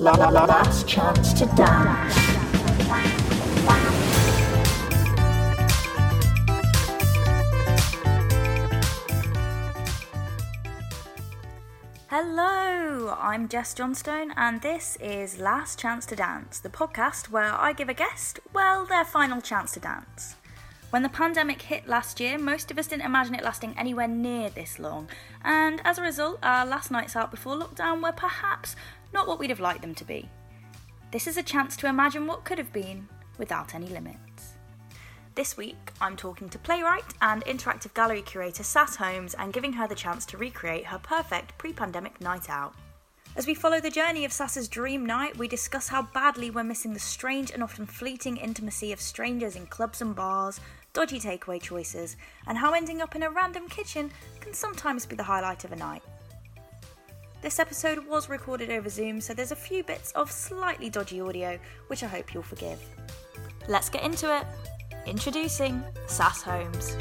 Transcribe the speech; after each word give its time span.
La 0.00 0.10
la 0.10 0.28
la 0.28 0.44
last 0.44 0.88
chance 0.88 1.32
to 1.34 1.46
dance. 1.54 2.16
Hello, 12.08 13.16
I'm 13.20 13.48
Jess 13.48 13.72
Johnstone, 13.72 14.32
and 14.36 14.60
this 14.62 14.98
is 15.00 15.38
Last 15.38 15.78
Chance 15.78 16.06
to 16.06 16.16
Dance, 16.16 16.58
the 16.58 16.68
podcast 16.68 17.30
where 17.30 17.54
I 17.54 17.72
give 17.72 17.88
a 17.88 17.94
guest, 17.94 18.40
well, 18.52 18.84
their 18.84 19.04
final 19.04 19.40
chance 19.40 19.70
to 19.74 19.80
dance. 19.80 20.34
When 20.90 21.04
the 21.04 21.08
pandemic 21.08 21.62
hit 21.62 21.86
last 21.86 22.18
year, 22.18 22.36
most 22.36 22.72
of 22.72 22.78
us 22.80 22.88
didn't 22.88 23.06
imagine 23.06 23.36
it 23.36 23.44
lasting 23.44 23.76
anywhere 23.78 24.08
near 24.08 24.50
this 24.50 24.80
long, 24.80 25.08
and 25.44 25.80
as 25.84 25.98
a 25.98 26.02
result, 26.02 26.40
our 26.42 26.66
last 26.66 26.90
nights 26.90 27.14
out 27.14 27.30
before 27.30 27.56
lockdown 27.56 28.02
were 28.02 28.12
perhaps 28.12 28.74
not 29.14 29.28
what 29.28 29.38
we'd 29.38 29.48
have 29.48 29.60
liked 29.60 29.80
them 29.80 29.94
to 29.94 30.04
be. 30.04 30.28
This 31.12 31.26
is 31.28 31.36
a 31.36 31.42
chance 31.42 31.76
to 31.76 31.86
imagine 31.86 32.26
what 32.26 32.44
could 32.44 32.58
have 32.58 32.72
been 32.72 33.08
without 33.38 33.74
any 33.74 33.86
limits. 33.86 34.54
This 35.36 35.56
week, 35.56 35.92
I'm 36.00 36.16
talking 36.16 36.48
to 36.48 36.58
playwright 36.58 37.14
and 37.22 37.44
interactive 37.44 37.94
gallery 37.94 38.22
curator 38.22 38.64
Sass 38.64 38.96
Holmes 38.96 39.34
and 39.34 39.52
giving 39.52 39.72
her 39.72 39.86
the 39.86 39.94
chance 39.94 40.26
to 40.26 40.36
recreate 40.36 40.86
her 40.86 40.98
perfect 40.98 41.56
pre 41.56 41.72
pandemic 41.72 42.20
night 42.20 42.50
out. 42.50 42.74
As 43.36 43.46
we 43.46 43.54
follow 43.54 43.80
the 43.80 43.90
journey 43.90 44.24
of 44.24 44.32
Sass's 44.32 44.68
dream 44.68 45.06
night, 45.06 45.36
we 45.36 45.48
discuss 45.48 45.88
how 45.88 46.02
badly 46.02 46.50
we're 46.50 46.62
missing 46.62 46.92
the 46.92 47.00
strange 47.00 47.50
and 47.50 47.62
often 47.62 47.86
fleeting 47.86 48.36
intimacy 48.36 48.92
of 48.92 49.00
strangers 49.00 49.56
in 49.56 49.66
clubs 49.66 50.02
and 50.02 50.14
bars, 50.14 50.60
dodgy 50.92 51.18
takeaway 51.18 51.60
choices, 51.60 52.16
and 52.46 52.58
how 52.58 52.74
ending 52.74 53.00
up 53.00 53.16
in 53.16 53.24
a 53.24 53.30
random 53.30 53.68
kitchen 53.68 54.10
can 54.40 54.54
sometimes 54.54 55.06
be 55.06 55.16
the 55.16 55.22
highlight 55.22 55.64
of 55.64 55.72
a 55.72 55.76
night. 55.76 56.02
This 57.44 57.58
episode 57.58 58.06
was 58.06 58.30
recorded 58.30 58.70
over 58.70 58.88
Zoom, 58.88 59.20
so 59.20 59.34
there's 59.34 59.52
a 59.52 59.56
few 59.56 59.84
bits 59.84 60.12
of 60.12 60.32
slightly 60.32 60.88
dodgy 60.88 61.20
audio, 61.20 61.58
which 61.88 62.02
I 62.02 62.06
hope 62.06 62.32
you'll 62.32 62.42
forgive. 62.42 62.80
Let's 63.68 63.90
get 63.90 64.02
into 64.02 64.34
it. 64.34 64.46
Introducing 65.04 65.84
Sass 66.06 66.40
Holmes. 66.40 66.96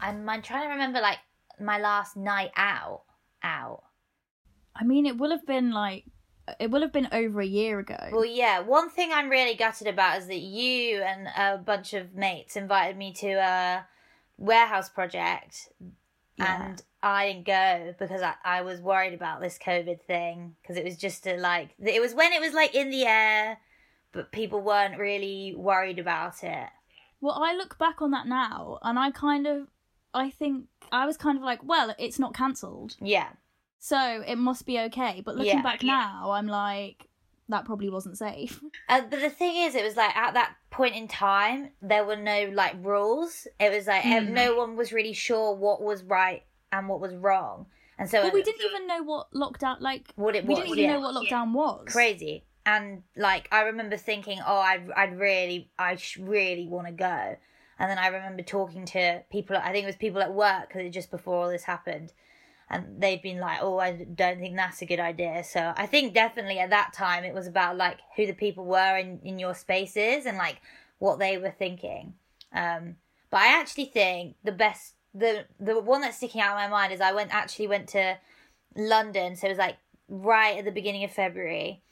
I'm, 0.00 0.28
I'm 0.28 0.42
trying 0.42 0.64
to 0.64 0.72
remember 0.72 1.00
like 1.00 1.18
my 1.60 1.78
last 1.78 2.16
night 2.16 2.50
out. 2.56 3.04
Out. 3.44 3.84
I 4.74 4.82
mean, 4.82 5.06
it 5.06 5.16
will 5.16 5.30
have 5.30 5.46
been 5.46 5.70
like, 5.70 6.06
it 6.58 6.72
will 6.72 6.80
have 6.80 6.92
been 6.92 7.08
over 7.12 7.40
a 7.40 7.46
year 7.46 7.78
ago. 7.78 8.08
Well, 8.10 8.24
yeah. 8.24 8.58
One 8.58 8.90
thing 8.90 9.12
I'm 9.12 9.28
really 9.28 9.54
gutted 9.54 9.86
about 9.86 10.18
is 10.18 10.26
that 10.26 10.40
you 10.40 11.02
and 11.02 11.28
a 11.36 11.56
bunch 11.58 11.94
of 11.94 12.16
mates 12.16 12.56
invited 12.56 12.96
me 12.96 13.12
to 13.12 13.28
a 13.34 13.86
warehouse 14.38 14.88
project, 14.88 15.68
Yeah. 16.36 16.68
and 16.68 16.82
I 17.02 17.28
didn't 17.32 17.46
go 17.46 17.94
because 17.98 18.22
I, 18.22 18.34
I 18.44 18.62
was 18.62 18.80
worried 18.80 19.14
about 19.14 19.40
this 19.40 19.58
COVID 19.58 20.00
thing 20.02 20.54
because 20.62 20.76
it 20.76 20.84
was 20.84 20.96
just 20.96 21.26
a, 21.26 21.36
like 21.36 21.70
it 21.78 22.00
was 22.00 22.14
when 22.14 22.32
it 22.32 22.40
was 22.40 22.52
like 22.54 22.74
in 22.74 22.90
the 22.90 23.04
air, 23.04 23.58
but 24.12 24.32
people 24.32 24.60
weren't 24.60 24.98
really 24.98 25.54
worried 25.56 25.98
about 25.98 26.42
it. 26.44 26.68
Well, 27.20 27.34
I 27.42 27.54
look 27.54 27.78
back 27.78 28.02
on 28.02 28.10
that 28.12 28.26
now, 28.26 28.78
and 28.82 28.98
I 28.98 29.10
kind 29.12 29.46
of, 29.46 29.68
I 30.12 30.30
think 30.30 30.66
I 30.90 31.06
was 31.06 31.16
kind 31.16 31.38
of 31.38 31.44
like, 31.44 31.60
well, 31.62 31.94
it's 31.98 32.18
not 32.18 32.34
cancelled, 32.34 32.96
Yeah. 33.00 33.28
so 33.78 34.22
it 34.26 34.36
must 34.36 34.66
be 34.66 34.78
okay. 34.80 35.22
But 35.24 35.36
looking 35.36 35.58
Yeah. 35.58 35.62
back 35.62 35.82
now, 35.84 36.32
I'm 36.32 36.48
like, 36.48 37.08
that 37.48 37.64
probably 37.64 37.90
wasn't 37.90 38.16
safe. 38.18 38.60
Uh, 38.88 39.00
but 39.08 39.20
the 39.20 39.30
thing 39.30 39.56
is, 39.56 39.74
it 39.74 39.84
was 39.84 39.96
like 39.96 40.14
at 40.16 40.34
that 40.34 40.54
point 40.70 40.94
in 40.94 41.08
time, 41.08 41.70
there 41.80 42.04
were 42.04 42.16
no 42.16 42.50
like 42.52 42.74
rules. 42.84 43.46
It 43.58 43.72
was 43.72 43.86
like 43.86 44.02
Mm. 44.04 44.30
no 44.30 44.54
one 44.56 44.76
was 44.76 44.92
really 44.92 45.12
sure 45.14 45.54
what 45.54 45.80
was 45.80 46.02
right 46.02 46.42
and 46.70 46.88
what 46.88 47.00
was 47.00 47.14
wrong, 47.14 47.66
and 47.98 48.08
so 48.10 48.22
But 48.22 48.32
we 48.34 48.42
didn't 48.42 48.62
even 48.62 48.86
know 48.86 49.02
what 49.02 49.30
lockdown 49.32 49.80
like. 49.80 50.12
what 50.16 50.34
it 50.36 50.44
We 50.46 50.54
didn't 50.56 50.70
even 50.70 50.84
yeah. 50.84 50.92
know 50.94 51.00
what 51.00 51.14
lockdown 51.14 51.52
was. 51.52 51.86
crazy. 51.88 52.44
And 52.66 53.02
like 53.16 53.48
I 53.50 53.62
remember 53.62 53.96
thinking, 53.96 54.38
oh, 54.46 54.58
I'd 54.58 54.90
I'd 54.96 55.18
really, 55.18 55.70
I 55.78 55.96
sh- 55.96 56.18
really 56.18 56.66
want 56.68 56.86
to 56.86 56.92
go. 56.92 57.36
And 57.78 57.90
then 57.90 57.98
I 57.98 58.06
remember 58.08 58.42
talking 58.42 58.84
to 58.86 59.22
people. 59.32 59.56
I 59.56 59.72
think 59.72 59.84
it 59.84 59.86
was 59.86 59.96
people 59.96 60.20
at 60.22 60.32
work 60.32 60.68
because 60.68 60.92
just 60.94 61.10
before 61.10 61.42
all 61.44 61.50
this 61.50 61.64
happened, 61.64 62.12
and 62.72 63.00
they've 63.00 63.22
been 63.22 63.38
like, 63.38 63.58
"Oh, 63.60 63.78
I 63.78 63.92
don't 63.92 64.40
think 64.40 64.56
that's 64.56 64.80
a 64.82 64.86
good 64.86 64.98
idea." 64.98 65.44
So 65.44 65.72
I 65.76 65.86
think 65.86 66.14
definitely 66.14 66.58
at 66.58 66.70
that 66.70 66.92
time 66.94 67.22
it 67.22 67.34
was 67.34 67.46
about 67.46 67.76
like 67.76 67.98
who 68.16 68.26
the 68.26 68.32
people 68.32 68.64
were 68.64 68.96
in 68.96 69.20
in 69.22 69.38
your 69.38 69.54
spaces 69.54 70.26
and 70.26 70.38
like 70.38 70.60
what 70.98 71.18
they 71.18 71.36
were 71.36 71.50
thinking. 71.50 72.14
Um, 72.52 72.96
but 73.30 73.40
I 73.40 73.60
actually 73.60 73.86
think 73.86 74.36
the 74.42 74.52
best, 74.52 74.94
the 75.14 75.44
the 75.60 75.80
one 75.80 76.00
that's 76.00 76.16
sticking 76.16 76.40
out 76.40 76.52
in 76.52 76.56
my 76.56 76.68
mind 76.68 76.92
is 76.92 77.00
I 77.00 77.12
went 77.12 77.32
actually 77.32 77.68
went 77.68 77.88
to 77.90 78.16
London. 78.74 79.36
So 79.36 79.46
it 79.46 79.50
was 79.50 79.58
like 79.58 79.76
right 80.08 80.58
at 80.58 80.64
the 80.64 80.72
beginning 80.72 81.04
of 81.04 81.12
February. 81.12 81.82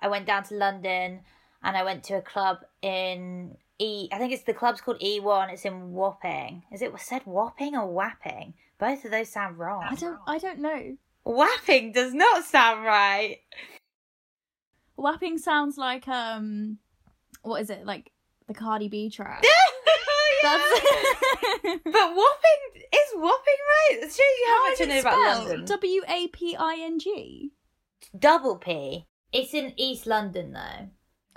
I 0.00 0.08
went 0.08 0.26
down 0.26 0.44
to 0.44 0.54
London 0.54 1.20
and 1.62 1.76
I 1.76 1.82
went 1.82 2.04
to 2.04 2.14
a 2.14 2.22
club 2.22 2.58
in 2.82 3.56
E. 3.80 4.08
I 4.12 4.18
think 4.18 4.32
it's 4.32 4.44
the 4.44 4.54
club's 4.54 4.80
called 4.80 5.00
E1. 5.00 5.52
It's 5.52 5.64
in 5.64 5.92
Wapping. 5.92 6.62
Is 6.72 6.82
it 6.82 6.92
said 7.00 7.22
Wapping 7.26 7.74
or 7.74 7.86
Wapping? 7.86 8.54
Both 8.78 9.04
of 9.04 9.10
those 9.10 9.28
sound 9.28 9.58
wrong. 9.58 9.84
I 9.88 9.94
don't. 9.94 10.18
I 10.26 10.38
don't 10.38 10.60
know. 10.60 10.96
Wapping 11.24 11.92
does 11.92 12.14
not 12.14 12.44
sound 12.44 12.84
right. 12.84 13.38
Wapping 14.96 15.38
sounds 15.38 15.76
like 15.76 16.06
um, 16.08 16.78
what 17.42 17.60
is 17.60 17.70
it 17.70 17.84
like 17.84 18.12
the 18.46 18.54
Cardi 18.54 18.88
B 18.88 19.10
track? 19.10 19.42
That's. 20.42 20.80
but 21.62 21.84
Wapping 21.84 22.82
is 22.92 23.14
Wapping 23.14 23.60
right? 23.68 23.98
It 24.00 24.02
shows 24.02 24.18
you 24.18 24.46
how, 24.48 24.68
much 24.70 24.80
I 24.80 24.84
know 24.84 25.00
about 25.00 25.46
London. 25.48 25.64
W 25.64 26.02
A 26.08 26.28
P 26.28 26.56
I 26.56 26.78
N 26.80 26.98
G. 26.98 27.52
Double 28.16 28.56
P. 28.56 29.06
It's 29.32 29.54
in 29.54 29.74
East 29.76 30.06
London 30.06 30.52
though. 30.52 30.88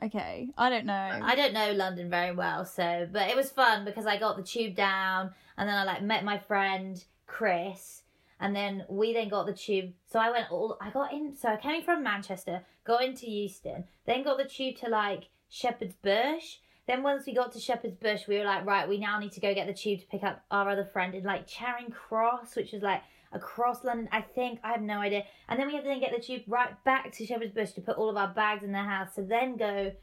Okay, 0.03 0.49
I 0.57 0.69
don't 0.69 0.85
know. 0.85 1.19
I 1.23 1.35
don't 1.35 1.53
know 1.53 1.73
London 1.73 2.09
very 2.09 2.33
well, 2.33 2.65
so 2.65 3.07
but 3.11 3.29
it 3.29 3.35
was 3.35 3.51
fun 3.51 3.85
because 3.85 4.05
I 4.05 4.17
got 4.17 4.37
the 4.37 4.43
tube 4.43 4.75
down 4.75 5.31
and 5.57 5.67
then 5.67 5.75
I 5.75 5.83
like 5.83 6.01
met 6.01 6.23
my 6.23 6.37
friend 6.39 7.03
Chris 7.31 8.03
and 8.39 8.55
then 8.55 8.83
we 8.89 9.13
then 9.13 9.29
got 9.29 9.45
the 9.45 9.53
tube. 9.53 9.93
So 10.11 10.19
I 10.19 10.31
went 10.31 10.51
all 10.51 10.77
I 10.81 10.89
got 10.89 11.13
in 11.13 11.35
so 11.35 11.49
I 11.49 11.57
came 11.57 11.83
from 11.83 12.03
Manchester, 12.03 12.63
got 12.83 13.03
into 13.03 13.29
Euston, 13.29 13.85
then 14.05 14.23
got 14.23 14.37
the 14.37 14.45
tube 14.45 14.77
to 14.77 14.89
like 14.89 15.29
Shepherd's 15.49 15.95
Bush. 15.95 16.57
Then 16.87 17.03
once 17.03 17.25
we 17.25 17.33
got 17.33 17.53
to 17.53 17.59
Shepherd's 17.59 17.95
Bush, 17.95 18.27
we 18.27 18.37
were 18.37 18.43
like, 18.43 18.65
right, 18.65 18.89
we 18.89 18.97
now 18.97 19.17
need 19.19 19.31
to 19.33 19.39
go 19.39 19.53
get 19.53 19.67
the 19.67 19.73
tube 19.73 20.01
to 20.01 20.07
pick 20.07 20.23
up 20.23 20.43
our 20.51 20.69
other 20.69 20.83
friend 20.83 21.15
in 21.15 21.23
like 21.23 21.47
Charing 21.47 21.91
Cross, 21.91 22.55
which 22.55 22.73
is 22.73 22.81
like 22.81 23.01
across 23.31 23.83
London, 23.83 24.09
I 24.11 24.21
think. 24.21 24.59
I 24.63 24.71
have 24.71 24.81
no 24.81 24.99
idea. 24.99 25.23
And 25.47 25.59
then 25.59 25.67
we 25.67 25.73
had 25.73 25.83
to 25.83 25.87
then 25.89 26.01
get 26.01 26.13
the 26.13 26.21
tube 26.21 26.43
right 26.47 26.83
back 26.83 27.11
to 27.13 27.25
Shepherd's 27.25 27.53
Bush 27.53 27.71
to 27.71 27.81
put 27.81 27.97
all 27.97 28.09
of 28.09 28.17
our 28.17 28.33
bags 28.33 28.63
in 28.63 28.71
the 28.71 28.79
house 28.79 29.15
to 29.15 29.21
then 29.21 29.55
go 29.55 29.93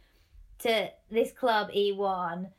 to 0.60 0.88
this 1.10 1.32
club 1.32 1.70
E1. 1.72 2.50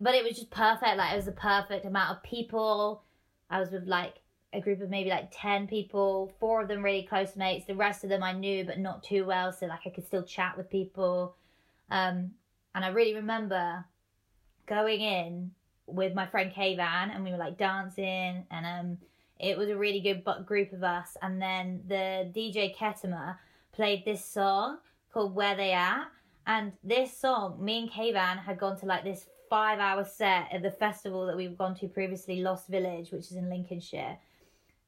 But 0.00 0.14
it 0.14 0.24
was 0.24 0.36
just 0.36 0.50
perfect. 0.50 0.96
Like 0.96 1.12
it 1.12 1.16
was 1.16 1.26
the 1.26 1.32
perfect 1.32 1.84
amount 1.84 2.16
of 2.16 2.22
people. 2.22 3.04
I 3.52 3.60
was 3.60 3.70
with 3.70 3.86
like 3.86 4.14
a 4.54 4.60
group 4.60 4.80
of 4.80 4.90
maybe 4.90 5.10
like 5.10 5.28
10 5.30 5.66
people, 5.66 6.32
four 6.40 6.62
of 6.62 6.68
them 6.68 6.82
really 6.82 7.02
close 7.02 7.36
mates. 7.36 7.66
The 7.66 7.74
rest 7.74 8.02
of 8.02 8.10
them 8.10 8.22
I 8.22 8.32
knew 8.32 8.64
but 8.64 8.78
not 8.78 9.04
too 9.04 9.24
well, 9.26 9.52
so 9.52 9.66
like 9.66 9.80
I 9.86 9.90
could 9.90 10.06
still 10.06 10.22
chat 10.22 10.56
with 10.56 10.70
people. 10.70 11.36
Um 11.90 12.32
and 12.74 12.84
I 12.84 12.88
really 12.88 13.14
remember 13.14 13.84
going 14.66 15.00
in 15.00 15.50
with 15.86 16.14
my 16.14 16.26
friend 16.26 16.50
Kayvan 16.52 17.14
and 17.14 17.22
we 17.22 17.30
were 17.30 17.36
like 17.36 17.58
dancing 17.58 18.46
and 18.50 18.66
um 18.66 18.98
it 19.38 19.58
was 19.58 19.68
a 19.68 19.76
really 19.76 20.00
good 20.00 20.24
group 20.46 20.72
of 20.72 20.82
us 20.82 21.16
and 21.20 21.42
then 21.42 21.82
the 21.88 22.30
DJ 22.34 22.74
Ketama 22.74 23.36
played 23.72 24.04
this 24.04 24.24
song 24.24 24.78
called 25.12 25.34
Where 25.34 25.56
They 25.56 25.72
At 25.72 26.06
and 26.46 26.72
this 26.82 27.16
song 27.16 27.62
me 27.62 27.80
and 27.80 27.90
Kayvan 27.90 28.38
had 28.38 28.58
gone 28.58 28.78
to 28.78 28.86
like 28.86 29.04
this 29.04 29.26
five 29.52 29.78
hour 29.80 30.02
set 30.02 30.50
at 30.50 30.62
the 30.62 30.70
festival 30.70 31.26
that 31.26 31.36
we've 31.36 31.58
gone 31.58 31.74
to 31.74 31.86
previously 31.86 32.40
Lost 32.40 32.68
Village 32.68 33.10
which 33.10 33.26
is 33.30 33.32
in 33.32 33.50
Lincolnshire. 33.50 34.16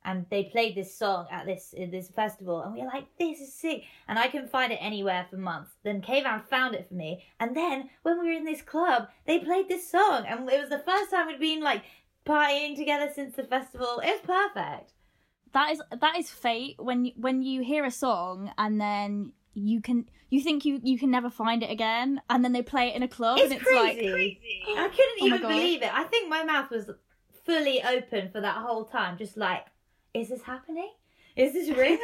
And 0.06 0.24
they 0.30 0.44
played 0.44 0.74
this 0.74 0.96
song 0.96 1.26
at 1.30 1.44
this 1.44 1.74
this 1.76 2.08
festival 2.08 2.62
and 2.62 2.72
we 2.72 2.80
were 2.80 2.86
like 2.86 3.04
this 3.18 3.40
is 3.40 3.52
sick. 3.52 3.82
And 4.08 4.18
I 4.18 4.28
couldn't 4.28 4.48
find 4.50 4.72
it 4.72 4.78
anywhere 4.80 5.26
for 5.28 5.36
months. 5.36 5.72
Then 5.82 6.00
Kayvan 6.00 6.46
found 6.46 6.74
it 6.74 6.88
for 6.88 6.94
me 6.94 7.24
and 7.38 7.54
then 7.54 7.90
when 8.04 8.18
we 8.18 8.28
were 8.28 8.38
in 8.38 8.46
this 8.46 8.62
club 8.62 9.08
they 9.26 9.38
played 9.38 9.68
this 9.68 9.90
song 9.90 10.24
and 10.26 10.48
it 10.48 10.58
was 10.58 10.70
the 10.70 10.86
first 10.90 11.10
time 11.10 11.26
we'd 11.26 11.38
been 11.38 11.62
like 11.62 11.82
partying 12.24 12.74
together 12.74 13.10
since 13.14 13.36
the 13.36 13.44
festival. 13.44 14.00
It 14.02 14.18
was 14.18 14.52
perfect. 14.54 14.94
That 15.52 15.72
is 15.72 15.82
that 16.00 16.16
is 16.16 16.30
fate 16.30 16.76
when 16.78 17.12
when 17.16 17.42
you 17.42 17.62
hear 17.62 17.84
a 17.84 17.90
song 17.90 18.50
and 18.56 18.80
then 18.80 19.34
you 19.54 19.80
can 19.80 20.08
you 20.30 20.40
think 20.42 20.64
you 20.64 20.80
you 20.82 20.98
can 20.98 21.10
never 21.10 21.30
find 21.30 21.62
it 21.62 21.70
again 21.70 22.20
and 22.28 22.44
then 22.44 22.52
they 22.52 22.62
play 22.62 22.88
it 22.88 22.96
in 22.96 23.02
a 23.02 23.08
club 23.08 23.38
it's 23.38 23.52
and 23.52 23.60
it's 23.60 23.62
crazy. 23.62 24.40
like 24.66 24.78
I 24.78 24.88
couldn't 24.88 25.22
Oh 25.22 25.26
even 25.26 25.40
believe 25.40 25.82
it. 25.82 25.90
I 25.92 26.04
think 26.04 26.28
my 26.28 26.44
mouth 26.44 26.70
was 26.70 26.90
fully 27.44 27.82
open 27.82 28.30
for 28.30 28.40
that 28.40 28.56
whole 28.56 28.84
time 28.84 29.16
just 29.16 29.36
like 29.36 29.64
is 30.12 30.28
this 30.28 30.42
happening? 30.42 30.90
Is 31.36 31.52
this 31.52 31.76
real? 31.76 31.98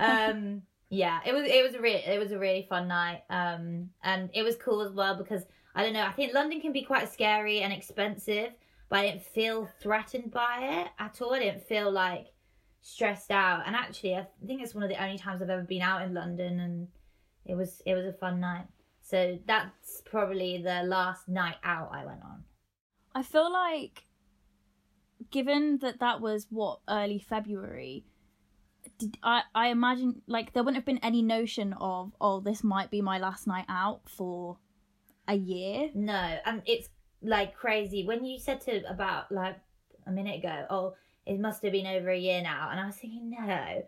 Um 0.00 0.62
yeah 0.90 1.20
it 1.24 1.32
was 1.32 1.44
it 1.48 1.62
was 1.64 1.74
a 1.74 1.80
re- 1.80 2.04
it 2.06 2.18
was 2.18 2.32
a 2.32 2.38
really 2.38 2.66
fun 2.68 2.86
night 2.88 3.22
um 3.30 3.90
and 4.04 4.30
it 4.34 4.42
was 4.42 4.54
cool 4.56 4.80
as 4.82 4.92
well 4.92 5.16
because 5.16 5.42
i 5.74 5.82
don't 5.82 5.92
know 5.92 6.02
i 6.02 6.12
think 6.12 6.32
london 6.32 6.60
can 6.60 6.72
be 6.72 6.82
quite 6.82 7.12
scary 7.12 7.60
and 7.60 7.72
expensive 7.72 8.52
but 8.88 9.00
I 9.00 9.02
didn't 9.08 9.22
feel 9.24 9.68
threatened 9.80 10.30
by 10.30 10.58
it 10.60 10.88
at 11.00 11.20
all. 11.20 11.34
I 11.34 11.40
didn't 11.40 11.62
feel 11.64 11.90
like 11.90 12.26
stressed 12.86 13.30
out. 13.30 13.64
And 13.66 13.74
actually, 13.74 14.14
I 14.14 14.26
think 14.46 14.62
it's 14.62 14.74
one 14.74 14.84
of 14.84 14.90
the 14.90 15.02
only 15.02 15.18
times 15.18 15.42
I've 15.42 15.50
ever 15.50 15.62
been 15.62 15.82
out 15.82 16.02
in 16.02 16.14
London, 16.14 16.60
and 16.60 16.88
it 17.44 17.54
was 17.54 17.82
it 17.84 17.94
was 17.94 18.06
a 18.06 18.12
fun 18.12 18.40
night. 18.40 18.66
So 19.02 19.38
that's 19.46 20.02
probably 20.04 20.62
the 20.62 20.82
last 20.84 21.28
night 21.28 21.56
out 21.64 21.90
I 21.92 22.04
went 22.04 22.22
on. 22.22 22.44
I 23.14 23.22
feel 23.22 23.52
like, 23.52 24.04
given 25.30 25.78
that 25.78 26.00
that 26.00 26.20
was 26.20 26.46
what 26.50 26.80
early 26.88 27.18
February, 27.18 28.04
did 28.98 29.18
I 29.22 29.42
I 29.54 29.68
imagine 29.68 30.22
like 30.26 30.52
there 30.52 30.62
wouldn't 30.62 30.76
have 30.76 30.86
been 30.86 31.04
any 31.04 31.22
notion 31.22 31.74
of 31.80 32.12
oh 32.20 32.40
this 32.40 32.62
might 32.62 32.90
be 32.90 33.02
my 33.02 33.18
last 33.18 33.46
night 33.46 33.66
out 33.68 34.08
for 34.08 34.58
a 35.26 35.34
year. 35.34 35.90
No, 35.94 36.38
and 36.44 36.62
it's 36.66 36.88
like 37.22 37.56
crazy 37.56 38.06
when 38.06 38.24
you 38.24 38.38
said 38.38 38.60
to 38.62 38.88
about 38.88 39.32
like 39.32 39.56
a 40.06 40.12
minute 40.12 40.38
ago, 40.38 40.66
oh, 40.70 40.94
it 41.26 41.40
must 41.40 41.62
have 41.62 41.72
been 41.72 41.86
over 41.86 42.10
a 42.10 42.18
year 42.18 42.42
now, 42.42 42.68
and 42.70 42.80
I 42.80 42.86
was 42.86 42.96
thinking 42.96 43.30
no, 43.30 43.84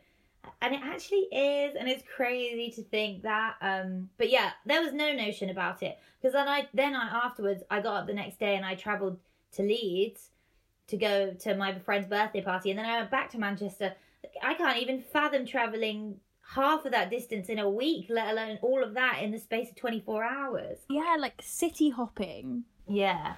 and 0.61 0.75
it 0.75 0.81
actually 0.82 1.26
is, 1.32 1.75
and 1.76 1.88
it's 1.88 2.02
crazy 2.17 2.70
to 2.76 2.82
think 2.82 3.23
that. 3.23 3.56
Um, 3.61 4.11
but 4.19 4.31
yeah, 4.31 4.50
there 4.67 4.82
was 4.82 4.93
no 4.93 5.12
notion 5.12 5.50
about 5.50 5.82
it 5.82 5.99
because 6.20 6.35
then 6.35 6.49
I 6.49 6.69
then 6.75 6.94
I 6.94 7.08
afterwards 7.25 7.62
I 7.70 7.81
got 7.81 7.96
up 7.96 8.06
the 8.06 8.14
next 8.14 8.38
day 8.38 8.56
and 8.56 8.64
I 8.64 8.75
travelled 8.75 9.19
to 9.52 9.62
Leeds 9.62 10.31
to 10.88 10.96
go 10.96 11.32
to 11.32 11.55
my 11.55 11.79
friend's 11.79 12.08
birthday 12.08 12.40
party, 12.43 12.70
and 12.70 12.79
then 12.79 12.87
I 12.87 12.99
went 12.99 13.11
back 13.11 13.31
to 13.31 13.38
Manchester. 13.38 13.94
I 14.43 14.55
can't 14.55 14.82
even 14.82 15.00
fathom 15.00 15.46
travelling 15.46 16.20
half 16.55 16.84
of 16.84 16.93
that 16.93 17.11
distance 17.11 17.49
in 17.49 17.58
a 17.58 17.69
week, 17.69 18.06
let 18.08 18.31
alone 18.31 18.58
all 18.62 18.82
of 18.82 18.94
that 18.94 19.20
in 19.23 19.31
the 19.31 19.38
space 19.38 19.69
of 19.69 19.76
24 19.76 20.25
hours. 20.25 20.79
Yeah, 20.88 21.17
like 21.19 21.34
city 21.43 21.91
hopping. 21.91 22.64
Yeah. 22.88 23.34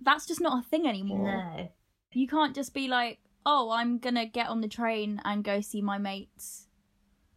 That's 0.00 0.26
just 0.26 0.40
not 0.40 0.64
a 0.64 0.68
thing 0.68 0.86
anymore. 0.86 1.26
No. 1.26 1.68
You 2.12 2.28
can't 2.28 2.54
just 2.54 2.72
be 2.72 2.88
like, 2.88 3.18
oh, 3.46 3.70
I'm 3.70 3.98
gonna 3.98 4.26
get 4.26 4.48
on 4.48 4.60
the 4.60 4.68
train 4.68 5.20
and 5.24 5.42
go 5.44 5.60
see 5.62 5.80
my 5.80 5.96
mates 5.98 6.66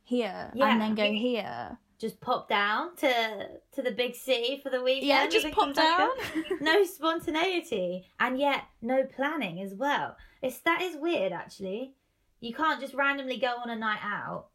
here 0.03 0.51
Yeah. 0.55 0.71
and 0.71 0.81
then 0.81 0.95
go 0.95 1.11
here. 1.11 1.77
Just 1.99 2.19
pop 2.21 2.47
down 2.49 2.95
to 2.97 3.47
to 3.73 3.81
the 3.81 3.91
big 3.91 4.15
city 4.15 4.59
for 4.63 4.69
the 4.69 4.81
weekend. 4.81 5.07
Yeah, 5.07 5.27
just 5.27 5.51
pop 5.51 5.73
down. 5.73 6.09
no 6.61 6.83
spontaneity, 6.85 8.07
and 8.19 8.39
yet 8.39 8.63
no 8.81 9.03
planning 9.05 9.61
as 9.61 9.73
well. 9.75 10.15
It's 10.41 10.57
that 10.59 10.81
is 10.81 10.95
weird 10.97 11.31
actually. 11.31 11.95
You 12.39 12.53
can't 12.53 12.79
just 12.79 12.93
randomly 12.93 13.37
go 13.37 13.53
on 13.61 13.69
a 13.69 13.75
night 13.75 13.99
out, 14.01 14.47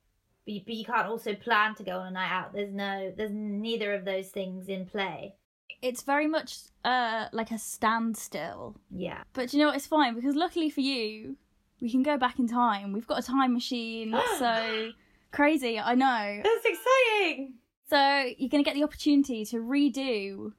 but 0.47 0.55
you, 0.55 0.61
but 0.65 0.75
you 0.75 0.85
can't 0.87 1.07
also 1.07 1.35
plan 1.35 1.75
to 1.77 1.83
go 1.83 1.99
on 1.99 2.07
a 2.09 2.11
night 2.11 2.31
out. 2.33 2.53
There's 2.55 2.73
no, 2.73 3.13
there's 3.15 3.31
neither 3.35 3.93
of 3.93 4.07
those 4.07 4.29
things 4.29 4.69
in 4.69 4.87
play. 4.87 5.37
it's 5.83 6.03
very 6.03 6.27
much 6.27 6.51
uh 6.85 7.27
like 7.33 7.51
a 7.51 7.59
standstill. 7.59 8.77
Yeah. 8.91 9.23
But 9.35 9.53
you 9.53 9.59
know 9.61 9.67
what? 9.67 9.77
It's 9.77 9.87
fine 9.87 10.15
because 10.15 10.35
luckily 10.35 10.71
for 10.71 10.81
you, 10.81 11.37
we 11.85 11.91
can 11.91 12.03
go 12.03 12.17
back 12.17 12.39
in 12.39 12.49
time. 12.49 12.95
We've 12.95 13.07
got 13.07 13.19
a 13.19 13.23
time 13.23 13.53
machine. 13.53 14.17
so 14.39 14.91
crazy, 15.31 15.79
I 15.79 15.95
know. 15.95 16.41
That's 16.43 16.65
exciting. 16.65 17.57
So 17.91 17.99
you're 18.39 18.49
going 18.49 18.65
to 18.65 18.69
get 18.69 18.75
the 18.75 18.85
opportunity 18.85 19.45
to 19.45 19.59
redo 19.59 20.53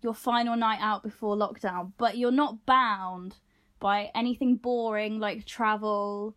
your 0.00 0.14
final 0.14 0.56
night 0.56 0.78
out 0.80 1.02
before 1.02 1.36
lockdown, 1.36 1.92
but 1.98 2.16
you're 2.16 2.30
not 2.30 2.64
bound 2.64 3.36
by 3.80 4.10
anything 4.14 4.56
boring 4.56 5.20
like 5.20 5.44
travel 5.44 6.34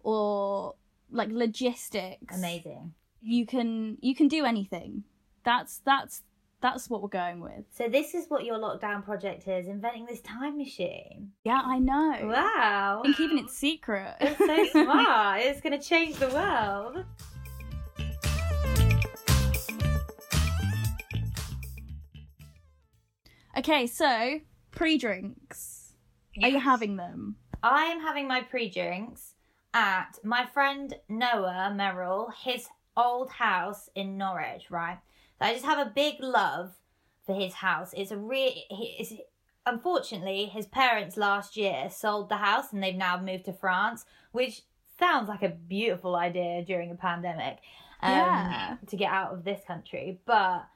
or 0.00 0.74
like 1.12 1.28
logistics. 1.30 2.36
Amazing. 2.36 2.94
You 3.20 3.46
can 3.46 3.96
you 4.00 4.16
can 4.16 4.26
do 4.26 4.44
anything. 4.44 5.04
That's 5.44 5.80
that's 5.84 6.22
that's 6.62 6.88
what 6.88 7.02
we're 7.02 7.08
going 7.08 7.40
with. 7.40 7.64
So 7.70 7.88
this 7.88 8.14
is 8.14 8.26
what 8.28 8.44
your 8.44 8.56
lockdown 8.56 9.04
project 9.04 9.46
is: 9.48 9.66
inventing 9.66 10.06
this 10.06 10.20
time 10.20 10.56
machine. 10.56 11.32
Yeah, 11.44 11.60
I 11.62 11.78
know. 11.78 12.20
Wow. 12.22 13.02
I'm 13.04 13.12
keeping 13.14 13.38
it 13.38 13.50
secret. 13.50 14.14
It's 14.20 14.38
so 14.38 14.66
smart. 14.84 15.42
it's 15.42 15.60
going 15.60 15.78
to 15.78 15.84
change 15.86 16.16
the 16.16 16.28
world. 16.28 17.04
okay, 23.58 23.86
so 23.86 24.40
pre-drinks. 24.70 25.92
Are 26.42 26.48
you 26.48 26.60
having 26.60 26.96
them? 26.96 27.36
I 27.62 27.84
am 27.84 28.00
having 28.00 28.26
my 28.26 28.40
pre 28.40 28.70
drinks 28.70 29.34
at 29.74 30.18
my 30.24 30.46
friend 30.46 30.94
Noah 31.08 31.72
Merrill, 31.74 32.30
his 32.42 32.66
old 32.96 33.30
house 33.30 33.88
in 33.94 34.16
Norwich, 34.16 34.70
right? 34.70 34.98
I 35.42 35.52
just 35.52 35.64
have 35.64 35.84
a 35.84 35.90
big 35.90 36.16
love 36.20 36.72
for 37.26 37.34
his 37.34 37.54
house. 37.54 37.92
It's 37.96 38.10
a 38.10 38.16
real. 38.16 38.52
It's, 38.70 39.12
unfortunately, 39.66 40.46
his 40.46 40.66
parents 40.66 41.16
last 41.16 41.56
year 41.56 41.88
sold 41.90 42.28
the 42.28 42.36
house 42.36 42.72
and 42.72 42.82
they've 42.82 42.94
now 42.94 43.20
moved 43.20 43.44
to 43.46 43.52
France, 43.52 44.04
which 44.32 44.62
sounds 44.98 45.28
like 45.28 45.42
a 45.42 45.48
beautiful 45.48 46.16
idea 46.16 46.64
during 46.64 46.90
a 46.90 46.94
pandemic. 46.94 47.58
um, 48.00 48.10
Yeah. 48.12 48.76
To 48.88 48.96
get 48.96 49.12
out 49.12 49.32
of 49.32 49.44
this 49.44 49.62
country. 49.66 50.20
But 50.26 50.66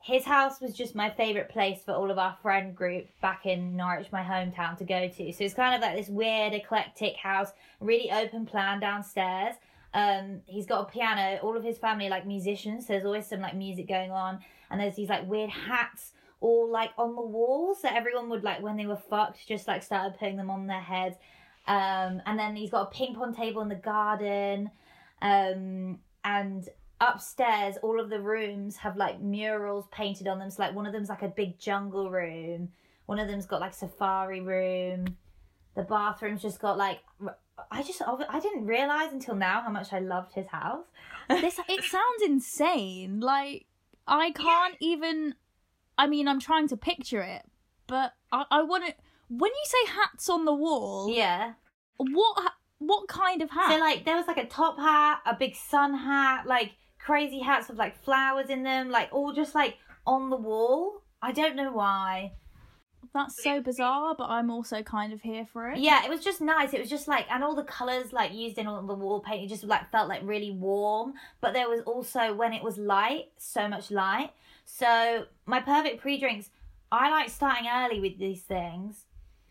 his 0.00 0.24
house 0.24 0.60
was 0.60 0.74
just 0.74 0.94
my 0.94 1.10
favorite 1.10 1.48
place 1.48 1.80
for 1.84 1.92
all 1.92 2.10
of 2.10 2.18
our 2.18 2.36
friend 2.40 2.74
group 2.74 3.06
back 3.20 3.46
in 3.46 3.76
Norwich, 3.76 4.12
my 4.12 4.22
hometown, 4.22 4.78
to 4.78 4.84
go 4.84 5.08
to. 5.08 5.32
So 5.32 5.44
it's 5.44 5.54
kind 5.54 5.74
of 5.74 5.80
like 5.80 5.96
this 5.96 6.08
weird, 6.08 6.54
eclectic 6.54 7.16
house, 7.16 7.52
really 7.80 8.10
open 8.10 8.46
plan 8.46 8.80
downstairs. 8.80 9.56
Um, 9.94 10.42
he's 10.46 10.66
got 10.66 10.82
a 10.82 10.92
piano. 10.92 11.38
All 11.42 11.56
of 11.56 11.64
his 11.64 11.78
family 11.78 12.06
are, 12.06 12.10
like 12.10 12.26
musicians, 12.26 12.86
so 12.86 12.92
there's 12.92 13.04
always 13.04 13.26
some 13.26 13.40
like 13.40 13.56
music 13.56 13.88
going 13.88 14.10
on, 14.10 14.40
and 14.70 14.80
there's 14.80 14.96
these 14.96 15.08
like 15.08 15.28
weird 15.28 15.50
hats 15.50 16.12
all 16.40 16.70
like 16.70 16.90
on 16.96 17.16
the 17.16 17.22
walls 17.22 17.82
that 17.82 17.94
everyone 17.94 18.28
would 18.30 18.44
like 18.44 18.62
when 18.62 18.76
they 18.76 18.86
were 18.86 18.96
fucked, 18.96 19.46
just 19.46 19.66
like 19.66 19.82
started 19.82 20.18
putting 20.18 20.36
them 20.36 20.50
on 20.50 20.66
their 20.66 20.80
heads. 20.80 21.16
Um, 21.66 22.22
and 22.26 22.38
then 22.38 22.56
he's 22.56 22.70
got 22.70 22.82
a 22.82 22.90
ping 22.90 23.14
pong 23.14 23.34
table 23.34 23.60
in 23.62 23.68
the 23.68 23.74
garden. 23.74 24.70
Um, 25.20 25.98
and 26.24 26.68
upstairs 27.00 27.76
all 27.82 28.00
of 28.00 28.10
the 28.10 28.20
rooms 28.20 28.76
have 28.76 28.96
like 28.96 29.20
murals 29.20 29.86
painted 29.92 30.26
on 30.26 30.40
them 30.40 30.50
so 30.50 30.62
like 30.62 30.74
one 30.74 30.84
of 30.84 30.92
them's 30.92 31.08
like 31.08 31.22
a 31.22 31.28
big 31.28 31.56
jungle 31.56 32.10
room 32.10 32.68
one 33.06 33.20
of 33.20 33.28
them's 33.28 33.46
got 33.46 33.60
like 33.60 33.72
safari 33.72 34.40
room 34.40 35.16
the 35.76 35.82
bathroom's 35.82 36.42
just 36.42 36.58
got 36.58 36.76
like 36.76 36.98
i 37.70 37.82
just 37.82 38.02
i 38.02 38.40
didn't 38.40 38.66
realize 38.66 39.12
until 39.12 39.34
now 39.34 39.60
how 39.60 39.70
much 39.70 39.92
i 39.92 39.98
loved 39.98 40.32
his 40.34 40.46
house 40.48 40.84
this 41.28 41.60
it 41.68 41.84
sounds 41.96 42.22
insane. 42.24 43.20
Like 43.20 43.66
I 44.06 44.30
can't 44.30 44.76
even. 44.80 45.34
I 45.98 46.06
mean, 46.06 46.26
I'm 46.26 46.40
trying 46.40 46.68
to 46.68 46.76
picture 46.76 47.20
it, 47.20 47.42
but 47.86 48.14
I, 48.32 48.44
I 48.50 48.62
want 48.62 48.86
to. 48.86 48.94
When 49.28 49.50
you 49.50 49.64
say 49.64 49.92
hats 49.92 50.30
on 50.30 50.46
the 50.46 50.54
wall, 50.54 51.12
yeah 51.12 51.52
what 51.98 52.52
what 52.78 53.08
kind 53.08 53.42
of 53.42 53.50
hat? 53.50 53.70
so 53.72 53.78
like 53.78 54.04
there 54.04 54.16
was 54.16 54.26
like 54.26 54.38
a 54.38 54.46
top 54.46 54.78
hat 54.78 55.20
a 55.26 55.34
big 55.34 55.54
sun 55.54 55.94
hat 55.94 56.46
like 56.46 56.72
crazy 56.98 57.40
hats 57.40 57.68
with 57.68 57.76
like 57.76 58.02
flowers 58.04 58.48
in 58.48 58.62
them 58.62 58.90
like 58.90 59.08
all 59.12 59.32
just 59.32 59.54
like 59.54 59.76
on 60.06 60.30
the 60.30 60.36
wall 60.36 61.02
i 61.20 61.32
don't 61.32 61.56
know 61.56 61.72
why 61.72 62.32
That's 63.14 63.42
so 63.42 63.60
bizarre, 63.60 64.14
but 64.16 64.28
I'm 64.28 64.50
also 64.50 64.82
kind 64.82 65.12
of 65.12 65.22
here 65.22 65.46
for 65.52 65.70
it. 65.70 65.78
Yeah, 65.78 66.04
it 66.04 66.10
was 66.10 66.22
just 66.22 66.40
nice. 66.40 66.74
It 66.74 66.80
was 66.80 66.90
just 66.90 67.08
like, 67.08 67.26
and 67.30 67.42
all 67.42 67.54
the 67.54 67.64
colors 67.64 68.12
like 68.12 68.32
used 68.32 68.58
in 68.58 68.66
all 68.66 68.82
the 68.82 68.94
wall 68.94 69.20
paint, 69.20 69.44
it 69.44 69.48
just 69.48 69.64
like 69.64 69.90
felt 69.90 70.08
like 70.08 70.20
really 70.24 70.50
warm. 70.50 71.14
But 71.40 71.54
there 71.54 71.68
was 71.68 71.80
also 71.82 72.34
when 72.34 72.52
it 72.52 72.62
was 72.62 72.78
light, 72.78 73.26
so 73.38 73.66
much 73.68 73.90
light. 73.90 74.30
So 74.64 75.24
my 75.46 75.60
perfect 75.60 76.00
pre-drinks, 76.00 76.50
I 76.92 77.10
like 77.10 77.30
starting 77.30 77.68
early 77.68 78.00
with 78.00 78.18
these 78.18 78.42
things. 78.42 79.04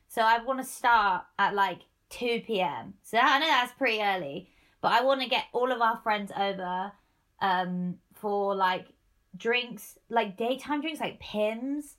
So 0.07 0.21
I 0.21 0.41
want 0.43 0.59
to 0.59 0.65
start 0.65 1.25
at 1.37 1.53
like 1.53 1.79
two 2.09 2.41
p.m. 2.45 2.93
So 3.03 3.17
I 3.17 3.39
know 3.39 3.47
that's 3.47 3.73
pretty 3.73 4.01
early, 4.01 4.49
but 4.81 4.91
I 4.91 5.03
want 5.03 5.21
to 5.21 5.27
get 5.27 5.45
all 5.51 5.71
of 5.71 5.81
our 5.81 5.97
friends 5.97 6.31
over, 6.37 6.91
um, 7.41 7.97
for 8.13 8.55
like 8.55 8.87
drinks, 9.35 9.97
like 10.09 10.37
daytime 10.37 10.81
drinks, 10.81 10.99
like 10.99 11.19
Pimm's 11.19 11.95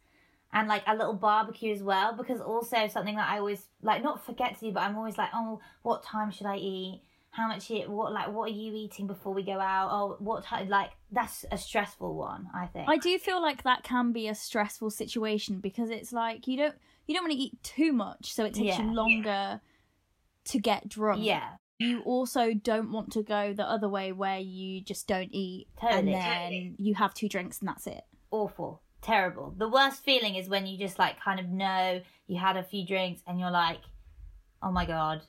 and 0.53 0.67
like 0.69 0.83
a 0.87 0.95
little 0.97 1.15
barbecue 1.15 1.73
as 1.73 1.83
well 1.83 2.15
because 2.15 2.41
also 2.41 2.89
something 2.89 3.17
that 3.17 3.29
I 3.29 3.39
always 3.39 3.67
like 3.83 4.03
not 4.03 4.25
forget 4.25 4.55
to 4.59 4.67
do 4.67 4.73
but 4.73 4.81
I'm 4.83 4.97
always 4.97 5.19
like 5.19 5.31
oh 5.35 5.61
what 5.83 6.03
time 6.03 6.31
should 6.31 6.47
I 6.47 6.57
eat 6.57 7.03
how 7.31 7.47
much 7.49 7.71
it 7.71 7.89
what 7.89 8.13
like 8.13 8.33
what 8.33 8.51
are 8.51 8.55
you 8.55 8.73
eating 8.75 9.07
before 9.07 9.35
we 9.35 9.43
go 9.43 9.61
out 9.61 9.91
oh 9.93 10.17
what 10.19 10.45
like 10.69 10.91
that's 11.13 11.45
a 11.53 11.59
stressful 11.59 12.15
one 12.15 12.49
I 12.55 12.67
think 12.67 12.89
I 12.89 12.97
do 12.97 13.19
feel 13.19 13.41
like 13.43 13.63
that 13.65 13.83
can 13.85 14.13
be 14.13 14.27
a 14.29 14.35
stressful 14.35 14.91
situation 14.91 15.61
because 15.61 15.91
it's 15.91 16.13
like 16.13 16.49
you 16.49 16.57
don't 16.57 16.75
you 17.07 17.15
don't 17.15 17.25
want 17.25 17.33
to 17.33 17.39
eat 17.39 17.63
too 17.63 17.93
much, 17.95 18.33
so 18.35 18.45
it 18.45 18.53
takes 18.55 18.79
Yeah. 18.79 18.83
you 18.83 18.93
longer 18.95 19.61
to 20.45 20.59
get 20.59 20.89
drunk. 20.89 21.23
yeah 21.25 21.53
You 21.79 22.01
also 22.01 22.53
don't 22.55 22.91
want 22.93 23.13
to 23.13 23.23
go 23.23 23.53
the 23.53 23.65
other 23.69 23.89
way 23.89 24.13
where 24.13 24.39
you 24.39 24.81
just 24.83 25.07
don't 25.07 25.31
eat 25.33 25.69
Totally. 25.81 26.13
and 26.15 26.23
then 26.23 26.75
you 26.79 26.95
have 26.97 27.15
two 27.15 27.29
drinks 27.29 27.61
and 27.61 27.69
that's 27.69 27.87
it. 27.87 28.03
awful 28.31 28.83
terrible 29.09 29.55
the 29.57 29.69
worst 29.69 30.05
feeling 30.05 30.35
is 30.35 30.49
when 30.49 30.67
you 30.67 30.79
just 30.79 30.99
like 30.99 31.19
kind 31.21 31.41
of 31.41 31.47
know 31.49 32.01
you 32.27 32.39
had 32.39 32.57
a 32.57 32.63
few 32.63 32.87
drinks 32.87 33.21
and 33.27 33.41
you're 33.41 33.51
like 33.51 33.81
oh 34.63 34.71
my 34.71 34.85
god 34.87 35.23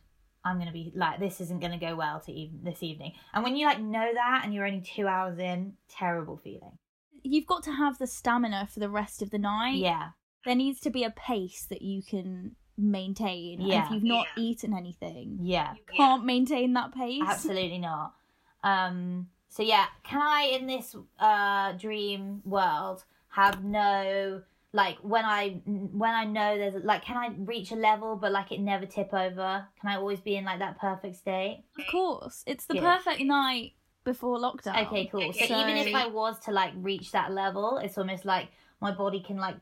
I'm 0.44 0.58
gonna 0.60 0.72
be 0.72 0.92
like 0.96 1.20
this 1.20 1.40
isn't 1.42 1.60
gonna 1.62 1.80
go 1.80 1.96
well 1.96 2.20
to 2.26 2.32
even 2.32 2.60
this 2.64 2.84
evening 2.84 3.14
and 3.34 3.44
when 3.44 3.56
you 3.56 3.66
like 3.66 3.80
know 3.82 4.10
that 4.14 4.42
and 4.44 4.54
you're 4.54 4.66
only 4.68 4.82
two 4.82 5.08
hours 5.08 5.40
in 5.40 5.74
terrible 5.90 6.38
feeling 6.44 6.78
You've 7.22 7.48
got 7.48 7.64
to 7.64 7.72
have 7.74 7.98
the 8.00 8.08
stamina 8.08 8.70
for 8.74 8.80
the 8.80 8.90
rest 8.90 9.22
of 9.22 9.30
the 9.30 9.38
night. 9.40 9.76
yeah 9.76 10.10
there 10.46 10.56
needs 10.56 10.80
to 10.82 10.90
be 10.90 11.04
a 11.04 11.10
pace 11.12 11.66
that 11.70 11.82
you 11.82 12.02
can 12.02 12.56
maintain. 12.78 13.60
And 13.62 13.74
if 13.74 13.92
you've 13.92 14.04
not 14.04 14.26
eaten 14.38 14.74
anything, 14.74 15.38
Yeah. 15.42 15.74
you 15.74 15.82
can't 15.98 16.24
maintain 16.26 16.72
that 16.74 16.94
pace. 16.94 17.22
Absolutely 17.26 17.78
not. 17.80 18.14
Um. 18.64 19.28
So 19.50 19.64
yeah, 19.64 19.86
can 20.04 20.22
I 20.22 20.44
in 20.58 20.66
this 20.68 20.96
uh 21.20 21.74
dream 21.74 22.42
world 22.46 23.04
have 23.40 23.64
no 23.64 24.42
like 24.72 24.98
when 25.02 25.26
I 25.26 25.62
when 25.66 26.14
I 26.22 26.26
know 26.26 26.58
there's 26.58 26.84
like 26.84 27.04
can 27.04 27.18
I 27.18 27.28
reach 27.40 27.72
a 27.72 27.76
level 27.76 28.16
but 28.16 28.32
like 28.32 28.52
it 28.52 28.60
never 28.60 28.86
tip 28.86 29.14
over? 29.14 29.66
Can 29.80 29.90
I 29.90 29.96
always 29.96 30.20
be 30.20 30.36
in 30.36 30.46
like 30.46 30.60
that 30.60 30.80
perfect 30.80 31.16
state? 31.16 31.64
Of 31.78 31.88
course, 31.88 32.44
it's 32.46 32.66
the 32.66 32.76
Good. 32.76 32.84
perfect 32.84 33.22
night 33.22 33.74
before 34.04 34.38
lockdown. 34.38 34.86
Okay, 34.88 35.10
cool. 35.12 35.34
So, 35.34 35.44
even 35.46 35.78
if 35.78 35.96
I 35.96 36.08
was 36.08 36.40
to 36.42 36.52
like 36.52 36.74
reach 36.76 37.12
that 37.12 37.32
level, 37.32 37.78
it's 37.78 37.98
almost 37.98 38.26
like 38.26 38.50
my 38.82 38.92
body 38.92 39.22
can 39.22 39.38
like 39.38 39.56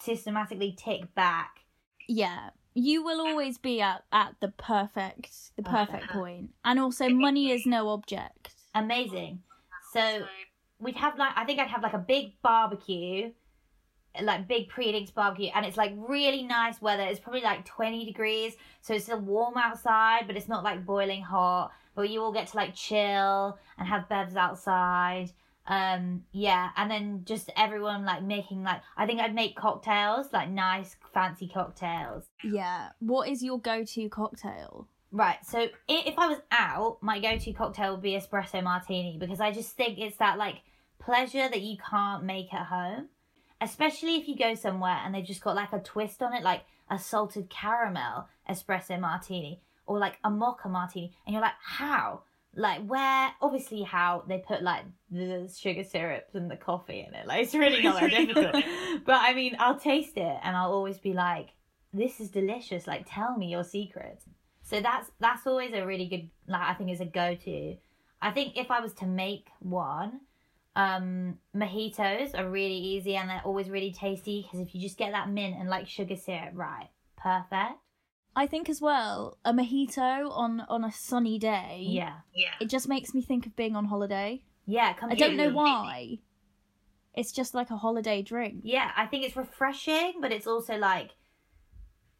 systematically 0.00 0.72
tick 0.78 1.14
back. 1.14 1.60
yeah, 2.08 2.50
you 2.74 3.02
will 3.02 3.20
always 3.20 3.58
be 3.58 3.80
at 3.80 4.04
at 4.12 4.34
the 4.40 4.48
perfect 4.48 5.30
the 5.56 5.62
perfect 5.62 5.90
Perfect. 5.90 6.12
point, 6.12 6.50
and 6.64 6.78
also 6.78 7.08
money 7.08 7.50
is 7.50 7.64
no 7.66 7.88
object. 7.88 8.54
Amazing. 8.74 9.42
So 9.92 10.26
we'd 10.78 10.96
have 10.96 11.18
like 11.18 11.32
I 11.36 11.44
think 11.44 11.60
I'd 11.60 11.68
have 11.68 11.82
like 11.82 11.94
a 11.94 11.98
big 11.98 12.40
barbecue, 12.42 13.32
like 14.22 14.48
big 14.48 14.68
pre-eating 14.68 15.08
barbecue, 15.14 15.50
and 15.54 15.64
it's 15.64 15.76
like 15.76 15.92
really 15.96 16.42
nice 16.42 16.80
weather. 16.80 17.02
It's 17.02 17.20
probably 17.20 17.42
like 17.42 17.64
twenty 17.64 18.04
degrees, 18.04 18.54
so 18.80 18.94
it's 18.94 19.04
still 19.04 19.20
warm 19.20 19.56
outside, 19.56 20.26
but 20.26 20.36
it's 20.36 20.48
not 20.48 20.64
like 20.64 20.84
boiling 20.86 21.22
hot. 21.22 21.72
But 21.94 22.10
you 22.10 22.22
all 22.22 22.32
get 22.32 22.48
to 22.48 22.56
like 22.56 22.74
chill 22.74 23.58
and 23.78 23.88
have 23.88 24.08
bevs 24.08 24.36
outside. 24.36 25.32
Um, 25.68 26.22
yeah, 26.30 26.68
and 26.76 26.90
then 26.90 27.22
just 27.24 27.50
everyone 27.56 28.04
like 28.04 28.22
making 28.22 28.62
like 28.62 28.82
I 28.96 29.06
think 29.06 29.20
I'd 29.20 29.34
make 29.34 29.56
cocktails, 29.56 30.32
like 30.32 30.50
nice 30.50 30.96
fancy 31.12 31.48
cocktails. 31.48 32.28
Yeah. 32.44 32.90
What 33.00 33.28
is 33.28 33.42
your 33.42 33.58
go-to 33.58 34.08
cocktail? 34.08 34.88
Right. 35.10 35.38
So 35.44 35.68
if 35.88 36.18
I 36.18 36.28
was 36.28 36.38
out, 36.50 36.98
my 37.00 37.18
go-to 37.20 37.52
cocktail 37.52 37.92
would 37.92 38.02
be 38.02 38.12
espresso 38.12 38.62
martini 38.62 39.16
because 39.18 39.40
I 39.40 39.50
just 39.50 39.76
think 39.76 39.98
it's 39.98 40.18
that 40.18 40.38
like 40.38 40.56
pleasure 40.98 41.48
that 41.48 41.62
you 41.62 41.76
can't 41.78 42.24
make 42.24 42.52
at 42.52 42.66
home, 42.66 43.08
especially 43.60 44.16
if 44.16 44.28
you 44.28 44.36
go 44.36 44.54
somewhere 44.54 44.98
and 45.04 45.14
they've 45.14 45.24
just 45.24 45.42
got 45.42 45.56
like 45.56 45.72
a 45.72 45.78
twist 45.78 46.22
on 46.22 46.32
it, 46.34 46.42
like 46.42 46.62
a 46.90 46.98
salted 46.98 47.50
caramel 47.50 48.28
espresso 48.48 48.98
martini 49.00 49.60
or 49.86 49.98
like 49.98 50.18
a 50.24 50.30
mocha 50.30 50.68
martini, 50.68 51.14
and 51.26 51.32
you're 51.32 51.42
like, 51.42 51.52
how? 51.62 52.22
Like 52.54 52.86
where? 52.86 53.30
Obviously, 53.40 53.82
how 53.82 54.24
they 54.26 54.38
put 54.38 54.62
like 54.62 54.84
the 55.10 55.52
sugar 55.54 55.84
syrup 55.84 56.28
and 56.32 56.50
the 56.50 56.56
coffee 56.56 57.04
in 57.06 57.14
it. 57.14 57.26
Like 57.26 57.42
it's 57.42 57.54
really 57.54 57.82
not 57.82 58.00
that 58.00 58.10
difficult. 58.10 58.64
But 59.04 59.20
I 59.20 59.34
mean, 59.34 59.56
I'll 59.58 59.78
taste 59.78 60.16
it 60.16 60.38
and 60.42 60.56
I'll 60.56 60.72
always 60.72 60.98
be 60.98 61.12
like, 61.12 61.50
this 61.92 62.18
is 62.18 62.30
delicious. 62.30 62.86
Like, 62.86 63.04
tell 63.06 63.36
me 63.36 63.50
your 63.50 63.62
secret. 63.62 64.22
So 64.62 64.80
that's 64.80 65.10
that's 65.20 65.46
always 65.46 65.72
a 65.74 65.86
really 65.86 66.06
good 66.06 66.30
like 66.48 66.62
I 66.62 66.74
think 66.74 66.90
is 66.90 67.00
a 67.00 67.04
go 67.04 67.34
to. 67.34 67.76
I 68.20 68.30
think 68.30 68.56
if 68.56 68.70
I 68.70 68.80
was 68.80 68.94
to 68.94 69.06
make 69.06 69.48
one, 69.60 70.20
um, 70.76 71.38
mojitos 71.56 72.38
are 72.38 72.48
really 72.48 72.76
easy 72.76 73.16
and 73.16 73.30
they're 73.30 73.40
always 73.44 73.70
really 73.70 73.92
tasty 73.92 74.42
because 74.42 74.60
if 74.60 74.74
you 74.74 74.80
just 74.80 74.98
get 74.98 75.12
that 75.12 75.30
mint 75.30 75.56
and 75.58 75.70
like 75.70 75.88
sugar 75.88 76.16
syrup 76.16 76.50
right, 76.52 76.90
perfect. 77.16 77.80
I 78.36 78.46
think 78.46 78.68
as 78.68 78.82
well, 78.82 79.38
a 79.46 79.54
mojito 79.54 80.30
on 80.30 80.60
on 80.68 80.84
a 80.84 80.92
sunny 80.92 81.38
day. 81.38 81.86
Yeah, 81.88 82.16
yeah. 82.34 82.52
It 82.60 82.68
just 82.68 82.88
makes 82.88 83.14
me 83.14 83.22
think 83.22 83.46
of 83.46 83.56
being 83.56 83.74
on 83.74 83.86
holiday. 83.86 84.42
yeah. 84.66 84.94
I 85.02 85.14
don't 85.14 85.38
know 85.38 85.50
why. 85.50 86.18
It's 87.14 87.32
just 87.32 87.54
like 87.54 87.70
a 87.70 87.78
holiday 87.78 88.20
drink. 88.20 88.60
Yeah, 88.62 88.90
I 88.94 89.06
think 89.06 89.24
it's 89.24 89.36
refreshing, 89.36 90.16
but 90.20 90.30
it's 90.30 90.46
also 90.46 90.76
like 90.76 91.12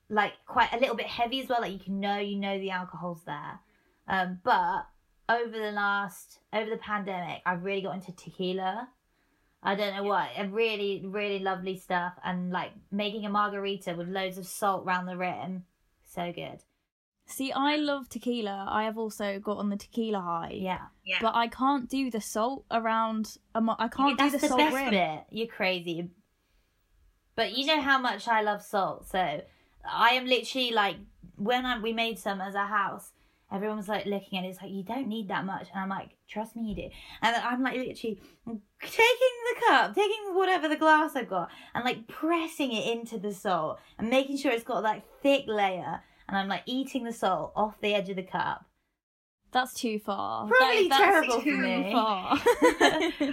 like 0.09 0.33
quite 0.47 0.73
a 0.73 0.79
little 0.79 0.97
bit 0.97 1.07
heavy 1.07 1.43
as 1.43 1.49
well. 1.51 1.61
Like 1.61 1.75
you 1.75 1.79
can 1.79 2.01
know 2.01 2.17
you 2.17 2.37
know 2.37 2.59
the 2.59 2.71
alcohol's 2.71 3.23
there. 3.27 3.61
Um, 4.09 4.39
but 4.43 4.87
over 5.29 5.59
the 5.59 5.73
last 5.73 6.39
over 6.53 6.71
the 6.71 6.77
pandemic, 6.77 7.43
I've 7.45 7.65
really 7.65 7.83
got 7.83 7.95
into 7.95 8.13
tequila. 8.13 8.89
I 9.63 9.75
don't 9.75 9.97
know 9.97 10.05
what, 10.05 10.29
a 10.37 10.47
really 10.47 11.03
really 11.05 11.41
lovely 11.41 11.77
stuff, 11.77 12.15
and 12.25 12.51
like 12.53 12.73
making 12.93 13.25
a 13.25 13.29
margarita 13.29 13.95
with 13.95 14.09
loads 14.09 14.39
of 14.39 14.47
salt 14.47 14.85
round 14.85 15.09
the 15.09 15.17
rim, 15.17 15.65
so 16.05 16.33
good. 16.33 16.61
See, 17.29 17.51
I 17.51 17.75
love 17.75 18.09
tequila. 18.09 18.69
I 18.71 18.85
have 18.85 18.97
also 18.97 19.41
got 19.41 19.57
on 19.57 19.69
the 19.69 19.77
tequila 19.77 20.21
high. 20.21 20.53
Yeah, 20.55 20.79
yeah. 21.05 21.19
But 21.21 21.35
I 21.35 21.49
can't 21.49 21.91
do 21.91 22.09
the 22.09 22.21
salt 22.21 22.65
around. 22.71 23.39
A 23.55 23.61
mo- 23.61 23.75
I 23.79 23.89
can't 23.89 24.17
that's 24.17 24.33
do 24.33 24.39
the, 24.39 24.43
the 24.43 24.49
salt 24.49 24.61
best 24.61 24.75
rim. 24.75 24.91
bit. 24.91 25.25
You're 25.31 25.49
crazy, 25.49 26.11
but 27.35 27.57
you 27.57 27.67
know 27.67 27.81
how 27.81 27.99
much 27.99 28.29
I 28.29 28.43
love 28.43 28.63
salt, 28.63 29.09
so 29.09 29.43
I 29.85 30.11
am 30.11 30.27
literally 30.27 30.71
like 30.71 30.97
when 31.37 31.67
I 31.67 31.81
we 31.81 31.93
made 31.93 32.21
some 32.21 32.41
as 32.41 32.55
a 32.55 32.67
house. 32.67 33.11
Everyone 33.53 33.77
was 33.77 33.87
like 33.89 34.07
looking 34.07 34.39
at 34.39 34.45
it, 34.45 34.49
it's 34.49 34.61
like 34.61 34.73
you 34.73 34.83
don't 34.83 35.07
need 35.07 35.29
that 35.29 35.45
much, 35.45 35.69
and 35.73 35.81
I'm 35.81 35.89
like, 35.89 36.17
trust 36.29 36.57
me, 36.57 36.63
you 36.69 36.75
do. 36.75 36.89
And 37.23 37.37
I'm 37.37 37.63
like 37.63 37.75
literally 37.77 38.21
taking 38.83 39.37
the 39.55 39.61
cup, 39.69 39.95
taking 39.95 40.35
whatever 40.35 40.69
the 40.69 40.77
glass 40.77 41.15
I've 41.15 41.29
got, 41.31 41.49
and 41.75 41.85
like 41.85 42.09
pressing 42.09 42.73
it 42.73 42.87
into 42.97 43.19
the 43.19 43.33
salt 43.33 43.79
and 43.99 44.11
making 44.11 44.39
sure 44.39 44.51
it's 44.51 44.65
got 44.65 44.83
that 44.83 45.05
thick 45.23 45.45
layer. 45.47 46.03
And 46.29 46.37
I'm 46.37 46.49
like 46.49 46.63
eating 46.67 47.05
the 47.05 47.13
salt 47.13 47.53
off 47.55 47.81
the 47.81 47.95
edge 47.95 48.09
of 48.09 48.17
the 48.17 48.25
cup. 48.25 48.65
That's 49.53 49.73
too 49.75 50.01
far. 50.01 50.49
Probably 50.49 50.89
That- 50.89 50.99
that's 50.99 51.05
terrible 51.05 51.39
for 51.39 51.45
too 51.45 51.57
me. 51.57 51.93
far. 51.93 52.33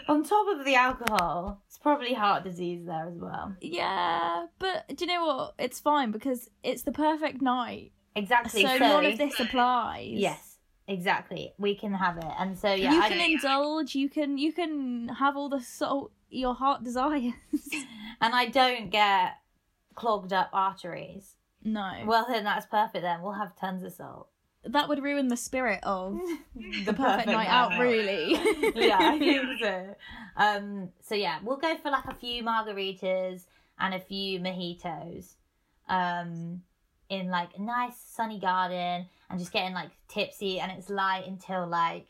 On 0.14 0.24
top 0.24 0.48
of 0.60 0.64
the 0.64 0.76
alcohol, 0.76 1.64
it's 1.68 1.80
probably 1.80 2.14
heart 2.14 2.44
disease 2.44 2.86
there 2.86 3.08
as 3.10 3.18
well. 3.18 3.56
yeah, 3.62 4.46
but 4.60 4.86
do 4.96 5.06
you 5.06 5.12
know 5.12 5.26
what? 5.26 5.56
It's 5.58 5.80
fine 5.80 6.12
because 6.12 6.52
it's 6.62 6.84
the 6.84 6.92
perfect 6.92 7.42
night. 7.42 7.94
Exactly. 8.16 8.62
so 8.62 8.68
So, 8.68 8.78
none 8.78 9.06
of 9.06 9.18
this 9.18 9.40
applies. 9.40 10.12
Yes, 10.14 10.58
exactly. 10.88 11.54
We 11.58 11.76
can 11.76 11.94
have 11.94 12.18
it, 12.18 12.32
and 12.38 12.58
so 12.58 12.74
yeah, 12.74 12.94
you 12.94 13.02
I 13.02 13.10
can 13.10 13.32
indulge. 13.32 13.96
You 13.96 14.10
can 14.10 14.38
you 14.38 14.52
can 14.54 15.08
have 15.10 15.36
all 15.38 15.50
the 15.50 15.62
salt 15.62 16.12
your 16.30 16.54
heart 16.56 16.84
desires. 16.84 17.34
and 18.22 18.34
I 18.36 18.48
don't 18.48 18.90
get 18.90 19.34
clogged 19.96 20.34
up 20.34 20.50
arteries. 20.54 21.36
no, 21.64 21.92
Well, 22.06 22.26
then 22.28 22.44
that's 22.44 22.66
perfect. 22.66 23.04
Then 23.04 23.22
we'll 23.22 23.34
have 23.34 23.56
tons 23.56 23.84
of 23.84 23.94
salt. 23.94 24.30
that 24.66 24.90
would 24.90 25.04
ruin 25.04 25.28
the 25.28 25.38
spirit 25.38 25.80
of 25.84 26.20
the 26.56 26.84
the 26.86 26.94
perfect, 26.94 27.28
night 27.28 27.48
out. 27.50 27.80
Really. 27.80 28.32
yeah, 28.76 28.98
I 29.00 29.20
think 29.20 29.60
so. 29.60 29.96
Um, 30.38 30.90
so 31.02 31.14
yeah, 31.16 31.38
we'll 31.44 31.58
go 31.58 31.78
for 31.78 31.92
like 31.92 32.06
a 32.06 32.16
few 32.16 32.44
margaritas 32.44 33.46
and 33.80 33.94
a 33.94 34.00
few 34.00 34.40
mojitos. 34.40 35.36
Um, 35.88 36.64
in 37.14 37.30
like 37.30 37.50
a 37.58 37.62
nice 37.62 37.96
sunny 37.98 38.40
garden 38.40 39.08
and 39.30 39.40
just 39.40 39.52
getting 39.52 39.74
like 39.74 39.92
tipsy, 40.08 40.60
and 40.60 40.72
it's 40.72 40.90
light 40.90 41.26
until 41.28 41.68
like 41.68 42.08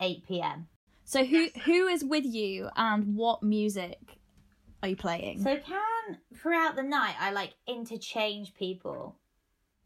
eight 0.00 0.26
p.m. 0.26 0.68
So 1.04 1.24
who 1.24 1.48
who 1.64 1.86
is 1.88 2.04
with 2.04 2.24
you 2.24 2.68
and 2.76 3.16
what 3.16 3.42
music 3.42 3.98
are 4.82 4.88
you 4.88 4.96
playing? 4.96 5.42
So 5.42 5.56
can 5.56 6.18
throughout 6.34 6.76
the 6.76 6.82
night 6.82 7.14
I 7.18 7.32
like 7.32 7.54
interchange 7.66 8.54
people, 8.54 9.16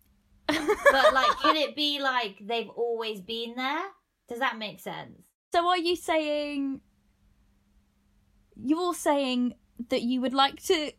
but 0.47 1.15
like 1.15 1.39
can 1.41 1.57
it 1.57 1.75
be 1.75 2.01
like 2.01 2.37
they've 2.41 2.69
always 2.71 3.21
been 3.21 3.55
there? 3.57 3.85
Does 4.29 4.39
that 4.39 4.59
make 4.59 4.81
sense? 4.81 5.23
So 5.53 5.67
are 5.69 5.79
you 5.79 5.97
saying 5.97 6.81
you're 8.57 8.95
saying 8.95 9.55
that 9.89 10.03
you 10.03 10.21
would 10.21 10.35
like 10.35 10.63
to, 10.65 10.93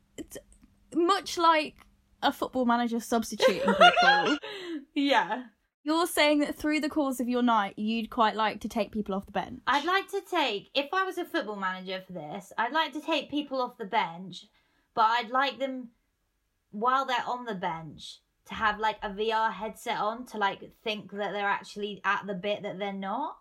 much 0.93 1.37
like 1.37 1.84
a 2.25 2.31
football 2.31 2.65
manager 2.65 2.99
substituting 2.99 3.61
people, 3.73 4.37
yeah. 4.93 5.43
you're 5.83 6.07
saying 6.07 6.39
that 6.39 6.55
through 6.55 6.79
the 6.79 6.89
course 6.89 7.19
of 7.19 7.29
your 7.29 7.43
night 7.43 7.77
you'd 7.77 8.09
quite 8.09 8.35
like 8.35 8.59
to 8.61 8.67
take 8.67 8.91
people 8.91 9.15
off 9.15 9.25
the 9.25 9.31
bench. 9.31 9.61
I'd 9.67 9.85
like 9.85 10.09
to 10.11 10.21
take, 10.21 10.69
if 10.73 10.93
I 10.93 11.03
was 11.03 11.17
a 11.17 11.25
football 11.25 11.55
manager 11.55 12.03
for 12.05 12.13
this, 12.13 12.51
I'd 12.57 12.73
like 12.73 12.93
to 12.93 13.01
take 13.01 13.29
people 13.29 13.61
off 13.61 13.77
the 13.77 13.85
bench, 13.85 14.45
but 14.93 15.05
I'd 15.05 15.29
like 15.29 15.59
them, 15.59 15.89
while 16.71 17.05
they're 17.05 17.23
on 17.27 17.45
the 17.45 17.55
bench, 17.55 18.19
to 18.47 18.53
have 18.53 18.79
like 18.79 18.97
a 19.01 19.09
VR 19.09 19.51
headset 19.51 19.97
on 19.97 20.25
to 20.27 20.37
like 20.37 20.59
think 20.83 21.11
that 21.11 21.31
they're 21.33 21.47
actually 21.47 22.01
at 22.03 22.25
the 22.27 22.33
bit 22.33 22.63
that 22.63 22.79
they're 22.79 22.93
not. 22.93 23.37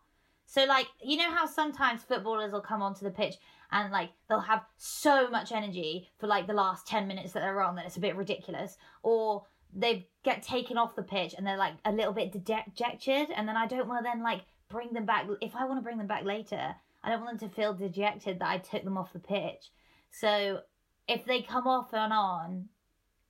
So, 0.46 0.64
like, 0.64 0.86
you 1.02 1.16
know 1.16 1.30
how 1.30 1.46
sometimes 1.46 2.02
footballers 2.02 2.52
will 2.52 2.60
come 2.60 2.82
onto 2.82 3.04
the 3.04 3.10
pitch 3.10 3.34
and 3.74 3.92
like 3.92 4.10
they'll 4.28 4.40
have 4.40 4.62
so 4.78 5.28
much 5.28 5.52
energy 5.52 6.08
for 6.18 6.28
like 6.28 6.46
the 6.46 6.54
last 6.54 6.86
10 6.86 7.06
minutes 7.08 7.32
that 7.32 7.40
they're 7.40 7.60
on 7.60 7.74
that 7.74 7.84
it's 7.84 7.96
a 7.96 8.00
bit 8.00 8.16
ridiculous, 8.16 8.78
or 9.02 9.44
they 9.74 10.06
get 10.22 10.42
taken 10.42 10.78
off 10.78 10.94
the 10.94 11.02
pitch 11.02 11.34
and 11.36 11.44
they're 11.44 11.58
like 11.58 11.74
a 11.84 11.92
little 11.92 12.12
bit 12.12 12.32
dejected, 12.32 13.28
and 13.36 13.46
then 13.48 13.56
I 13.56 13.66
don't 13.66 13.88
want 13.88 14.04
to 14.04 14.10
then 14.10 14.22
like 14.22 14.42
bring 14.70 14.92
them 14.92 15.04
back. 15.04 15.26
If 15.42 15.56
I 15.56 15.66
want 15.66 15.78
to 15.78 15.82
bring 15.82 15.98
them 15.98 16.06
back 16.06 16.24
later, 16.24 16.74
I 17.02 17.10
don't 17.10 17.22
want 17.22 17.40
them 17.40 17.48
to 17.50 17.54
feel 17.54 17.74
dejected 17.74 18.38
that 18.38 18.48
I 18.48 18.58
took 18.58 18.84
them 18.84 18.96
off 18.96 19.12
the 19.12 19.18
pitch. 19.18 19.72
So 20.12 20.60
if 21.08 21.24
they 21.24 21.42
come 21.42 21.66
off 21.66 21.92
and 21.92 22.12
on, 22.12 22.68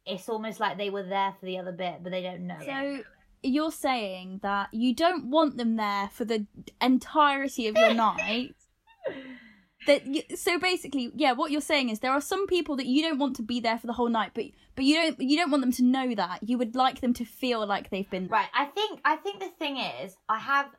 it's 0.05 0.29
almost 0.29 0.61
like 0.61 0.77
they 0.77 0.91
were 0.91 1.03
there 1.03 1.35
for 1.41 1.47
the 1.47 1.59
other 1.59 1.73
bit, 1.73 2.03
but 2.03 2.13
they 2.13 2.23
don't 2.23 2.47
know. 2.47 2.59
it. 2.61 2.67
So 2.67 3.03
you're 3.43 3.73
saying 3.73 4.41
that 4.43 4.69
you 4.73 4.95
don't 4.95 5.31
want 5.31 5.57
them 5.57 5.77
there 5.77 6.11
for 6.13 6.27
the 6.27 6.47
entirety 6.83 7.67
of 7.69 7.77
your 7.77 7.95
night. 8.07 8.55
That 9.87 10.03
so 10.38 10.59
basically, 10.59 11.11
yeah, 11.14 11.33
what 11.33 11.50
you're 11.50 11.61
saying 11.61 11.88
is 11.88 12.00
there 12.00 12.12
are 12.12 12.21
some 12.21 12.47
people 12.47 12.76
that 12.76 12.87
you 12.87 13.03
don't 13.03 13.19
want 13.19 13.37
to 13.37 13.43
be 13.43 13.61
there 13.61 13.79
for 13.79 13.87
the 13.87 13.93
whole 13.93 14.09
night, 14.09 14.33
but 14.35 14.45
but 14.75 14.85
you 14.85 14.95
don't 14.97 15.21
you 15.21 15.37
don't 15.37 15.50
want 15.50 15.62
them 15.62 15.73
to 15.73 15.85
know 15.85 16.14
that. 16.14 16.41
You 16.49 16.59
would 16.59 16.75
like 16.75 17.00
them 17.00 17.14
to 17.14 17.25
feel 17.25 17.67
like 17.67 17.91
they've 17.91 18.09
been 18.09 18.29
Right. 18.29 18.49
I 18.55 18.67
think 18.67 19.00
I 19.05 19.17
think 19.17 19.41
the 19.41 19.50
thing 19.59 19.79
is 19.79 20.17
I 20.29 20.38
have 20.38 20.71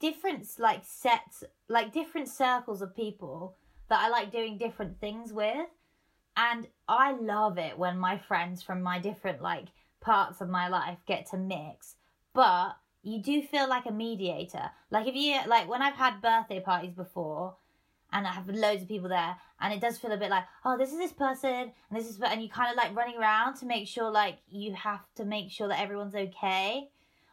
different 0.00 0.46
like 0.58 0.82
sets 0.84 1.44
like 1.68 1.92
different 1.92 2.28
circles 2.28 2.82
of 2.82 2.96
people 2.96 3.56
that 3.88 4.00
I 4.00 4.08
like 4.08 4.32
doing 4.32 4.58
different 4.58 5.00
things 5.00 5.32
with. 5.32 5.68
And 6.36 6.66
I 6.88 7.12
love 7.12 7.58
it 7.58 7.78
when 7.78 7.98
my 7.98 8.18
friends 8.18 8.62
from 8.62 8.82
my 8.82 8.98
different 8.98 9.40
like 9.40 9.66
parts 10.00 10.40
of 10.40 10.48
my 10.48 10.68
life 10.68 10.98
get 11.06 11.26
to 11.30 11.36
mix. 11.36 11.94
But 12.32 12.76
you 13.02 13.22
do 13.22 13.42
feel 13.42 13.68
like 13.68 13.86
a 13.86 13.92
mediator. 13.92 14.70
Like 14.90 15.06
if 15.06 15.14
you 15.14 15.38
like 15.46 15.68
when 15.68 15.82
I've 15.82 15.94
had 15.94 16.20
birthday 16.20 16.60
parties 16.60 16.94
before 16.94 17.56
and 18.14 18.26
I 18.26 18.30
have 18.30 18.48
loads 18.48 18.82
of 18.82 18.88
people 18.88 19.10
there 19.10 19.36
and 19.60 19.74
it 19.74 19.80
does 19.80 19.98
feel 19.98 20.12
a 20.12 20.16
bit 20.16 20.30
like, 20.30 20.44
oh, 20.64 20.78
this 20.78 20.92
is 20.92 20.98
this 20.98 21.12
person 21.12 21.50
and 21.50 21.72
this 21.90 22.08
is 22.08 22.18
and 22.20 22.42
you 22.42 22.48
kind 22.48 22.70
of 22.70 22.76
like 22.76 22.96
running 22.96 23.18
around 23.18 23.56
to 23.56 23.66
make 23.66 23.86
sure 23.86 24.10
like 24.10 24.38
you 24.48 24.72
have 24.74 25.00
to 25.16 25.24
make 25.24 25.50
sure 25.50 25.68
that 25.68 25.80
everyone's 25.80 26.14
okay 26.14 26.88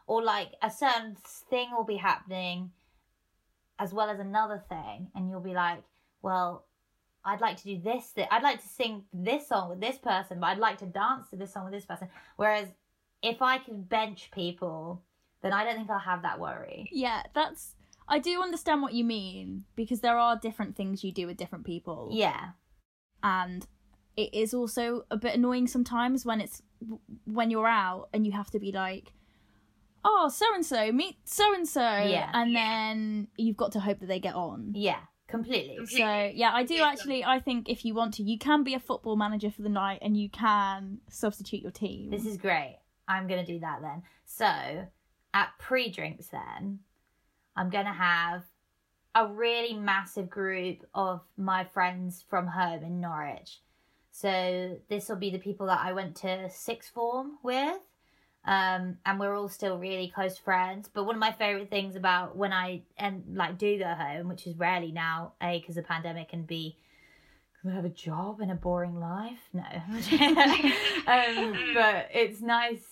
or 0.06 0.22
like 0.22 0.48
a 0.60 0.70
certain 0.70 1.16
thing 1.48 1.68
will 1.74 1.84
be 1.84 1.96
happening 1.96 2.72
as 3.78 3.94
well 3.94 4.10
as 4.10 4.18
another 4.18 4.62
thing 4.68 5.08
and 5.14 5.30
you'll 5.30 5.40
be 5.40 5.54
like, 5.54 5.82
well, 6.20 6.66
I'd 7.24 7.40
like 7.40 7.56
to 7.58 7.64
do 7.64 7.80
this. 7.80 8.10
Th- 8.10 8.28
I'd 8.30 8.42
like 8.42 8.60
to 8.60 8.68
sing 8.68 9.04
this 9.12 9.48
song 9.48 9.70
with 9.70 9.80
this 9.80 9.96
person, 9.96 10.40
but 10.40 10.48
I'd 10.48 10.58
like 10.58 10.78
to 10.78 10.86
dance 10.86 11.30
to 11.30 11.36
this 11.36 11.52
song 11.52 11.64
with 11.64 11.72
this 11.72 11.86
person. 11.86 12.08
Whereas 12.36 12.68
if 13.22 13.40
I 13.40 13.58
can 13.58 13.82
bench 13.82 14.30
people, 14.32 15.02
then 15.42 15.52
I 15.52 15.64
don't 15.64 15.76
think 15.76 15.90
I'll 15.90 15.98
have 15.98 16.22
that 16.22 16.40
worry. 16.40 16.88
Yeah, 16.92 17.22
that's. 17.34 17.76
I 18.08 18.18
do 18.18 18.42
understand 18.42 18.82
what 18.82 18.92
you 18.94 19.04
mean 19.04 19.64
because 19.76 20.00
there 20.00 20.18
are 20.18 20.36
different 20.36 20.76
things 20.76 21.02
you 21.04 21.12
do 21.12 21.26
with 21.26 21.36
different 21.36 21.64
people. 21.64 22.10
Yeah. 22.12 22.50
and 23.22 23.66
it 24.16 24.34
is 24.34 24.52
also 24.52 25.04
a 25.10 25.16
bit 25.16 25.34
annoying 25.34 25.66
sometimes 25.66 26.26
when 26.26 26.40
it's 26.40 26.60
when 27.24 27.50
you're 27.50 27.66
out 27.68 28.08
and 28.12 28.26
you 28.26 28.32
have 28.32 28.50
to 28.50 28.58
be 28.58 28.70
like 28.72 29.12
oh 30.04 30.28
so 30.28 30.44
and 30.54 30.66
so 30.66 30.92
meet 30.92 31.16
so 31.24 31.54
and 31.54 31.66
so 31.66 31.80
Yeah. 31.80 32.30
and 32.34 32.54
then 32.54 33.28
you've 33.38 33.56
got 33.56 33.72
to 33.72 33.80
hope 33.80 34.00
that 34.00 34.06
they 34.08 34.20
get 34.20 34.34
on 34.34 34.72
Yeah. 34.74 34.98
Completely. 35.28 35.86
so 35.86 36.30
yeah 36.34 36.50
i 36.52 36.62
do 36.62 36.82
actually 36.82 37.24
i 37.24 37.38
think 37.40 37.70
if 37.70 37.86
you 37.86 37.94
want 37.94 38.12
to 38.14 38.22
you 38.22 38.36
can 38.38 38.62
be 38.64 38.74
a 38.74 38.80
football 38.80 39.16
manager 39.16 39.50
for 39.50 39.62
the 39.62 39.70
night 39.70 40.00
and 40.02 40.14
you 40.14 40.28
can 40.28 40.98
substitute 41.08 41.62
your 41.62 41.70
team 41.70 42.10
This 42.10 42.26
is 42.26 42.36
great. 42.36 42.78
I'm 43.08 43.26
going 43.28 43.44
to 43.44 43.50
do 43.52 43.60
that 43.60 43.80
then. 43.82 44.02
So, 44.26 44.86
at 45.34 45.48
pre 45.58 45.90
drinks, 45.90 46.26
then, 46.28 46.80
I'm 47.56 47.70
going 47.70 47.86
to 47.86 47.92
have 47.92 48.44
a 49.14 49.26
really 49.26 49.74
massive 49.74 50.30
group 50.30 50.86
of 50.94 51.20
my 51.36 51.64
friends 51.64 52.24
from 52.28 52.46
home 52.46 52.82
in 52.82 53.00
Norwich. 53.00 53.60
So, 54.10 54.78
this 54.88 55.08
will 55.08 55.16
be 55.16 55.30
the 55.30 55.38
people 55.38 55.66
that 55.66 55.80
I 55.82 55.92
went 55.92 56.16
to 56.16 56.50
sixth 56.50 56.92
form 56.92 57.38
with. 57.42 57.78
Um, 58.44 58.98
and 59.06 59.20
we're 59.20 59.36
all 59.36 59.48
still 59.48 59.78
really 59.78 60.08
close 60.08 60.36
friends. 60.36 60.90
But 60.92 61.04
one 61.04 61.14
of 61.14 61.20
my 61.20 61.32
favorite 61.32 61.70
things 61.70 61.94
about 61.94 62.36
when 62.36 62.52
I 62.52 62.82
and 62.96 63.22
like 63.34 63.56
do 63.56 63.78
go 63.78 63.94
home, 63.94 64.28
which 64.28 64.46
is 64.46 64.56
rarely 64.56 64.90
now, 64.90 65.32
a 65.40 65.60
because 65.60 65.76
of 65.76 65.86
pandemic, 65.86 66.30
and 66.32 66.46
b 66.46 66.76
because 67.62 67.72
I 67.72 67.76
have 67.76 67.84
a 67.84 67.90
job 67.90 68.40
and 68.40 68.50
a 68.50 68.56
boring 68.56 68.98
life. 68.98 69.38
No, 69.52 69.62
um, 71.06 71.54
but 71.74 72.08
it's 72.12 72.40
nice 72.40 72.82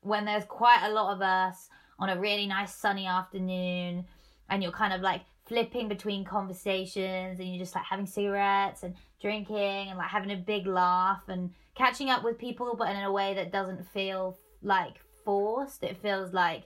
when 0.00 0.24
there's 0.24 0.44
quite 0.44 0.82
a 0.84 0.92
lot 0.92 1.14
of 1.14 1.20
us 1.20 1.68
on 1.98 2.08
a 2.08 2.18
really 2.18 2.46
nice 2.46 2.74
sunny 2.74 3.06
afternoon, 3.06 4.04
and 4.48 4.62
you're 4.62 4.72
kind 4.72 4.92
of 4.92 5.00
like 5.00 5.22
flipping 5.46 5.88
between 5.88 6.24
conversations, 6.24 7.40
and 7.40 7.48
you're 7.48 7.58
just 7.58 7.74
like 7.74 7.84
having 7.84 8.06
cigarettes 8.06 8.82
and 8.82 8.94
drinking 9.20 9.88
and 9.88 9.98
like 9.98 10.08
having 10.08 10.30
a 10.30 10.36
big 10.36 10.66
laugh 10.66 11.22
and 11.28 11.50
catching 11.74 12.10
up 12.10 12.24
with 12.24 12.38
people, 12.38 12.74
but 12.76 12.94
in 12.94 13.02
a 13.02 13.12
way 13.12 13.34
that 13.34 13.52
doesn't 13.52 13.86
feel 13.88 14.38
like 14.62 15.00
forced. 15.24 15.82
It 15.82 15.96
feels 15.96 16.32
like 16.32 16.64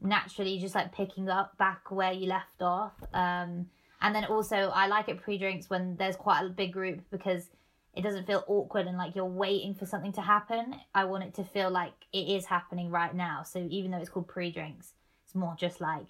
naturally 0.00 0.58
just 0.58 0.74
like 0.74 0.92
picking 0.92 1.28
up 1.28 1.56
back 1.58 1.90
where 1.90 2.12
you 2.12 2.26
left 2.26 2.60
off. 2.60 2.94
Um, 3.12 3.66
and 4.00 4.14
then 4.14 4.24
also 4.24 4.70
I 4.74 4.86
like 4.88 5.08
it 5.08 5.20
pre-drinks 5.22 5.70
when 5.70 5.96
there's 5.96 6.16
quite 6.16 6.44
a 6.44 6.48
big 6.48 6.72
group 6.72 7.00
because 7.10 7.50
it 7.94 8.02
doesn't 8.02 8.26
feel 8.26 8.44
awkward 8.46 8.86
and 8.86 8.96
like 8.96 9.14
you're 9.14 9.24
waiting 9.24 9.74
for 9.74 9.86
something 9.86 10.12
to 10.12 10.22
happen. 10.22 10.76
I 10.94 11.04
want 11.04 11.24
it 11.24 11.34
to 11.34 11.44
feel 11.44 11.70
like 11.70 11.92
it 12.12 12.28
is 12.28 12.46
happening 12.46 12.90
right 12.90 13.14
now. 13.14 13.42
So 13.42 13.66
even 13.70 13.90
though 13.90 13.98
it's 13.98 14.08
called 14.08 14.28
pre-drinks, 14.28 14.94
it's 15.24 15.34
more 15.34 15.54
just 15.58 15.80
like 15.80 16.08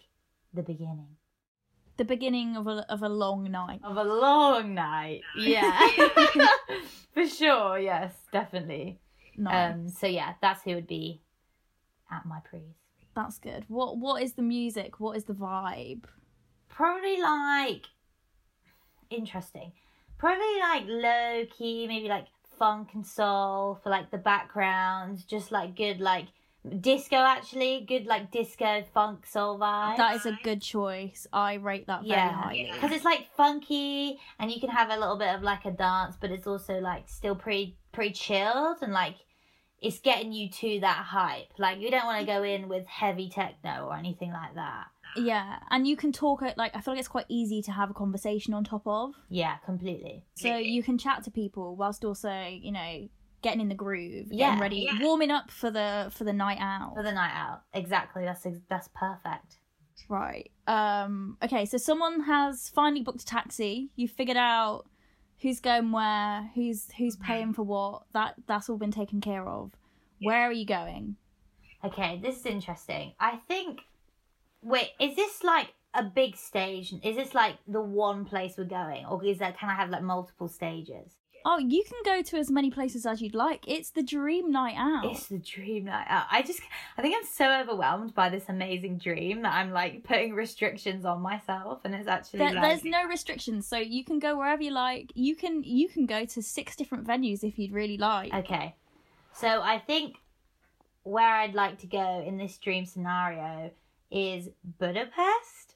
the 0.55 0.63
beginning 0.63 1.17
the 1.99 2.05
beginning 2.05 2.57
of 2.57 2.67
a, 2.67 2.87
of 2.89 3.03
a 3.03 3.09
long 3.09 3.51
night 3.51 3.81
of 3.85 3.97
a 3.99 4.05
long 4.05 4.75
night. 4.75 5.21
Yeah, 5.37 5.89
for 7.13 7.29
sure. 7.29 7.79
Yes, 7.79 8.15
definitely. 8.33 8.99
night 9.37 9.73
Um, 9.73 9.89
so 9.89 10.07
yeah, 10.07 10.33
that's 10.41 10.63
who 10.63 10.75
would 10.75 10.87
be 10.87 11.21
at 12.11 12.25
my 12.27 12.41
pre's. 12.45 12.63
that's 13.15 13.39
good 13.39 13.65
what 13.69 13.99
what 13.99 14.23
is 14.23 14.33
the 14.35 14.43
music 14.43 15.01
what 15.01 15.17
is 15.17 15.25
the 15.25 15.35
vibe 15.35 16.05
Probably 16.69 17.21
like 17.21 17.85
interesting. 19.11 19.73
Probably 20.23 20.61
like 20.61 20.85
low 20.87 21.45
key, 21.59 21.89
maybe 21.89 22.07
like 22.07 22.29
funk 22.57 22.91
and 22.95 23.05
soul 23.05 23.81
for 23.83 23.91
like 23.91 24.13
the 24.13 24.19
background. 24.19 25.27
Just 25.27 25.51
like 25.51 25.75
good 25.75 26.01
like 26.01 26.29
disco 26.79 27.17
actually, 27.17 27.85
good 27.89 28.07
like 28.07 28.31
disco 28.31 28.85
funk 28.95 29.27
soul 29.27 29.59
vibe. 29.59 29.97
that 29.97 30.15
is 30.15 30.25
a 30.25 30.39
good 30.45 30.63
choice 30.63 31.27
i 31.33 31.55
rate 31.55 31.89
that 31.89 32.03
very 32.03 32.13
yeah, 32.13 32.31
highly 32.31 32.71
because 32.73 32.93
it's 32.93 33.05
like 33.05 33.27
funky, 33.37 34.17
and 34.39 34.49
you 34.49 34.61
can 34.61 34.71
have 34.71 34.91
a 34.91 34.97
little 34.97 35.19
bit 35.19 35.35
of 35.35 35.43
like 35.43 35.65
a 35.65 35.73
dance, 35.73 36.15
but 36.21 36.31
it's 36.31 36.47
also 36.47 36.79
like 36.79 37.09
still 37.09 37.35
pretty 37.35 37.77
pretty 37.91 38.13
chilled 38.13 38.77
and 38.81 38.93
like 38.93 39.17
it's 39.81 39.99
getting 39.99 40.33
you 40.33 40.49
to 40.49 40.79
that 40.83 40.99
hype. 40.99 41.49
Like 41.59 41.81
you 41.81 41.91
don't 41.91 42.07
want 42.07 42.21
to 42.21 42.27
go 42.27 42.45
in 42.45 42.69
with 42.69 42.87
heavy 42.87 43.29
techno 43.29 43.89
or 43.89 43.97
anything 43.97 44.31
like 44.31 44.55
that. 44.55 44.87
Yeah, 45.17 45.59
and 45.71 45.87
you 45.87 45.97
can 45.97 46.13
talk 46.13 46.43
it 46.43 46.57
like 46.57 46.75
I 46.75 46.81
feel 46.81 46.95
like 46.95 47.01
it's 47.01 47.09
quite 47.09 47.27
easy 47.29 47.63
to 47.63 47.73
have 47.73 47.91
a 47.91 47.95
conversation 47.95 48.55
on 48.55 48.65
top 48.65 48.83
of. 48.87 49.15
Yeah, 49.29 49.57
completely. 49.65 50.25
So 50.35 50.57
you 50.57 50.83
can 50.83 50.99
chat 50.99 51.25
to 51.25 51.31
people 51.31 51.77
whilst 51.77 52.05
also, 52.05 52.33
you 52.49 52.73
know, 52.73 53.09
getting 53.43 53.61
in 53.61 53.69
the 53.69 53.75
groove, 53.75 54.29
getting 54.31 54.39
Yeah. 54.39 54.61
ready, 54.61 54.89
warming 55.01 55.31
up 55.31 55.51
for 55.51 55.71
the 55.71 56.09
for 56.13 56.25
the 56.25 56.33
night 56.33 56.59
out. 56.61 56.95
For 56.95 57.03
the 57.03 57.13
night 57.13 57.33
out, 57.35 57.63
exactly. 57.75 58.25
That's 58.25 58.47
that's 58.69 58.89
perfect. 58.95 59.59
Right. 60.09 60.51
Um 60.67 61.37
okay, 61.43 61.67
so 61.67 61.77
someone 61.77 62.21
has 62.23 62.69
finally 62.69 63.03
booked 63.03 63.23
a 63.23 63.27
taxi. 63.27 63.91
You've 63.97 64.11
figured 64.11 64.37
out 64.37 64.85
who's 65.41 65.61
going 65.61 65.93
where, 65.93 66.51
who's 66.55 66.91
who's 66.97 67.17
paying 67.17 67.53
for 67.53 67.63
what. 67.65 68.05
That 68.13 68.35
that's 68.47 68.69
all 68.71 68.79
been 68.79 68.93
taken 68.93 69.21
care 69.21 69.47
of. 69.47 69.73
Where 70.21 70.43
are 70.49 70.53
you 70.53 70.67
going? 70.67 71.17
Okay, 71.85 72.21
this 72.23 72.39
is 72.39 72.47
interesting. 72.47 73.15
I 73.19 73.37
think. 73.49 73.81
Wait, 74.63 74.91
is 75.01 75.17
this 75.17 75.43
like 75.43 75.75
a 75.95 76.03
big 76.03 76.37
stage? 76.37 76.95
Is 77.03 77.17
this 77.17 77.35
like 77.35 77.57
the 77.67 77.83
one 77.83 78.25
place 78.25 78.55
we're 78.57 78.65
going, 78.65 79.05
or 79.07 79.25
is 79.25 79.39
that 79.39 79.59
can 79.59 79.69
I 79.69 79.75
have 79.75 79.91
like 79.91 80.03
multiple 80.03 80.49
stages? 80.49 81.17
Oh, 81.45 81.59
you 81.59 81.83
can 81.83 81.99
go 82.05 82.23
to 82.23 82.37
as 82.37 82.51
many 82.51 82.71
places 82.71 83.05
as 83.05 83.21
you'd 83.21 83.35
like. 83.35 83.65
It's 83.67 83.91
the 83.91 84.03
dream 84.03 84.53
night 84.53 84.77
out. 84.77 85.05
It's 85.05 85.27
the 85.27 85.39
dream 85.39 85.87
night 85.87 86.07
out. 86.09 86.27
I 86.31 86.43
just, 86.43 86.61
I 86.97 87.03
think 87.03 87.17
I'm 87.19 87.27
so 87.27 87.53
overwhelmed 87.61 88.15
by 88.15 88.29
this 88.29 88.45
amazing 88.49 88.99
dream 88.99 89.43
that 89.43 89.53
I'm 89.53 89.73
like 89.73 90.05
putting 90.05 90.35
restrictions 90.35 91.05
on 91.05 91.21
myself, 91.21 91.81
and 91.85 91.95
it's 91.95 92.07
actually 92.07 92.39
There, 92.41 92.53
like, 92.53 92.63
there's 92.63 92.85
no 92.85 93.07
restrictions, 93.09 93.67
so 93.67 93.77
you 93.77 94.05
can 94.05 94.21
go 94.21 94.37
wherever 94.37 94.63
you 94.63 94.71
like. 94.71 95.11
You 95.15 95.35
can 95.35 95.65
you 95.65 95.89
can 95.89 96.07
go 96.07 96.25
to 96.25 96.43
six 96.43 96.77
different 96.77 97.07
venues 97.07 97.43
if 97.43 97.59
you'd 97.59 97.73
really 97.73 97.99
like. 97.99 98.33
Okay, 98.33 98.77
so 99.35 99.63
I 99.63 99.81
think 99.81 100.19
where 101.03 101.27
I'd 101.27 101.55
like 101.55 101.81
to 101.81 101.89
go 101.89 102.23
in 102.25 102.37
this 102.37 102.57
dream 102.59 102.87
scenario 102.87 103.73
is 104.13 104.51
Budapest 104.79 105.75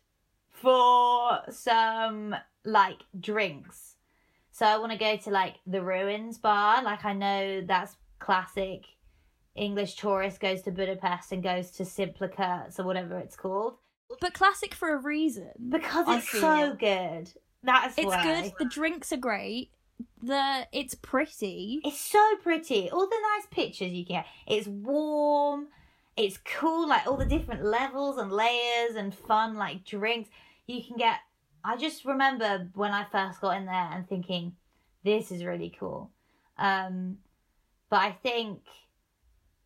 for 0.50 1.40
some 1.50 2.34
like 2.64 3.02
drinks. 3.18 3.96
So 4.52 4.64
I 4.66 4.78
want 4.78 4.92
to 4.92 4.98
go 4.98 5.16
to 5.16 5.30
like 5.30 5.56
the 5.66 5.82
Ruins 5.82 6.38
bar. 6.38 6.82
Like 6.82 7.04
I 7.04 7.12
know 7.12 7.60
that's 7.62 7.96
classic. 8.18 8.84
English 9.54 9.94
tourist 9.96 10.40
goes 10.40 10.62
to 10.62 10.70
Budapest 10.70 11.32
and 11.32 11.42
goes 11.42 11.70
to 11.72 11.82
Szimpla 11.84 12.78
or 12.78 12.84
whatever 12.84 13.18
it's 13.18 13.36
called 13.36 13.78
But 14.20 14.34
classic 14.34 14.74
for 14.74 14.92
a 14.94 14.98
reason. 14.98 15.50
because 15.68 16.06
I 16.06 16.18
it's 16.18 16.28
so 16.30 16.72
it. 16.72 16.78
good. 16.78 17.32
That's 17.62 17.96
It's 17.96 18.06
why. 18.06 18.22
good. 18.42 18.52
The 18.58 18.66
drinks 18.66 19.12
are 19.12 19.16
great. 19.16 19.70
The 20.22 20.66
it's 20.72 20.94
pretty. 20.94 21.80
It's 21.84 21.98
so 21.98 22.22
pretty. 22.42 22.90
All 22.90 23.06
the 23.08 23.16
nice 23.36 23.46
pictures 23.50 23.92
you 23.92 24.04
get. 24.04 24.26
It's 24.46 24.66
warm. 24.66 25.68
It's 26.16 26.38
cool. 26.38 26.88
Like 26.88 27.06
all 27.06 27.16
the 27.16 27.26
different 27.26 27.64
levels 27.64 28.18
and 28.18 28.32
layers 28.32 28.96
and 28.96 29.14
fun 29.14 29.54
like 29.54 29.84
drinks 29.84 30.30
you 30.66 30.82
can 30.82 30.96
get. 30.96 31.18
I 31.62 31.76
just 31.76 32.04
remember 32.04 32.68
when 32.74 32.92
I 32.92 33.04
first 33.04 33.40
got 33.40 33.56
in 33.56 33.66
there 33.66 33.90
and 33.92 34.08
thinking, 34.08 34.54
this 35.04 35.30
is 35.30 35.44
really 35.44 35.74
cool. 35.78 36.10
Um, 36.58 37.18
but 37.90 38.00
I 38.00 38.12
think 38.12 38.60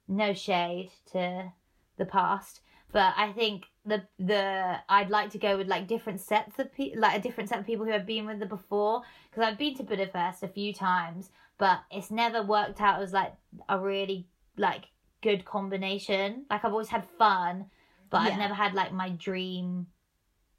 no 0.09 0.35
shade 0.35 0.91
to 1.13 1.53
the 1.97 2.05
past, 2.07 2.61
But 2.93 3.15
I 3.17 3.33
think 3.33 3.67
the 3.87 4.03
the 4.19 4.77
I'd 4.89 5.11
like 5.11 5.31
to 5.31 5.39
go 5.39 5.57
with 5.57 5.69
like 5.69 5.87
different 5.87 6.21
sets 6.21 6.59
of 6.59 6.73
people, 6.73 7.01
like 7.01 7.17
a 7.17 7.23
different 7.23 7.49
set 7.49 7.61
of 7.61 7.67
people 7.67 7.87
who 7.87 7.93
have 7.93 8.07
been 8.07 8.27
with 8.27 8.43
it 8.43 8.49
before. 8.49 9.03
Because 9.31 9.45
I've 9.45 9.59
been 9.59 9.77
to 9.77 9.85
Budapest 9.85 10.43
a 10.43 10.49
few 10.49 10.73
times, 10.75 11.31
but 11.59 11.81
it's 11.91 12.11
never 12.11 12.43
worked 12.43 12.81
out 12.81 13.01
as 13.01 13.13
like 13.13 13.35
a 13.69 13.79
really 13.79 14.27
like 14.57 14.87
good 15.23 15.45
combination. 15.45 16.47
Like 16.51 16.65
I've 16.65 16.73
always 16.73 16.89
had 16.89 17.07
fun, 17.19 17.67
but 18.11 18.23
Yeah. 18.23 18.33
I've 18.33 18.39
never 18.39 18.55
had 18.55 18.75
like 18.75 18.93
my 18.93 19.11
dream 19.11 19.87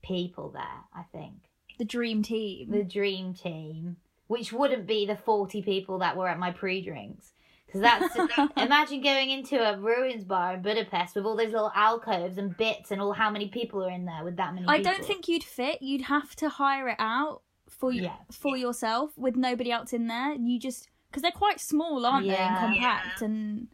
people 0.01 0.49
there. 0.49 0.83
I 0.93 1.03
think 1.11 1.33
The 1.77 1.85
dream 1.85 2.23
team. 2.23 2.69
the 2.71 2.83
dream 2.83 3.33
team, 3.33 3.97
which 4.27 4.51
wouldn't 4.53 4.87
be 4.87 5.05
the 5.05 5.15
40 5.17 5.61
people 5.61 5.99
that 5.99 6.15
were 6.17 6.27
at 6.27 6.39
my 6.39 6.51
pre 6.51 6.81
drinks. 6.81 7.33
Because 7.65 7.81
that's, 7.81 8.15
imagine 8.57 9.01
going 9.01 9.29
into 9.29 9.57
a 9.57 9.77
ruins 9.79 10.25
bar 10.25 10.55
in 10.55 10.61
Budapest 10.61 11.15
with 11.15 11.25
all 11.25 11.37
those 11.37 11.53
little 11.53 11.71
alcoves 11.73 12.37
and 12.37 12.55
bits 12.57 12.91
and 12.91 13.01
all 13.01 13.13
how 13.13 13.29
many 13.29 13.47
people 13.47 13.81
are 13.85 13.89
in 13.89 14.03
there 14.03 14.25
with 14.25 14.35
that 14.35 14.53
many 14.53 14.67
I 14.67 14.79
people. 14.79 14.91
don't 14.91 15.05
think 15.05 15.29
you'd 15.29 15.43
fit. 15.43 15.81
You'd 15.81 16.01
have 16.01 16.35
to 16.37 16.49
hire 16.49 16.89
it 16.89 16.97
out 16.99 17.43
for 17.69 17.93
you 17.93 18.03
Yeah. 18.03 18.17
for 18.29 18.57
yourself 18.57 19.17
with 19.17 19.37
nobody 19.37 19.71
else 19.71 19.93
in 19.93 20.07
there. 20.07 20.33
You 20.33 20.59
just 20.59 20.89
because 21.09 21.21
they're 21.21 21.31
quite 21.31 21.61
small, 21.61 22.05
aren't 22.05 22.27
they, 22.27 22.35
and 22.35 22.57
compact, 22.57 23.21
and 23.21 23.67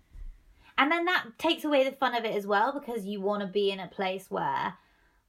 And 0.78 0.92
then 0.92 1.06
that 1.06 1.26
takes 1.38 1.64
away 1.64 1.84
the 1.84 1.96
fun 1.96 2.14
of 2.16 2.24
it 2.26 2.36
as 2.36 2.46
well 2.46 2.72
because 2.78 3.06
you 3.06 3.20
want 3.22 3.42
to 3.42 3.48
be 3.48 3.72
in 3.72 3.80
a 3.80 3.88
place 3.88 4.30
where 4.30 4.76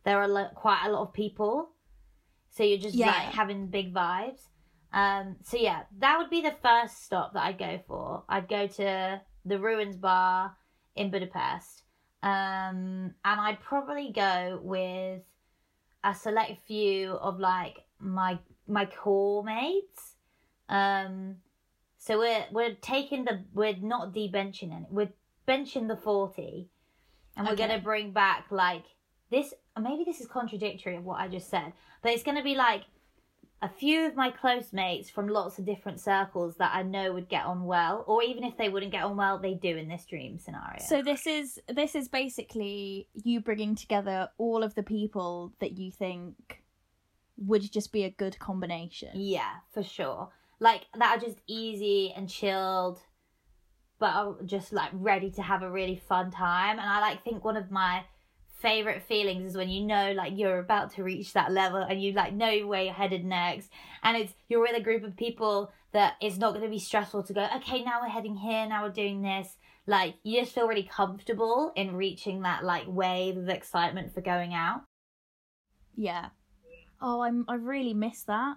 there 0.04 0.20
are 0.20 0.28
lo- 0.28 0.50
quite 0.54 0.84
a 0.87 0.90
lot 0.90 1.02
of 1.02 1.12
people. 1.12 1.70
So 2.50 2.62
you're 2.62 2.78
just 2.78 2.94
Yeah. 2.94 3.06
like 3.06 3.34
having 3.34 3.68
big 3.68 3.94
vibes. 3.94 4.48
Um, 4.92 5.37
so 5.42 5.56
yeah, 5.56 5.82
that 5.98 6.18
would 6.18 6.30
be 6.30 6.40
the 6.40 6.54
first 6.62 7.04
stop 7.04 7.32
that 7.34 7.44
I'd 7.44 7.58
go 7.58 7.80
for. 7.87 8.24
I'd 8.28 8.48
go 8.48 8.66
to 8.66 9.20
the 9.44 9.58
Ruins 9.58 9.96
Bar 9.96 10.56
in 10.96 11.11
Budapest. 11.11 11.82
Um, 12.22 13.14
and 13.24 13.40
I'd 13.40 13.61
probably 13.61 14.11
go 14.12 14.61
with 14.62 15.22
a 16.04 16.14
select 16.14 16.61
few 16.66 17.12
of 17.12 17.38
like 17.38 17.84
my 17.98 18.38
my 18.66 18.87
core 18.87 19.42
mates. 19.44 20.14
Um, 20.68 21.37
so 21.96 22.18
we're 22.18 22.46
we're 22.52 22.74
taking 22.74 23.24
the 23.24 23.44
we're 23.54 23.76
not 23.76 24.12
debenching 24.12 24.72
it. 24.72 24.87
We're 24.90 25.12
benching 25.48 25.88
the 25.88 25.96
forty, 25.96 26.68
and 27.37 27.46
we're 27.46 27.54
Okay. 27.54 27.66
gonna 27.66 27.80
bring 27.80 28.12
back 28.12 28.46
like 28.50 28.84
this. 29.30 29.54
Maybe 29.80 30.04
this 30.04 30.20
is 30.20 30.26
contradictory 30.26 30.96
of 30.96 31.04
what 31.04 31.20
I 31.20 31.28
just 31.28 31.48
said, 31.48 31.72
but 32.02 32.12
it's 32.12 32.22
gonna 32.22 32.42
be 32.42 32.54
like 32.54 32.84
a 33.61 33.68
few 33.68 34.06
of 34.06 34.14
my 34.14 34.30
close 34.30 34.72
mates 34.72 35.11
from 35.11 35.26
lots 35.26 35.58
of 35.58 35.64
different 35.64 35.98
circles 36.00 36.56
that 36.58 36.72
I 36.74 36.82
know 36.84 37.12
would 37.12 37.28
get 37.28 37.44
on 37.44 37.64
well, 37.64 38.04
or 38.06 38.22
even 38.22 38.44
if 38.44 38.56
they 38.56 38.68
wouldn't 38.68 38.92
get 38.92 39.02
on 39.02 39.16
well, 39.16 39.38
they 39.38 39.54
do 39.54 39.76
in 39.76 39.88
this 39.88 40.04
dream 40.06 40.38
scenario. 40.38 40.78
so 40.78 41.02
this 41.02 41.26
is 41.26 41.58
this 41.68 41.94
is 41.96 42.08
basically 42.08 43.08
you 43.14 43.40
bringing 43.40 43.74
together 43.74 44.28
all 44.38 44.62
of 44.62 44.74
the 44.76 44.84
people 44.84 45.52
that 45.58 45.76
you 45.76 45.90
think 45.90 46.62
would 47.37 47.62
just 47.72 47.92
be 47.92 48.04
a 48.04 48.11
good 48.11 48.38
combination. 48.38 49.11
Yeah, 49.14 49.54
for 49.72 49.82
sure. 49.82 50.28
Like 50.61 50.87
that 50.96 51.16
are 51.16 51.20
just 51.20 51.38
easy 51.46 52.12
and 52.16 52.28
chilled, 52.28 52.98
but 53.98 54.14
are 54.14 54.37
just 54.44 54.72
like 54.72 54.90
ready 54.92 55.30
to 55.32 55.42
have 55.42 55.62
a 55.62 55.70
really 55.70 55.96
fun 56.08 56.30
time. 56.30 56.78
And 56.78 56.88
I 56.88 57.00
like 57.00 57.24
think 57.24 57.44
one 57.44 57.56
of 57.56 57.70
my 57.70 58.04
favorite 58.61 59.02
feelings 59.04 59.50
is 59.50 59.56
when 59.56 59.68
you 59.68 59.84
know 59.84 60.12
like 60.12 60.32
you're 60.37 60.58
about 60.58 60.92
to 60.92 61.04
reach 61.04 61.32
that 61.32 61.52
level 61.52 61.78
and 61.80 62.02
you 62.02 62.12
like 62.12 62.32
know 62.34 62.66
where 62.66 62.82
you're 62.82 62.92
headed 62.92 63.24
next, 63.24 63.70
and 64.02 64.16
it's 64.16 64.34
you're 64.48 64.61
with 64.61 64.76
a 64.76 64.80
group 64.82 65.04
of 65.04 65.16
people 65.16 65.70
that 65.92 66.14
it's 66.20 66.37
not 66.38 66.50
going 66.50 66.64
to 66.64 66.70
be 66.70 66.78
stressful 66.78 67.22
to 67.22 67.32
go. 67.32 67.46
Okay, 67.56 67.82
now 67.82 68.00
we're 68.02 68.08
heading 68.08 68.37
here. 68.37 68.66
Now 68.66 68.84
we're 68.84 68.90
doing 68.90 69.22
this. 69.22 69.56
Like 69.87 70.16
you 70.22 70.40
just 70.40 70.54
feel 70.54 70.68
really 70.68 70.82
comfortable 70.82 71.72
in 71.74 71.96
reaching 71.96 72.42
that 72.42 72.62
like 72.64 72.84
wave 72.87 73.37
of 73.38 73.48
excitement 73.48 74.12
for 74.12 74.20
going 74.20 74.52
out. 74.54 74.82
Yeah. 75.96 76.26
Oh, 77.00 77.22
I'm 77.22 77.44
I 77.48 77.54
really 77.54 77.94
miss 77.94 78.22
that. 78.24 78.56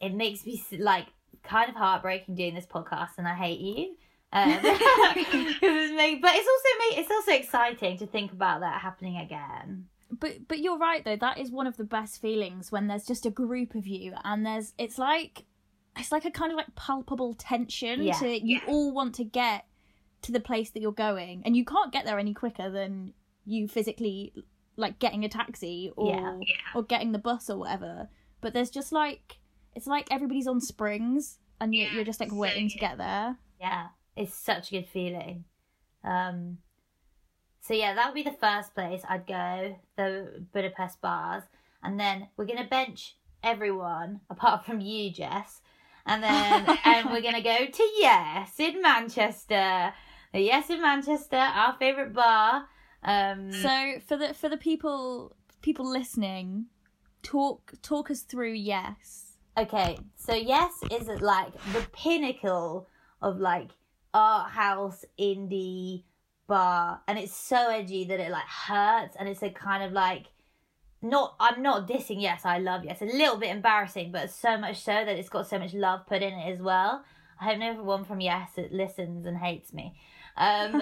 it 0.00 0.14
makes 0.14 0.44
me 0.46 0.62
like 0.78 1.06
kind 1.42 1.68
of 1.68 1.76
heartbreaking 1.76 2.34
doing 2.34 2.54
this 2.54 2.66
podcast 2.66 3.10
and 3.18 3.26
I 3.28 3.34
hate 3.34 3.60
you. 3.60 3.96
Um, 4.34 4.50
it's 4.62 5.96
make, 5.96 6.20
but 6.20 6.32
it's 6.34 6.48
also 6.48 6.90
make, 6.90 6.98
it's 6.98 7.10
also 7.10 7.32
exciting 7.32 7.98
to 7.98 8.06
think 8.06 8.32
about 8.32 8.60
that 8.60 8.80
happening 8.80 9.16
again. 9.16 9.86
But 10.10 10.46
but 10.48 10.58
you're 10.60 10.78
right 10.78 11.04
though. 11.04 11.16
That 11.16 11.38
is 11.38 11.50
one 11.50 11.66
of 11.66 11.76
the 11.76 11.84
best 11.84 12.20
feelings 12.20 12.70
when 12.70 12.86
there's 12.88 13.06
just 13.06 13.26
a 13.26 13.30
group 13.30 13.74
of 13.74 13.86
you 13.86 14.12
and 14.24 14.44
there's 14.44 14.72
it's 14.78 14.98
like 14.98 15.44
it's 15.96 16.12
like 16.12 16.24
a 16.24 16.30
kind 16.30 16.52
of 16.52 16.56
like 16.56 16.74
palpable 16.76 17.34
tension 17.34 18.02
Yeah. 18.02 18.14
to 18.18 18.46
you 18.46 18.60
all 18.68 18.92
want 18.92 19.14
to 19.16 19.24
get 19.24 19.64
to 20.22 20.32
the 20.32 20.40
place 20.40 20.70
that 20.70 20.80
you're 20.80 20.92
going 20.92 21.42
and 21.44 21.56
you 21.56 21.64
can't 21.64 21.92
get 21.92 22.04
there 22.04 22.18
any 22.18 22.32
quicker 22.34 22.70
than 22.70 23.12
you 23.44 23.66
physically 23.68 24.32
like 24.76 24.98
getting 24.98 25.24
a 25.24 25.28
taxi 25.28 25.92
or 25.96 26.14
Yeah. 26.14 26.38
or 26.74 26.82
getting 26.82 27.12
the 27.12 27.18
bus 27.18 27.50
or 27.50 27.58
whatever. 27.58 28.08
But 28.40 28.52
there's 28.52 28.70
just 28.70 28.92
like 28.92 29.38
it's 29.74 29.86
like 29.86 30.06
everybody's 30.12 30.46
on 30.46 30.60
springs 30.60 31.38
and 31.60 31.74
you 31.74 31.86
you're 31.88 32.04
just 32.04 32.20
like 32.20 32.32
waiting 32.32 32.68
to 32.68 32.78
get 32.78 32.98
there. 32.98 33.36
Yeah, 33.60 33.86
it's 34.16 34.34
such 34.34 34.68
a 34.68 34.80
good 34.80 34.88
feeling. 34.88 35.44
Um, 36.02 36.58
so 37.60 37.74
yeah, 37.74 37.94
that 37.94 38.06
would 38.06 38.14
be 38.14 38.28
the 38.28 38.36
first 38.36 38.74
place 38.74 39.02
I'd 39.08 39.26
go, 39.26 39.78
the 39.96 40.44
Budapest 40.52 41.00
bars, 41.00 41.44
and 41.82 41.98
then 41.98 42.28
we're 42.36 42.46
gonna 42.46 42.66
bench 42.68 43.16
everyone 43.42 44.20
apart 44.30 44.64
from 44.64 44.80
you, 44.80 45.10
Jess, 45.10 45.60
and 46.06 46.22
then 46.22 46.78
and 46.84 47.10
we're 47.10 47.22
gonna 47.22 47.42
go 47.42 47.66
to 47.66 47.90
Yes 47.98 48.58
in 48.58 48.82
Manchester. 48.82 49.92
Yes 50.32 50.68
in 50.68 50.82
Manchester, 50.82 51.36
our 51.36 51.76
favorite 51.78 52.12
bar. 52.12 52.66
Um, 53.02 53.52
So 53.52 53.94
for 54.06 54.16
the 54.16 54.34
for 54.34 54.48
the 54.48 54.56
people 54.56 55.36
people 55.62 55.90
listening, 55.90 56.66
talk 57.22 57.72
talk 57.82 58.10
us 58.10 58.22
through 58.22 58.52
yes. 58.52 59.38
Okay, 59.56 59.96
so 60.16 60.34
Yes 60.34 60.72
is 60.90 61.06
like 61.22 61.52
the 61.72 61.86
pinnacle 61.92 62.88
of 63.22 63.38
like 63.38 63.70
art 64.14 64.50
house 64.52 65.04
indie 65.20 66.04
bar, 66.46 67.02
and 67.06 67.18
it's 67.18 67.34
so 67.34 67.70
edgy 67.70 68.04
that 68.04 68.20
it 68.20 68.30
like 68.30 68.46
hurts, 68.46 69.16
and 69.18 69.28
it's 69.28 69.42
a 69.42 69.50
kind 69.50 69.82
of 69.82 69.92
like 69.92 70.26
not. 71.02 71.34
I'm 71.38 71.62
not 71.62 71.86
dissing 71.86 72.22
Yes, 72.22 72.46
I 72.46 72.58
love 72.58 72.84
Yes. 72.84 73.02
A 73.02 73.06
little 73.06 73.36
bit 73.36 73.50
embarrassing, 73.50 74.12
but 74.12 74.30
so 74.30 74.56
much 74.56 74.82
so 74.82 74.92
that 74.92 75.18
it's 75.18 75.28
got 75.28 75.46
so 75.46 75.58
much 75.58 75.74
love 75.74 76.06
put 76.06 76.22
in 76.22 76.32
it 76.32 76.52
as 76.52 76.60
well. 76.60 77.04
I 77.40 77.44
hope 77.44 77.58
no 77.58 77.82
one 77.82 78.04
from 78.04 78.20
Yes 78.20 78.50
listens 78.70 79.26
and 79.26 79.36
hates 79.36 79.72
me. 79.72 79.94
Um, 80.36 80.80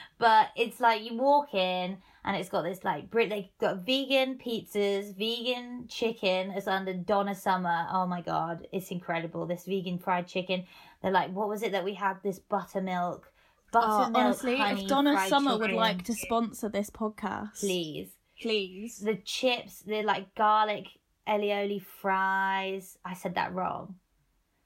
but 0.18 0.48
it's 0.56 0.80
like 0.80 1.02
you 1.02 1.16
walk 1.16 1.54
in 1.54 1.98
and 2.24 2.36
it's 2.36 2.48
got 2.48 2.62
this 2.62 2.82
like 2.84 3.10
Brit. 3.10 3.28
They 3.28 3.52
got 3.60 3.84
vegan 3.84 4.38
pizzas, 4.38 5.14
vegan 5.16 5.86
chicken. 5.88 6.50
It's 6.52 6.66
under 6.66 6.94
Donna 6.94 7.34
Summer. 7.34 7.86
Oh 7.92 8.06
my 8.06 8.20
god, 8.22 8.66
it's 8.72 8.90
incredible. 8.90 9.46
This 9.46 9.64
vegan 9.66 9.98
fried 9.98 10.26
chicken. 10.26 10.64
They're 11.02 11.12
like, 11.12 11.32
what 11.32 11.48
was 11.48 11.62
it 11.62 11.72
that 11.72 11.84
we 11.84 11.94
had? 11.94 12.22
This 12.22 12.38
buttermilk, 12.38 13.30
Oh, 13.76 14.10
honestly, 14.14 14.56
honey 14.56 14.82
if 14.82 14.88
Donna 14.88 15.28
Summer 15.28 15.58
would 15.58 15.72
like 15.72 16.04
to 16.04 16.14
sponsor 16.14 16.68
this 16.68 16.90
podcast, 16.90 17.58
please. 17.60 18.10
please. 18.40 18.98
The 18.98 19.16
chips, 19.16 19.80
they're 19.80 20.04
like 20.04 20.34
garlic 20.34 20.86
aioli 21.28 21.82
fries. 21.82 22.98
I 23.04 23.14
said 23.14 23.34
that 23.34 23.52
wrong. 23.52 23.96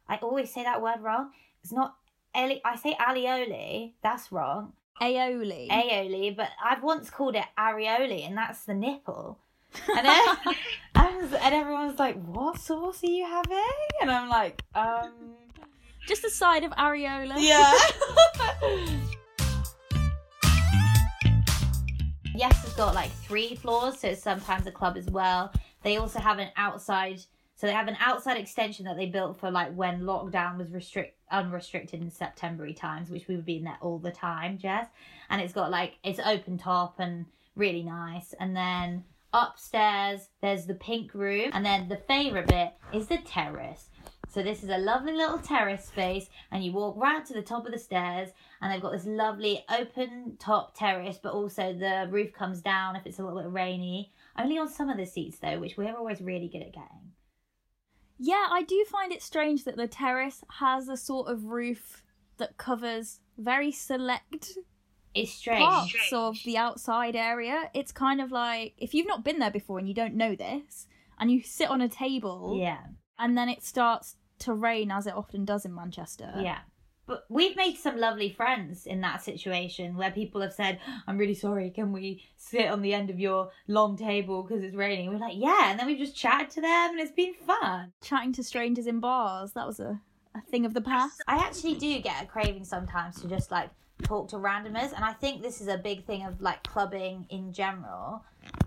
I 0.08 0.16
always 0.16 0.52
say 0.52 0.62
that 0.64 0.82
word 0.82 1.00
wrong. 1.00 1.30
It's 1.62 1.72
not. 1.72 1.96
Ali- 2.34 2.60
I 2.64 2.76
say 2.76 2.94
alioli. 3.00 3.94
That's 4.02 4.30
wrong. 4.30 4.74
Aioli. 5.00 5.68
aioli, 5.70 6.36
but 6.36 6.48
I've 6.62 6.82
once 6.82 7.10
called 7.10 7.36
it 7.36 7.44
areoli, 7.58 8.26
and 8.26 8.36
that's 8.36 8.64
the 8.64 8.74
nipple. 8.74 9.38
And, 9.96 10.06
then, 10.06 10.36
and 10.94 11.54
everyone's 11.54 11.98
like, 11.98 12.20
"What 12.24 12.58
sauce 12.58 13.02
are 13.04 13.10
you 13.10 13.24
having?" 13.26 13.62
And 14.00 14.10
I'm 14.10 14.28
like, 14.28 14.62
"Um, 14.74 15.12
Just 16.06 16.24
a 16.24 16.30
side 16.30 16.64
of 16.64 16.72
areola. 16.72 17.34
yeah." 17.38 17.72
yes, 22.34 22.64
it's 22.64 22.74
got 22.74 22.94
like 22.94 23.10
three 23.10 23.54
floors, 23.54 24.00
so 24.00 24.08
it's 24.08 24.22
sometimes 24.22 24.66
a 24.66 24.72
club 24.72 24.96
as 24.96 25.06
well. 25.10 25.52
They 25.82 25.98
also 25.98 26.18
have 26.18 26.38
an 26.38 26.48
outside, 26.56 27.20
so 27.54 27.66
they 27.66 27.72
have 27.72 27.88
an 27.88 27.96
outside 28.00 28.36
extension 28.38 28.84
that 28.86 28.96
they 28.96 29.06
built 29.06 29.38
for 29.38 29.50
like 29.50 29.74
when 29.74 30.00
lockdown 30.02 30.56
was 30.58 30.72
restrict 30.72 31.17
unrestricted 31.30 32.00
in 32.00 32.10
September 32.10 32.70
times, 32.72 33.10
which 33.10 33.28
we 33.28 33.36
would 33.36 33.46
be 33.46 33.56
in 33.56 33.64
there 33.64 33.78
all 33.80 33.98
the 33.98 34.10
time, 34.10 34.58
Jess. 34.58 34.86
And 35.30 35.40
it's 35.40 35.52
got 35.52 35.70
like 35.70 35.98
it's 36.02 36.20
open 36.20 36.58
top 36.58 36.96
and 36.98 37.26
really 37.56 37.82
nice. 37.82 38.34
And 38.38 38.56
then 38.56 39.04
upstairs 39.32 40.28
there's 40.40 40.66
the 40.66 40.74
pink 40.74 41.14
room, 41.14 41.50
and 41.52 41.64
then 41.64 41.88
the 41.88 41.96
favorite 42.08 42.46
bit 42.46 42.72
is 42.92 43.08
the 43.08 43.18
terrace. 43.18 43.88
So 44.30 44.42
this 44.42 44.62
is 44.62 44.68
a 44.68 44.78
lovely 44.78 45.14
little 45.14 45.38
terrace 45.38 45.86
space, 45.86 46.28
and 46.50 46.62
you 46.62 46.72
walk 46.72 46.96
right 46.98 47.24
to 47.24 47.32
the 47.32 47.42
top 47.42 47.64
of 47.64 47.72
the 47.72 47.78
stairs, 47.78 48.28
and 48.60 48.70
they've 48.70 48.82
got 48.82 48.92
this 48.92 49.06
lovely 49.06 49.64
open 49.70 50.36
top 50.38 50.76
terrace, 50.76 51.18
but 51.22 51.32
also 51.32 51.72
the 51.72 52.08
roof 52.10 52.32
comes 52.32 52.60
down 52.60 52.94
if 52.96 53.06
it's 53.06 53.18
a 53.18 53.24
little 53.24 53.40
bit 53.40 53.50
rainy. 53.50 54.12
Only 54.38 54.58
on 54.58 54.68
some 54.68 54.90
of 54.90 54.98
the 54.98 55.06
seats 55.06 55.38
though, 55.38 55.58
which 55.58 55.76
we're 55.76 55.96
always 55.96 56.20
really 56.20 56.48
good 56.48 56.62
at 56.62 56.72
getting. 56.72 57.12
Yeah, 58.18 58.46
I 58.50 58.62
do 58.62 58.84
find 58.90 59.12
it 59.12 59.22
strange 59.22 59.64
that 59.64 59.76
the 59.76 59.86
terrace 59.88 60.42
has 60.58 60.88
a 60.88 60.96
sort 60.96 61.28
of 61.28 61.44
roof 61.46 62.02
that 62.38 62.56
covers 62.56 63.20
very 63.36 63.70
select 63.72 64.58
It's 65.14 65.32
strange. 65.32 65.60
parts 65.62 66.12
of 66.12 66.36
the 66.44 66.56
outside 66.56 67.14
area. 67.16 67.70
It's 67.74 67.92
kind 67.92 68.20
of 68.20 68.30
like 68.32 68.74
if 68.78 68.94
you've 68.94 69.06
not 69.06 69.24
been 69.24 69.38
there 69.38 69.50
before 69.50 69.78
and 69.78 69.88
you 69.88 69.94
don't 69.94 70.14
know 70.14 70.34
this, 70.34 70.86
and 71.18 71.30
you 71.30 71.42
sit 71.42 71.68
on 71.70 71.80
a 71.80 71.88
table, 71.88 72.56
Yeah. 72.60 72.78
and 73.18 73.36
then 73.36 73.48
it 73.48 73.62
starts 73.64 74.16
to 74.40 74.54
rain 74.54 74.90
as 74.90 75.06
it 75.06 75.14
often 75.14 75.44
does 75.44 75.64
in 75.64 75.74
Manchester. 75.74 76.32
Yeah. 76.40 76.60
But 77.08 77.24
we've 77.30 77.56
made 77.56 77.78
some 77.78 77.98
lovely 77.98 78.28
friends 78.28 78.84
in 78.86 79.00
that 79.00 79.22
situation 79.22 79.96
where 79.96 80.10
people 80.10 80.42
have 80.42 80.52
said, 80.52 80.78
I'm 81.06 81.16
really 81.16 81.34
sorry, 81.34 81.70
can 81.70 81.90
we 81.90 82.22
sit 82.36 82.66
on 82.66 82.82
the 82.82 82.92
end 82.92 83.08
of 83.08 83.18
your 83.18 83.50
long 83.66 83.96
table 83.96 84.42
because 84.42 84.62
it's 84.62 84.76
raining? 84.76 85.08
We're 85.08 85.18
like, 85.18 85.36
yeah. 85.36 85.70
And 85.70 85.80
then 85.80 85.86
we've 85.86 85.98
just 85.98 86.14
chatted 86.14 86.50
to 86.50 86.60
them 86.60 86.90
and 86.90 87.00
it's 87.00 87.10
been 87.10 87.32
fun. 87.32 87.92
Chatting 88.02 88.34
to 88.34 88.44
strangers 88.44 88.86
in 88.86 89.00
bars, 89.00 89.52
that 89.52 89.66
was 89.66 89.80
a, 89.80 89.98
a 90.34 90.42
thing 90.50 90.66
of 90.66 90.74
the 90.74 90.82
past. 90.82 91.22
I 91.26 91.38
actually 91.38 91.76
do 91.76 91.98
get 92.00 92.22
a 92.22 92.26
craving 92.26 92.66
sometimes 92.66 93.22
to 93.22 93.26
just 93.26 93.50
like 93.50 93.70
talk 94.02 94.28
to 94.28 94.36
randomers. 94.36 94.92
And 94.92 95.02
I 95.02 95.14
think 95.14 95.42
this 95.42 95.62
is 95.62 95.68
a 95.68 95.78
big 95.78 96.04
thing 96.04 96.26
of 96.26 96.42
like 96.42 96.62
clubbing 96.62 97.24
in 97.30 97.54
general 97.54 98.22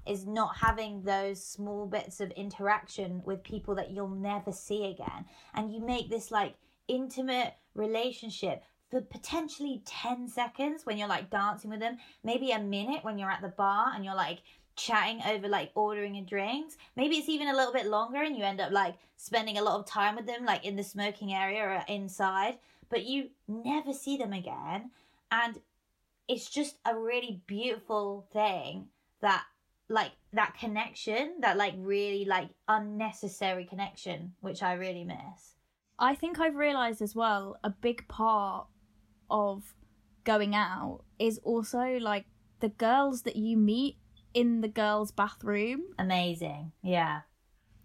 is 0.08 0.26
not 0.26 0.58
having 0.58 1.04
those 1.04 1.44
small 1.44 1.86
bits 1.86 2.20
of 2.20 2.32
interaction 2.32 3.22
with 3.24 3.44
people 3.44 3.76
that 3.76 3.92
you'll 3.92 4.10
never 4.10 4.52
see 4.52 4.86
again. 4.86 5.26
And 5.54 5.72
you 5.72 5.80
make 5.80 6.10
this 6.10 6.32
like 6.32 6.56
intimate 6.92 7.54
relationship 7.74 8.64
for 8.90 9.02
potentially 9.02 9.82
10 9.86 10.28
seconds 10.28 10.86
when 10.86 10.98
you're 10.98 11.08
like 11.08 11.30
dancing 11.30 11.70
with 11.70 11.80
them, 11.80 11.98
maybe 12.24 12.52
a 12.52 12.60
minute 12.60 13.04
when 13.04 13.18
you're 13.18 13.32
at 13.32 13.42
the 13.42 13.48
bar 13.48 13.94
and 13.96 14.04
you're 14.04 14.16
like 14.16 14.40
chatting 14.76 15.22
over 15.26 15.48
like 15.48 15.72
ordering 15.76 16.18
a 16.18 16.22
drinks. 16.22 16.78
Maybe 16.98 17.16
it's 17.16 17.30
even 17.30 17.48
a 17.48 17.56
little 17.56 17.74
bit 17.74 17.88
longer 17.88 18.22
and 18.22 18.36
you 18.36 18.44
end 18.44 18.60
up 18.60 18.72
like 18.72 18.96
spending 19.16 19.58
a 19.58 19.64
lot 19.64 19.80
of 19.80 19.86
time 19.86 20.18
with 20.18 20.26
them, 20.26 20.46
like 20.46 20.66
in 20.66 20.76
the 20.76 20.84
smoking 20.84 21.34
area 21.34 21.64
or 21.64 21.84
inside, 21.88 22.58
but 22.90 23.06
you 23.06 23.30
never 23.48 23.94
see 23.94 24.18
them 24.18 24.34
again. 24.34 24.92
And 25.32 25.60
it's 26.28 26.50
just 26.50 26.76
a 26.86 26.98
really 26.98 27.42
beautiful 27.48 28.28
thing 28.34 28.88
that 29.22 29.44
like 29.88 30.12
that 30.34 30.56
connection 30.60 31.34
that 31.42 31.58
like 31.58 31.74
really 31.78 32.26
like 32.26 32.50
unnecessary 32.70 33.66
connection 33.66 34.34
which 34.40 34.64
i 34.64 34.74
really 34.74 35.04
miss 35.04 35.56
I 36.02 36.16
think 36.16 36.40
I've 36.40 36.56
realised 36.56 37.02
as 37.02 37.16
well 37.16 37.58
a 37.64 37.70
big 37.70 38.08
part 38.10 38.68
of 39.30 39.74
going 40.26 40.54
out 40.56 41.02
is 41.20 41.38
also 41.44 41.98
like 42.02 42.26
the 42.60 42.70
girls 42.70 43.22
that 43.24 43.36
you 43.36 43.56
meet 43.58 43.98
in 44.34 44.62
the 44.62 44.68
girls' 44.68 45.12
bathroom. 45.12 45.82
amazing 46.00 46.72
yeah 46.84 47.22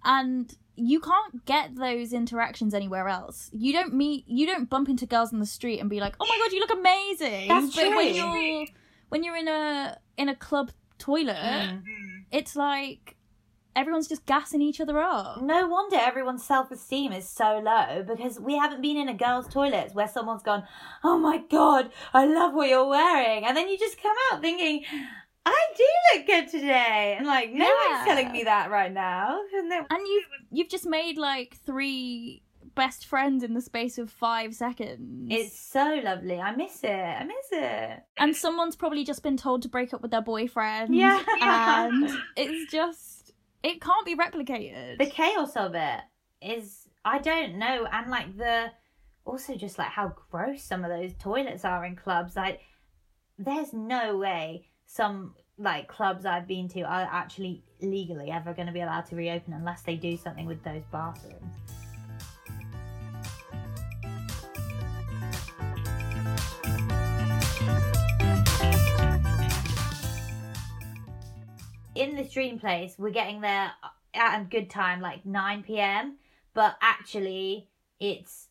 and 0.05 0.55
you 0.77 1.01
can't 1.01 1.45
get 1.47 1.75
those 1.75 2.13
interactions 2.13 2.75
anywhere 2.75 3.09
else. 3.09 3.49
You 3.53 3.73
don't 3.73 3.95
meet, 3.95 4.25
you 4.29 4.47
don't 4.47 4.69
bump 4.69 4.89
into 4.91 5.07
girls 5.07 5.33
on 5.33 5.41
the 5.41 5.47
street 5.47 5.81
and 5.81 5.89
be 5.89 6.01
like, 6.01 6.15
"Oh 6.21 6.27
my 6.29 6.39
god, 6.45 6.53
you 6.53 6.61
look 6.61 6.79
amazing." 6.79 7.49
That's 7.49 7.75
but 7.75 7.89
when 7.97 8.15
you're 8.15 8.67
when 9.09 9.25
you're 9.25 9.37
in 9.37 9.49
a 9.49 9.99
in 10.19 10.29
a 10.29 10.37
club 10.37 10.71
toilet, 10.99 11.35
Mm. 11.35 11.83
it's 12.31 12.55
like 12.55 13.16
everyone's 13.77 14.09
just 14.09 14.27
gassing 14.27 14.63
each 14.63 14.81
other 14.81 14.99
up. 15.01 15.41
no 15.43 15.69
wonder 15.69 15.97
everyone's 15.97 16.45
self-esteem 16.45 17.13
is 17.13 17.29
so 17.29 17.59
low 17.63 18.03
because 18.03 18.41
we 18.41 18.57
haven't 18.57 18.83
been 18.83 18.97
in 18.97 19.09
a 19.09 19.15
girls 19.15 19.47
toilet 19.49 19.91
where 19.93 20.09
someone's 20.09 20.43
gone 20.43 20.65
oh 21.05 21.19
my 21.19 21.39
god 21.51 21.91
i 22.15 22.25
love 22.27 22.55
what 22.55 22.69
you're 22.69 22.89
wearing 22.89 23.45
and 23.45 23.57
then 23.57 23.69
you 23.69 23.79
just 23.79 24.01
come 24.03 24.17
out 24.33 24.41
thinking 24.41 24.83
i 25.45 25.65
do 25.77 25.85
look 26.19 26.27
good 26.27 26.49
today 26.49 27.15
and 27.19 27.27
like 27.27 27.53
no 27.53 27.65
Yeah. 27.65 27.93
one's 27.97 28.07
telling 28.09 28.33
me 28.33 28.45
that 28.45 28.71
right 28.71 28.93
now 28.93 29.39
and 29.55 29.71
then 29.71 29.87
And 29.91 30.01
you've 30.07 30.25
you've 30.51 30.69
just 30.71 30.87
made 30.87 31.19
like 31.19 31.57
three 31.65 32.43
best 32.75 33.07
friends 33.07 33.43
in 33.43 33.55
the 33.55 33.61
space 33.63 33.97
of 33.97 34.11
five 34.11 34.55
seconds. 34.55 35.29
it's 35.31 35.59
so 35.59 35.99
lovely 36.05 36.39
i 36.39 36.55
miss 36.55 36.81
it 36.85 36.91
i 36.91 37.25
miss 37.25 37.47
it 37.53 38.03
and 38.19 38.37
someone's 38.37 38.77
probably 38.77 39.03
just 39.03 39.23
been 39.23 39.37
told 39.39 39.63
to 39.63 39.69
break 39.69 39.95
up 39.95 40.03
with 40.03 40.11
their 40.11 40.21
boyfriend. 40.21 40.95
Yeah. 40.95 41.23
and 41.41 42.11
it's 42.37 42.71
just 42.71 43.16
it 43.67 43.81
can't 43.81 44.07
be 44.07 44.15
replicated. 44.15 44.99
the 44.99 45.07
chaos 45.07 45.57
of 45.57 45.75
it 45.75 46.01
is 46.41 46.89
i 47.05 47.19
don't 47.19 47.57
know 47.57 47.87
and 47.91 48.11
like 48.11 48.37
the 48.37 48.71
also 49.25 49.57
just 49.57 49.79
like 49.79 49.89
how 49.89 50.15
gross 50.31 50.63
some 50.63 50.85
of 50.85 50.91
those 50.91 51.13
toilets 51.19 51.65
are 51.65 51.85
in 51.85 51.97
clubs 51.97 52.37
like 52.37 52.61
there's 53.39 53.73
no 53.73 54.17
way 54.17 54.65
some 54.87 55.35
like 55.59 55.89
clubs 55.89 56.25
i've 56.25 56.47
been 56.47 56.69
to 56.69 56.83
are 56.83 57.09
actually 57.11 57.65
legally 57.81 58.31
ever 58.31 58.55
going 58.55 58.67
to 58.67 58.73
be 58.73 58.81
allowed 58.81 59.07
to 59.07 59.17
reopen 59.17 59.53
unless 59.53 59.83
they 59.83 59.97
do 59.97 60.17
something 60.17 60.47
with 60.47 60.63
those 60.63 60.83
bathrooms 60.93 61.55
in 71.97 72.15
this 72.15 72.33
dream 72.33 72.59
place, 72.59 72.95
we're 72.99 73.11
getting 73.11 73.41
there 73.41 73.73
at 74.15 74.41
a 74.41 74.45
good 74.45 74.71
time, 74.71 75.01
like 75.01 75.25
9 75.25 75.63
p.m., 75.63 76.19
but 76.55 76.77
actually 76.81 77.69
it's 78.01 78.49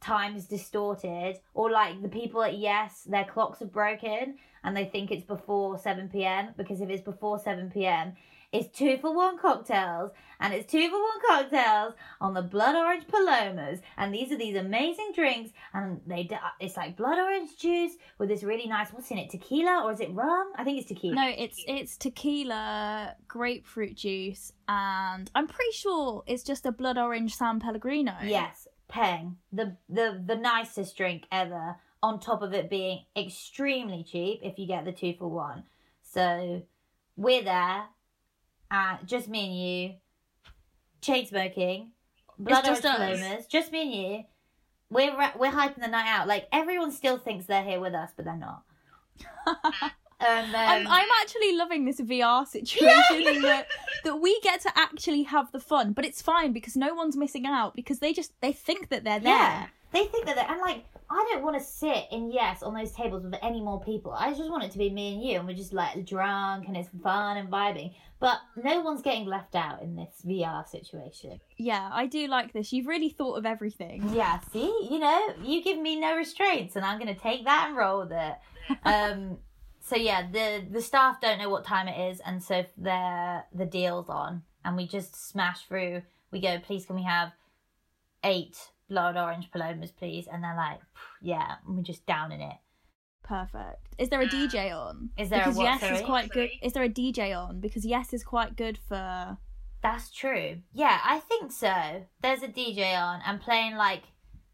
time 0.00 0.36
is 0.36 0.46
distorted, 0.46 1.38
or 1.54 1.70
like 1.70 2.00
the 2.02 2.08
people 2.08 2.42
at 2.42 2.56
Yes, 2.56 3.02
their 3.04 3.24
clocks 3.24 3.60
are 3.62 3.66
broken 3.66 4.36
and 4.64 4.76
they 4.76 4.84
think 4.84 5.10
it's 5.10 5.24
before 5.24 5.78
7 5.78 6.08
p.m. 6.08 6.54
because 6.56 6.80
if 6.80 6.88
it's 6.88 7.02
before 7.02 7.38
7 7.38 7.70
p.m., 7.70 8.14
it's 8.52 8.76
two 8.76 8.98
for 8.98 9.14
one 9.14 9.38
cocktails, 9.38 10.10
and 10.40 10.52
it's 10.52 10.70
two 10.70 10.88
for 10.88 11.00
one 11.00 11.20
cocktails 11.26 11.94
on 12.20 12.34
the 12.34 12.42
blood 12.42 12.74
orange 12.74 13.06
palomas, 13.06 13.80
and 13.96 14.12
these 14.12 14.32
are 14.32 14.36
these 14.38 14.56
amazing 14.56 15.12
drinks, 15.14 15.50
and 15.72 16.00
they 16.06 16.28
it's 16.58 16.76
like 16.76 16.96
blood 16.96 17.18
orange 17.18 17.56
juice 17.56 17.92
with 18.18 18.28
this 18.28 18.42
really 18.42 18.66
nice 18.66 18.92
what's 18.92 19.10
in 19.10 19.18
it 19.18 19.30
tequila 19.30 19.82
or 19.84 19.92
is 19.92 20.00
it 20.00 20.12
rum? 20.12 20.52
I 20.56 20.64
think 20.64 20.78
it's 20.78 20.88
tequila. 20.88 21.14
no, 21.14 21.32
it's 21.36 21.62
it's 21.68 21.96
tequila, 21.96 23.14
grapefruit 23.28 23.96
juice, 23.96 24.52
and 24.68 25.30
I'm 25.34 25.46
pretty 25.46 25.72
sure 25.72 26.24
it's 26.26 26.42
just 26.42 26.66
a 26.66 26.72
blood 26.72 26.98
orange 26.98 27.36
San 27.36 27.60
Pellegrino. 27.60 28.14
Yes, 28.24 28.66
Peng, 28.88 29.36
the 29.52 29.76
the 29.88 30.22
the 30.26 30.36
nicest 30.36 30.96
drink 30.96 31.24
ever. 31.30 31.76
On 32.02 32.18
top 32.18 32.40
of 32.40 32.54
it 32.54 32.70
being 32.70 33.04
extremely 33.14 34.02
cheap 34.02 34.40
if 34.42 34.58
you 34.58 34.66
get 34.66 34.86
the 34.86 34.92
two 34.92 35.12
for 35.18 35.28
one. 35.28 35.64
So 36.02 36.62
we're 37.14 37.42
there, 37.42 37.84
uh, 38.70 38.96
just 39.04 39.28
me 39.28 39.46
and 39.46 39.58
you, 39.58 39.94
chain 41.00 41.26
smoking, 41.26 41.92
blood 42.38 42.64
just 42.64 42.82
palomas, 42.82 43.46
just 43.46 43.72
me 43.72 43.82
and 43.82 43.94
you. 43.94 44.24
We're 44.90 45.16
we're 45.38 45.52
hyping 45.52 45.80
the 45.80 45.88
night 45.88 46.08
out. 46.08 46.26
Like 46.26 46.48
everyone 46.52 46.90
still 46.90 47.18
thinks 47.18 47.46
they're 47.46 47.62
here 47.62 47.80
with 47.80 47.94
us, 47.94 48.10
but 48.16 48.24
they're 48.24 48.36
not. 48.36 48.62
And 50.20 50.54
I'm, 50.54 50.86
um, 50.86 50.92
I'm 50.92 51.08
actually 51.22 51.56
loving 51.56 51.86
this 51.86 51.98
VR 51.98 52.46
situation 52.46 53.36
in 53.36 53.42
that, 53.42 53.66
that 54.04 54.16
we 54.16 54.38
get 54.40 54.60
to 54.62 54.72
actually 54.74 55.22
have 55.22 55.50
the 55.50 55.60
fun, 55.60 55.92
but 55.92 56.04
it's 56.04 56.20
fine 56.20 56.52
because 56.52 56.76
no 56.76 56.94
one's 56.94 57.16
missing 57.16 57.46
out 57.46 57.74
because 57.74 58.00
they 58.00 58.12
just 58.12 58.38
they 58.42 58.52
think 58.52 58.90
that 58.90 59.02
they're 59.02 59.20
there. 59.20 59.32
Yeah. 59.32 59.66
They 59.92 60.04
think 60.04 60.26
that 60.26 60.36
they're, 60.36 60.46
and 60.46 60.60
like, 60.60 60.84
I 61.10 61.28
don't 61.32 61.42
want 61.42 61.58
to 61.58 61.64
sit 61.64 62.06
in 62.12 62.30
yes 62.30 62.62
on 62.62 62.72
those 62.72 62.92
tables 62.92 63.24
with 63.24 63.34
any 63.42 63.60
more 63.60 63.80
people. 63.80 64.12
I 64.12 64.32
just 64.32 64.48
want 64.48 64.62
it 64.62 64.70
to 64.72 64.78
be 64.78 64.90
me 64.90 65.14
and 65.14 65.22
you, 65.22 65.38
and 65.38 65.48
we're 65.48 65.56
just 65.56 65.72
like 65.72 66.06
drunk 66.06 66.68
and 66.68 66.76
it's 66.76 66.88
fun 67.02 67.36
and 67.36 67.50
vibing. 67.50 67.94
But 68.20 68.38
no 68.62 68.80
one's 68.80 69.02
getting 69.02 69.26
left 69.26 69.56
out 69.56 69.82
in 69.82 69.96
this 69.96 70.22
VR 70.24 70.68
situation. 70.68 71.40
Yeah, 71.56 71.90
I 71.92 72.06
do 72.06 72.28
like 72.28 72.52
this. 72.52 72.72
You've 72.72 72.86
really 72.86 73.08
thought 73.08 73.34
of 73.38 73.44
everything. 73.46 74.08
Yeah, 74.14 74.38
see, 74.52 74.72
you 74.88 75.00
know, 75.00 75.34
you 75.42 75.64
give 75.64 75.78
me 75.78 75.98
no 75.98 76.16
restraints, 76.16 76.76
and 76.76 76.84
I'm 76.84 76.98
gonna 76.98 77.14
take 77.14 77.44
that 77.44 77.66
and 77.68 77.76
roll 77.76 78.00
with 78.00 78.12
it. 78.12 78.34
Um, 78.84 79.38
so 79.80 79.96
yeah, 79.96 80.30
the 80.30 80.64
the 80.70 80.80
staff 80.80 81.20
don't 81.20 81.38
know 81.38 81.48
what 81.48 81.64
time 81.64 81.88
it 81.88 82.12
is, 82.12 82.20
and 82.20 82.40
so 82.40 82.64
the 82.78 83.42
the 83.52 83.66
deal's 83.66 84.08
on, 84.08 84.42
and 84.64 84.76
we 84.76 84.86
just 84.86 85.28
smash 85.28 85.66
through. 85.66 86.02
We 86.30 86.40
go, 86.40 86.60
please, 86.60 86.86
can 86.86 86.94
we 86.94 87.02
have 87.02 87.32
eight 88.22 88.56
blood 88.90 89.16
orange 89.16 89.50
palomas, 89.50 89.90
please? 89.92 90.26
And 90.30 90.44
they're 90.44 90.56
like, 90.56 90.80
yeah, 91.22 91.54
we're 91.66 91.82
just 91.82 92.04
down 92.04 92.32
in 92.32 92.42
it. 92.42 92.56
Perfect. 93.22 93.94
Is 93.96 94.10
there 94.10 94.20
a 94.20 94.26
DJ 94.26 94.76
on? 94.76 95.10
Is 95.16 95.30
there 95.30 95.40
a 95.40 95.44
because 95.44 95.56
what, 95.56 95.64
yes 95.64 95.80
sorry? 95.80 95.96
is 95.96 96.02
quite 96.02 96.28
good. 96.30 96.50
Is 96.62 96.72
there 96.74 96.82
a 96.82 96.88
DJ 96.88 97.34
on? 97.34 97.60
Because 97.60 97.86
yes 97.86 98.12
is 98.12 98.24
quite 98.24 98.56
good 98.56 98.76
for. 98.76 99.38
That's 99.82 100.10
true. 100.10 100.58
Yeah, 100.74 100.98
I 101.04 101.20
think 101.20 101.52
so. 101.52 102.06
There's 102.22 102.42
a 102.42 102.48
DJ 102.48 102.94
on 103.00 103.20
and 103.24 103.40
playing 103.40 103.76
like 103.76 104.02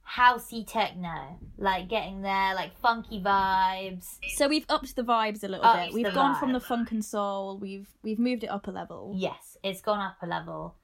housey 0.08 0.64
techno, 0.66 1.38
like 1.58 1.88
getting 1.88 2.22
there, 2.22 2.54
like 2.54 2.78
funky 2.78 3.20
vibes. 3.20 4.18
So 4.34 4.46
we've 4.46 4.66
upped 4.68 4.94
the 4.94 5.02
vibes 5.02 5.42
a 5.42 5.48
little 5.48 5.64
Upped 5.64 5.86
bit. 5.86 5.94
We've 5.94 6.04
the 6.04 6.12
gone 6.12 6.38
from 6.38 6.52
the 6.52 6.60
funk 6.60 6.92
and 6.92 7.04
soul. 7.04 7.58
We've 7.58 7.88
we've 8.02 8.18
moved 8.18 8.44
it 8.44 8.48
up 8.48 8.68
a 8.68 8.70
level. 8.70 9.14
Yes, 9.16 9.56
it's 9.64 9.80
gone 9.80 10.00
up 10.00 10.16
a 10.22 10.26
level, 10.26 10.76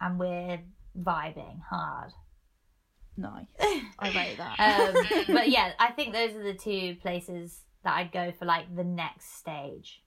and 0.00 0.18
we're 0.18 0.60
vibing 0.98 1.60
hard. 1.68 2.12
Nice. 3.20 3.46
I 3.98 4.10
rate 4.14 4.36
that. 4.38 4.58
Um, 4.58 5.24
but 5.34 5.48
yeah, 5.48 5.72
I 5.78 5.92
think 5.92 6.12
those 6.12 6.34
are 6.34 6.42
the 6.42 6.54
two 6.54 6.96
places 7.02 7.60
that 7.84 7.94
I'd 7.94 8.12
go 8.12 8.32
for 8.38 8.44
like 8.44 8.74
the 8.74 8.84
next 8.84 9.36
stage. 9.38 10.02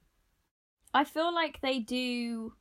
I 0.94 1.04
feel 1.04 1.34
like 1.34 1.60
they 1.62 1.80
do. 1.80 2.54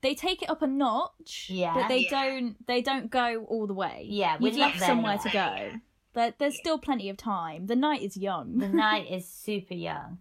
They 0.00 0.14
take 0.14 0.42
it 0.42 0.48
up 0.50 0.62
a 0.62 0.66
notch, 0.66 1.48
Yeah. 1.50 1.74
but 1.74 1.88
they 1.88 2.04
Yeah. 2.04 2.10
don't. 2.10 2.66
They 2.66 2.82
don't 2.82 3.10
go 3.10 3.44
all 3.48 3.66
the 3.66 3.74
way. 3.74 4.06
Yeah, 4.08 4.36
we're 4.38 4.48
you've 4.48 4.58
not 4.58 4.74
left 4.74 4.80
somewhere 4.86 5.14
yet. 5.14 5.22
to 5.22 5.30
go. 5.30 5.80
but 6.12 6.38
there's 6.38 6.56
still 6.56 6.78
plenty 6.78 7.08
of 7.08 7.16
time. 7.16 7.66
The 7.66 7.76
night 7.76 8.02
is 8.02 8.16
young. 8.16 8.58
The 8.58 8.68
night 8.68 9.10
is 9.10 9.28
super 9.28 9.74
young. 9.74 10.18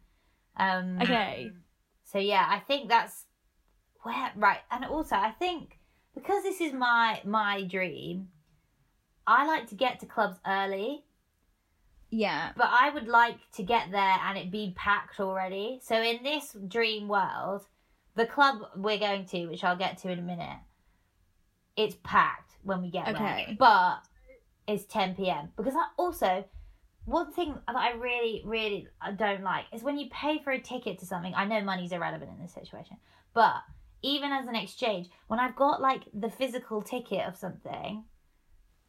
Um, 0.58 1.00
okay. 1.02 1.52
So 2.06 2.18
yeah, 2.20 2.46
I 2.50 2.60
think 2.60 2.90
that's 2.90 3.26
where 4.04 4.32
right, 4.36 4.60
and 4.72 4.86
also 4.86 5.16
I 5.16 5.32
think 5.32 5.80
because 6.16 6.42
this 6.44 6.60
is 6.62 6.74
my 6.74 7.22
my 7.26 7.64
dream, 7.64 8.30
I 9.28 9.46
like 9.46 9.68
to 9.68 9.76
get 9.76 10.00
to 10.00 10.06
clubs 10.06 10.40
early, 10.48 11.04
Yeah. 12.10 12.54
but 12.56 12.70
I 12.72 12.90
would 12.90 13.08
like 13.08 13.38
to 13.56 13.64
get 13.64 13.92
there 13.92 14.18
and 14.24 14.38
it 14.38 14.50
be 14.50 14.74
packed 14.76 15.20
already. 15.20 15.80
So 15.84 16.02
in 16.02 16.24
this 16.24 16.56
dream 16.68 17.10
world, 17.10 17.68
the 18.16 18.26
club 18.26 18.62
we're 18.76 18.98
going 18.98 19.26
to, 19.28 19.48
which 19.48 19.64
I'll 19.66 19.78
get 19.78 19.98
to 20.00 20.12
in 20.12 20.20
a 20.20 20.24
minute, 20.24 20.60
it's 21.76 21.98
packed 22.04 22.54
when 22.64 22.82
we 22.82 22.90
get 22.90 23.10
Okay. 23.10 23.46
there, 23.48 23.56
but 23.60 24.00
it's 24.68 24.86
10 24.86 25.16
p.m. 25.16 25.50
Because 25.58 25.76
I 25.76 25.86
also 25.98 26.46
one 27.06 27.32
thing 27.32 27.54
that 27.68 27.76
I 27.76 27.94
really, 27.94 28.42
really 28.46 28.88
uh, 29.02 29.12
don't 29.12 29.44
like 29.44 29.66
is 29.74 29.84
when 29.84 29.98
you 29.98 30.10
pay 30.10 30.40
for 30.44 30.52
a 30.52 30.60
ticket 30.60 31.00
to 31.00 31.06
something. 31.06 31.34
I 31.36 31.46
know 31.46 31.62
money's 31.62 31.92
irrelevant 31.92 32.32
in 32.32 32.42
this 32.42 32.54
situation, 32.54 32.98
but 33.34 33.56
even 34.02 34.32
as 34.32 34.48
an 34.48 34.56
exchange, 34.56 35.10
when 35.28 35.40
I've 35.40 35.56
got 35.56 35.82
like 35.82 36.04
the 36.14 36.30
physical 36.30 36.82
ticket 36.82 37.26
of 37.26 37.38
something 37.38 38.04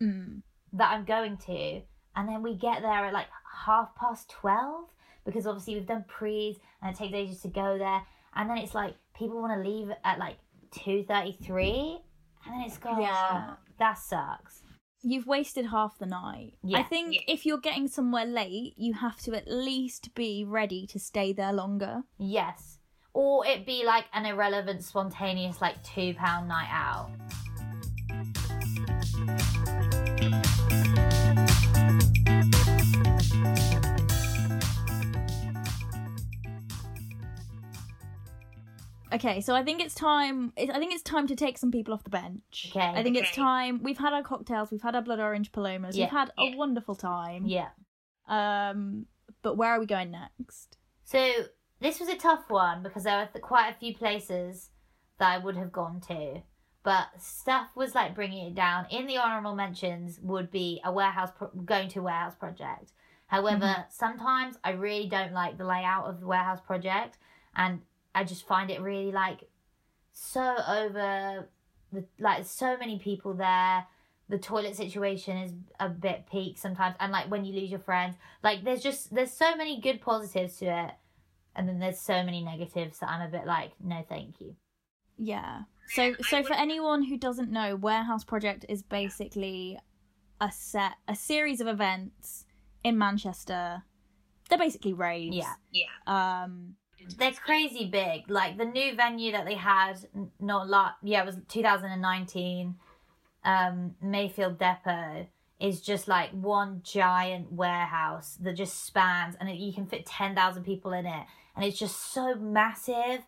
Mm. 0.03 0.43
that 0.75 0.93
I'm 0.93 1.05
going 1.05 1.37
to, 1.47 1.83
and 2.17 2.29
then 2.29 2.43
we 2.43 2.55
get 2.55 2.83
there 2.83 3.07
at 3.07 3.13
like 3.13 3.27
half 3.67 3.95
past 3.95 4.31
12 4.31 4.89
because 5.25 5.47
obviously 5.47 5.75
we've 5.75 5.87
done 5.87 6.05
pre's 6.09 6.57
and 6.83 6.95
it 6.95 6.99
takes 6.99 7.15
ages 7.15 7.41
to 7.43 7.49
go 7.49 7.79
there, 7.79 8.03
and 8.35 8.49
then 8.49 8.59
it's 8.59 8.75
like 8.75 8.95
people 9.17 9.41
want 9.41 9.63
to 9.63 9.69
leave 9.69 9.91
at 10.05 10.19
like 10.19 10.37
2:33, 10.73 12.01
and 12.45 12.55
then 12.55 12.63
it's 12.67 12.79
gone. 12.79 13.01
Yeah. 13.01 13.55
that 13.79 13.99
sucks. 13.99 14.63
You've 15.03 15.27
wasted 15.27 15.67
half 15.67 15.99
the 15.99 16.07
night. 16.07 16.55
Yeah. 16.65 16.79
I 16.79 16.83
think 16.83 17.17
if 17.29 17.47
you're 17.47 17.59
getting 17.61 17.87
somewhere 17.87 18.25
late, 18.27 18.75
you 18.77 18.95
have 18.95 19.21
to 19.21 19.35
at 19.35 19.47
least 19.47 20.15
be 20.15 20.45
ready 20.45 20.87
to 20.89 20.99
stay 20.99 21.33
there 21.33 21.53
longer. 21.53 22.03
Yes. 22.19 22.79
Or 23.15 23.47
it 23.47 23.65
be 23.65 23.85
like 23.85 24.07
an 24.13 24.27
irrelevant, 24.27 24.83
spontaneous, 24.83 25.61
like 25.61 25.83
two 25.85 26.15
pound 26.15 26.49
night 26.49 26.69
out. 26.71 27.11
Okay, 39.13 39.41
so 39.41 39.55
I 39.55 39.63
think 39.65 39.81
it's 39.81 39.95
time. 39.95 40.53
it- 40.57 40.71
I 40.71 40.79
think 40.79 40.93
it's 40.93 41.03
time 41.03 41.27
to 41.29 41.37
take 41.37 41.57
some 41.59 41.71
people 41.71 41.95
off 41.95 42.05
the 42.05 42.11
bench. 42.11 42.69
Okay. 42.71 42.81
I 42.87 43.03
think 43.03 43.17
it's 43.17 43.35
time. 43.35 43.83
We've 43.83 43.99
had 43.99 44.13
our 44.13 44.23
cocktails. 44.23 44.71
We've 44.71 44.83
had 44.83 44.95
our 44.95 45.03
blood 45.03 45.21
orange 45.21 45.51
palomas. 45.53 45.97
Yeah, 45.97 46.07
We've 46.07 46.13
had 46.13 46.33
a 46.39 46.57
wonderful 46.57 46.95
time. 46.95 47.47
Yeah. 47.47 47.69
Um, 48.27 49.07
but 49.43 49.57
where 49.57 49.71
are 49.71 49.81
we 49.81 49.87
going 49.87 50.11
next? 50.11 50.77
So 51.05 51.31
this 51.81 52.01
was 52.01 52.09
a 52.09 52.17
tough 52.17 52.51
one 52.51 52.83
because 52.83 53.05
there 53.05 53.17
were 53.19 53.27
th- 53.33 53.43
quite 53.43 53.71
a 53.71 53.79
few 53.79 53.95
places 53.95 54.71
that 55.19 55.33
I 55.33 55.39
would 55.39 55.57
have 55.57 55.73
gone 55.73 56.01
to, 56.09 56.43
but 56.83 57.07
stuff 57.19 57.71
was 57.75 57.95
like 57.95 58.15
bringing 58.15 58.47
it 58.49 58.55
down. 58.55 58.87
In 58.91 59.07
the 59.07 59.17
honorable 59.17 59.55
mentions 59.55 60.21
would 60.21 60.51
be 60.51 60.81
a 60.85 60.93
warehouse 60.93 61.31
pro- 61.37 61.49
going 61.49 61.89
to 61.91 62.01
a 62.01 62.03
warehouse 62.03 62.35
project. 62.35 62.93
However, 63.29 63.87
sometimes 63.91 64.57
I 64.65 64.71
really 64.73 65.09
don't 65.09 65.33
like 65.33 65.57
the 65.59 65.65
layout 65.65 66.07
of 66.07 66.21
the 66.21 66.27
warehouse 66.27 66.61
project, 66.61 67.19
and 67.57 67.81
I 68.15 68.25
just 68.25 68.47
find 68.47 68.71
it 68.71 68.81
really 68.81 69.13
like 69.13 69.49
so 70.13 70.57
over 70.69 71.49
the 71.93 72.05
like 72.19 72.45
so 72.47 72.77
many 72.77 72.99
people 72.99 73.35
there. 73.35 73.87
The 74.31 74.39
toilet 74.39 74.77
situation 74.77 75.39
is 75.39 75.53
a 75.81 75.89
bit 75.89 76.27
peak 76.31 76.59
sometimes, 76.59 76.97
and 77.01 77.11
like 77.11 77.31
when 77.31 77.47
you 77.47 77.55
lose 77.55 77.71
your 77.71 77.81
friends, 77.81 78.17
like 78.43 78.63
there's 78.63 78.83
just 78.83 79.15
there's 79.15 79.33
so 79.33 79.57
many 79.57 79.81
good 79.81 80.03
positives 80.03 80.57
to 80.59 80.67
it, 80.67 80.91
and 81.57 81.69
then 81.69 81.79
there's 81.79 81.99
so 81.99 82.23
many 82.23 82.43
negatives 82.43 82.99
that 82.99 83.09
I'm 83.09 83.27
a 83.27 83.31
bit 83.31 83.47
like, 83.47 83.73
no, 83.83 84.05
thank 84.09 84.41
you. 84.41 84.55
Yeah. 85.19 85.63
So, 85.89 86.15
so 86.21 86.43
for 86.43 86.55
anyone 86.55 87.03
who 87.03 87.17
doesn't 87.17 87.51
know, 87.51 87.75
Warehouse 87.75 88.25
Project 88.25 88.67
is 88.69 88.83
basically 88.83 89.79
a 90.41 90.53
set, 90.53 90.93
a 91.09 91.17
series 91.17 91.61
of 91.61 91.67
events 91.67 92.45
in 92.85 92.99
Manchester. 92.99 93.83
They're 94.49 94.59
basically 94.59 94.93
raves. 94.93 95.37
Yeah, 95.37 95.55
Yeah. 95.73 96.43
Um. 96.45 96.77
They're 97.17 97.33
crazy 97.33 97.87
big. 97.87 98.29
Like 98.29 98.59
the 98.59 98.65
new 98.65 98.95
venue 98.95 99.33
that 99.33 99.47
they 99.47 99.55
had, 99.55 99.99
not 100.41 100.69
lot. 100.69 100.97
Yeah, 101.03 101.23
it 101.23 101.27
was 101.27 101.37
2019. 101.49 102.77
Um, 103.45 103.95
Mayfield 104.03 104.59
Depot 104.59 105.27
is 105.61 105.81
just 105.81 106.07
like 106.09 106.31
one 106.31 106.83
giant 106.85 107.53
warehouse 107.53 108.37
that 108.41 108.55
just 108.55 108.85
spans, 108.85 109.37
and 109.41 109.49
it, 109.49 109.57
you 109.57 109.73
can 109.73 109.87
fit 109.87 110.07
10,000 110.07 110.63
people 110.65 110.93
in 110.93 111.07
it, 111.07 111.27
and 111.57 111.65
it's 111.65 111.79
just 111.79 112.13
so 112.13 112.35
massive. 112.35 113.23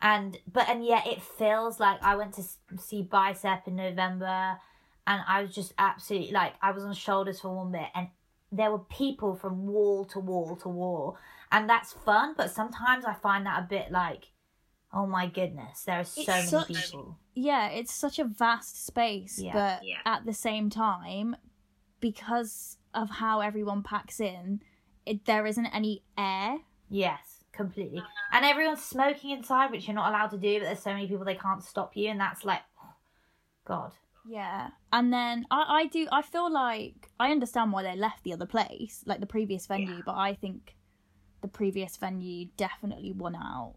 And 0.00 0.38
but 0.50 0.68
and 0.68 0.84
yet 0.84 1.06
it 1.06 1.22
feels 1.22 1.80
like 1.80 2.02
I 2.02 2.16
went 2.16 2.34
to 2.34 2.42
see 2.78 3.02
Bicep 3.02 3.66
in 3.66 3.76
November, 3.76 4.58
and 5.06 5.22
I 5.26 5.42
was 5.42 5.54
just 5.54 5.72
absolutely 5.78 6.32
like 6.32 6.54
I 6.60 6.72
was 6.72 6.84
on 6.84 6.92
shoulders 6.92 7.40
for 7.40 7.54
one 7.54 7.72
bit, 7.72 7.88
and 7.94 8.08
there 8.52 8.70
were 8.70 8.78
people 8.78 9.34
from 9.34 9.66
wall 9.66 10.04
to 10.06 10.18
wall 10.18 10.56
to 10.56 10.68
wall. 10.68 11.16
And 11.52 11.68
that's 11.68 11.92
fun 11.92 12.34
but 12.36 12.50
sometimes 12.50 13.04
i 13.04 13.14
find 13.14 13.46
that 13.46 13.60
a 13.60 13.66
bit 13.66 13.90
like 13.92 14.32
oh 14.92 15.06
my 15.06 15.26
goodness 15.26 15.82
there 15.84 16.00
are 16.00 16.04
so 16.04 16.20
It's 16.20 16.28
many 16.28 16.46
such- 16.48 16.66
people. 16.68 17.18
Yeah, 17.34 17.68
it's 17.68 17.92
such 17.94 18.18
a 18.18 18.24
vast 18.24 18.86
space, 18.86 19.38
Yeah. 19.38 19.52
but 19.52 19.82
at 20.06 20.24
the 20.24 20.32
same 20.32 20.70
time, 20.70 21.36
because 22.00 22.78
of 22.94 23.10
how 23.10 23.40
everyone 23.40 23.82
packs 23.82 24.20
in, 24.20 24.62
it, 25.04 25.26
there 25.26 25.44
isn't 25.46 25.66
any 25.66 26.02
air. 26.16 26.58
yes 26.88 27.44
completely. 27.52 28.02
And 28.32 28.44
everyone's 28.44 28.82
smoking 28.82 29.30
inside 29.30 29.70
which 29.70 29.86
you're 29.86 29.94
not 29.94 30.10
allowed 30.10 30.28
to 30.28 30.38
do 30.38 30.58
but 30.60 30.66
there's 30.66 30.82
so 30.82 30.92
many 30.92 31.06
people 31.08 31.24
they 31.24 31.34
can't 31.34 31.62
stop 31.64 31.96
you 31.96 32.08
and 32.10 32.20
that's 32.20 32.44
like 32.44 32.60
god 33.66 33.92
Yeah. 34.28 34.70
And 34.92 35.12
then 35.12 35.46
I, 35.50 35.80
I 35.82 35.86
do 35.86 36.06
I 36.10 36.22
feel 36.22 36.50
like 36.52 37.10
I 37.20 37.30
understand 37.30 37.72
why 37.72 37.82
they 37.82 37.96
left 37.96 38.24
the 38.24 38.32
other 38.32 38.46
place, 38.46 39.02
like 39.06 39.20
the 39.20 39.26
previous 39.26 39.66
venue, 39.66 40.02
but 40.04 40.14
I 40.16 40.34
think 40.34 40.74
the 41.42 41.48
previous 41.48 41.96
venue 41.96 42.46
definitely 42.56 43.12
won 43.12 43.36
out. 43.36 43.74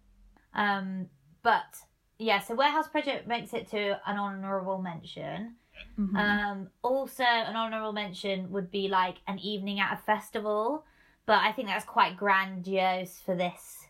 um 0.54 1.08
but 1.44 1.78
yeah 2.18 2.40
so 2.40 2.56
warehouse 2.56 2.88
project 2.88 3.28
makes 3.28 3.54
it 3.54 3.70
to 3.70 4.00
an 4.10 4.18
honorable 4.18 4.82
mention 4.82 5.56
Mhm. 5.98 6.16
Um, 6.16 6.70
also, 6.82 7.24
an 7.24 7.56
honorable 7.56 7.94
mention 7.94 8.52
would 8.52 8.70
be 8.70 8.90
like 8.90 9.18
an 9.28 9.40
evening 9.40 9.80
at 9.80 9.94
a 9.94 9.98
festival, 10.04 10.84
but 11.26 11.40
I 11.40 11.54
think 11.54 11.70
that's 11.70 11.86
quite 11.86 12.18
grandiose 12.18 13.22
for 13.26 13.34
this 13.36 13.88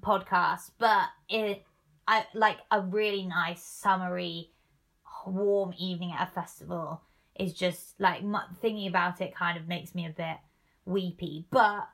podcast. 0.00 0.72
But 0.78 1.08
it, 1.30 1.64
I 2.06 2.26
like 2.34 2.58
a 2.70 2.82
really 2.82 3.24
nice 3.24 3.62
summery, 3.64 4.50
warm 5.28 5.74
evening 5.78 6.12
at 6.12 6.28
a 6.28 6.30
festival 6.32 7.02
is 7.38 7.52
just 7.54 7.98
like 8.00 8.22
thinking 8.60 8.88
about 8.88 9.20
it 9.20 9.34
kind 9.34 9.56
of 9.56 9.68
makes 9.68 9.94
me 9.94 10.06
a 10.06 10.10
bit 10.10 10.36
weepy. 10.84 11.46
But 11.50 11.88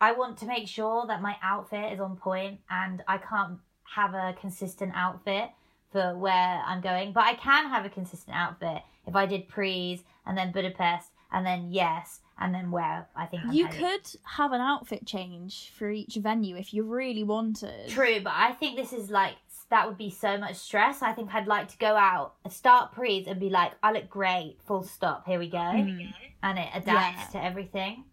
I 0.00 0.12
want 0.12 0.38
to 0.38 0.46
make 0.46 0.66
sure 0.66 1.06
that 1.06 1.22
my 1.22 1.36
outfit 1.42 1.92
is 1.92 2.00
on 2.00 2.16
point, 2.16 2.60
and 2.68 3.02
I 3.06 3.18
can't 3.18 3.58
have 3.94 4.14
a 4.14 4.34
consistent 4.40 4.92
outfit 4.94 5.50
for 5.92 6.16
where 6.16 6.62
I'm 6.66 6.80
going, 6.80 7.12
but 7.12 7.24
I 7.24 7.34
can 7.34 7.68
have 7.68 7.84
a 7.84 7.90
consistent 7.90 8.36
outfit 8.36 8.82
if 9.06 9.14
I 9.14 9.26
did 9.26 9.48
Prees 9.48 10.02
and 10.26 10.36
then 10.36 10.50
Budapest 10.50 11.10
and 11.30 11.44
then 11.44 11.68
yes 11.70 12.20
and 12.38 12.54
then 12.54 12.70
where 12.70 13.06
I 13.14 13.26
think 13.26 13.44
I'm 13.44 13.52
You 13.52 13.66
headed. 13.66 13.80
could 13.80 14.20
have 14.24 14.52
an 14.52 14.60
outfit 14.60 15.06
change 15.06 15.70
for 15.76 15.90
each 15.90 16.14
venue 16.14 16.56
if 16.56 16.72
you 16.72 16.82
really 16.82 17.24
wanted. 17.24 17.88
True, 17.90 18.20
but 18.22 18.32
I 18.34 18.52
think 18.52 18.76
this 18.76 18.92
is 18.92 19.10
like 19.10 19.34
that 19.72 19.88
would 19.88 19.96
be 19.96 20.10
so 20.10 20.36
much 20.36 20.56
stress. 20.56 21.00
I 21.00 21.12
think 21.14 21.34
I'd 21.34 21.46
like 21.46 21.66
to 21.68 21.78
go 21.78 21.96
out, 21.96 22.34
start 22.50 22.92
Prees 22.92 23.26
and 23.26 23.40
be 23.40 23.48
like, 23.48 23.72
I 23.82 23.92
look 23.92 24.10
great, 24.10 24.58
full 24.66 24.82
stop, 24.82 25.26
here 25.26 25.38
we 25.38 25.48
go. 25.48 25.56
Mhm. 25.56 26.12
And 26.42 26.58
it 26.58 26.68
adapts 26.74 27.32
Yeah. 27.34 27.40
to 27.40 27.44
everything. 27.46 28.04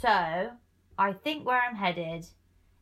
So 0.00 0.50
I 0.98 1.12
think 1.12 1.46
where 1.46 1.60
I'm 1.62 1.76
headed 1.76 2.26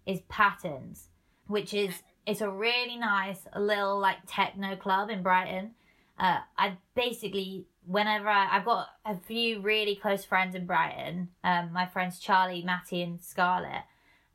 is 0.07 0.21
Patterns, 0.29 1.11
which 1.47 1.75
is 1.75 2.03
it's 2.25 2.41
a 2.41 2.49
really 2.51 2.97
nice 2.97 3.47
little 3.57 3.99
like 3.99 4.19
techno 4.27 4.75
club 4.77 5.11
in 5.11 5.23
Brighton. 5.23 5.75
Uh, 6.19 6.41
I 6.57 6.79
basically 6.95 7.67
whenever 7.85 8.29
I, 8.29 8.57
I've 8.57 8.65
got 8.65 8.89
a 9.05 9.17
few 9.19 9.61
really 9.61 9.97
close 9.97 10.25
friends 10.25 10.55
in 10.55 10.65
Brighton, 10.67 11.29
um, 11.45 11.73
my 11.73 11.85
friends 11.85 12.19
Charlie, 12.21 12.63
Matty, 12.63 13.03
and 13.03 13.21
Scarlett, 13.21 13.83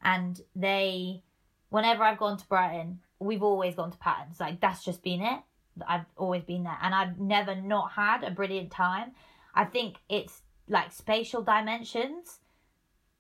and 0.02 0.42
they, 0.56 1.24
whenever 1.70 2.04
I've 2.04 2.18
gone 2.20 2.38
to 2.38 2.48
Brighton, 2.48 3.00
we've 3.20 3.44
always 3.44 3.76
gone 3.76 3.92
to 3.92 3.98
Patterns. 3.98 4.40
Like 4.40 4.60
that's 4.60 4.84
just 4.84 5.04
been 5.04 5.22
it. 5.22 5.40
I've 5.88 6.06
always 6.16 6.44
been 6.44 6.64
there, 6.64 6.78
and 6.82 6.94
I've 6.94 7.20
never 7.20 7.56
not 7.56 7.92
had 7.92 8.24
a 8.24 8.32
brilliant 8.32 8.72
time. 8.72 9.12
I 9.54 9.66
think 9.66 9.98
it's 10.10 10.42
like 10.68 10.92
spatial 10.92 11.42
dimensions. 11.44 12.40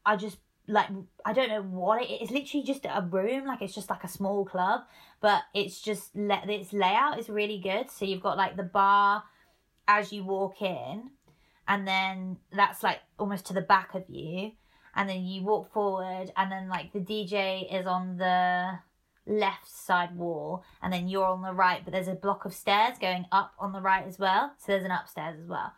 I 0.05 0.15
just 0.15 0.37
like 0.67 0.89
I 1.25 1.33
don't 1.33 1.49
know 1.49 1.61
what 1.61 2.01
it 2.01 2.11
is. 2.11 2.21
It's 2.23 2.31
literally 2.31 2.65
just 2.65 2.85
a 2.85 3.07
room, 3.09 3.45
like 3.45 3.61
it's 3.61 3.75
just 3.75 3.89
like 3.89 4.03
a 4.03 4.07
small 4.07 4.45
club, 4.45 4.81
but 5.21 5.41
it's 5.53 5.79
just 5.81 6.15
let 6.15 6.49
its 6.49 6.73
layout 6.73 7.19
is 7.19 7.29
really 7.29 7.59
good. 7.59 7.89
So 7.89 8.05
you've 8.05 8.23
got 8.23 8.37
like 8.37 8.57
the 8.57 8.63
bar 8.63 9.23
as 9.87 10.11
you 10.11 10.23
walk 10.23 10.61
in, 10.61 11.11
and 11.67 11.87
then 11.87 12.37
that's 12.51 12.83
like 12.83 12.99
almost 13.17 13.45
to 13.47 13.53
the 13.53 13.61
back 13.61 13.93
of 13.95 14.03
you, 14.09 14.51
and 14.95 15.09
then 15.09 15.23
you 15.23 15.43
walk 15.43 15.71
forward, 15.71 16.31
and 16.35 16.51
then 16.51 16.69
like 16.69 16.91
the 16.91 16.99
DJ 16.99 17.73
is 17.73 17.85
on 17.87 18.17
the 18.17 18.79
left 19.27 19.69
side 19.69 20.15
wall, 20.15 20.63
and 20.81 20.91
then 20.91 21.07
you're 21.07 21.25
on 21.25 21.41
the 21.41 21.53
right, 21.53 21.81
but 21.83 21.91
there's 21.91 22.07
a 22.07 22.15
block 22.15 22.45
of 22.45 22.53
stairs 22.53 22.97
going 22.99 23.25
up 23.31 23.53
on 23.59 23.73
the 23.73 23.81
right 23.81 24.05
as 24.07 24.17
well. 24.17 24.53
So 24.57 24.71
there's 24.71 24.85
an 24.85 24.91
upstairs 24.91 25.39
as 25.41 25.47
well. 25.47 25.73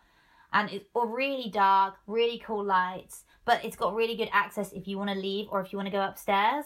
And 0.52 0.70
it's 0.72 0.86
all 0.94 1.08
really 1.08 1.50
dark, 1.50 1.96
really 2.08 2.40
cool 2.40 2.64
lights, 2.64 3.24
but 3.46 3.64
it's 3.64 3.76
got 3.76 3.94
really 3.94 4.16
good 4.16 4.30
access 4.32 4.72
if 4.72 4.88
you 4.88 4.98
want 4.98 5.12
to 5.12 5.16
leave 5.16 5.48
or 5.52 5.62
if 5.62 5.72
you 5.72 5.78
want 5.78 5.88
to 5.88 5.92
go 5.92 6.02
upstairs. 6.02 6.66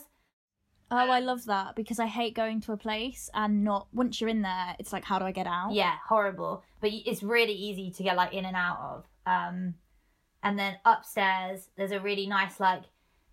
Oh, 0.92 1.10
I 1.10 1.20
love 1.22 1.46
that 1.46 1.76
because 1.76 2.00
I 2.00 2.06
hate 2.06 2.36
going 2.36 2.62
to 2.62 2.72
a 2.72 2.78
place 2.78 3.30
and 3.34 3.64
not 3.64 3.88
once 3.92 4.22
you're 4.22 4.30
in 4.30 4.44
there, 4.44 4.76
it's 4.78 4.94
like 4.94 5.04
how 5.04 5.18
do 5.18 5.26
I 5.26 5.32
get 5.32 5.48
out? 5.48 5.74
Yeah, 5.74 5.96
horrible. 6.08 6.64
But 6.82 6.92
it's 6.94 7.24
really 7.24 7.54
easy 7.54 7.90
to 7.92 8.04
get 8.04 8.16
like 8.16 8.34
in 8.34 8.46
and 8.46 8.56
out 8.56 8.80
of. 8.80 9.06
Um, 9.26 9.76
and 10.44 10.60
then 10.60 10.76
upstairs, 10.86 11.70
there's 11.78 11.92
a 11.92 12.00
really 12.00 12.28
nice 12.28 12.60
like. 12.60 12.84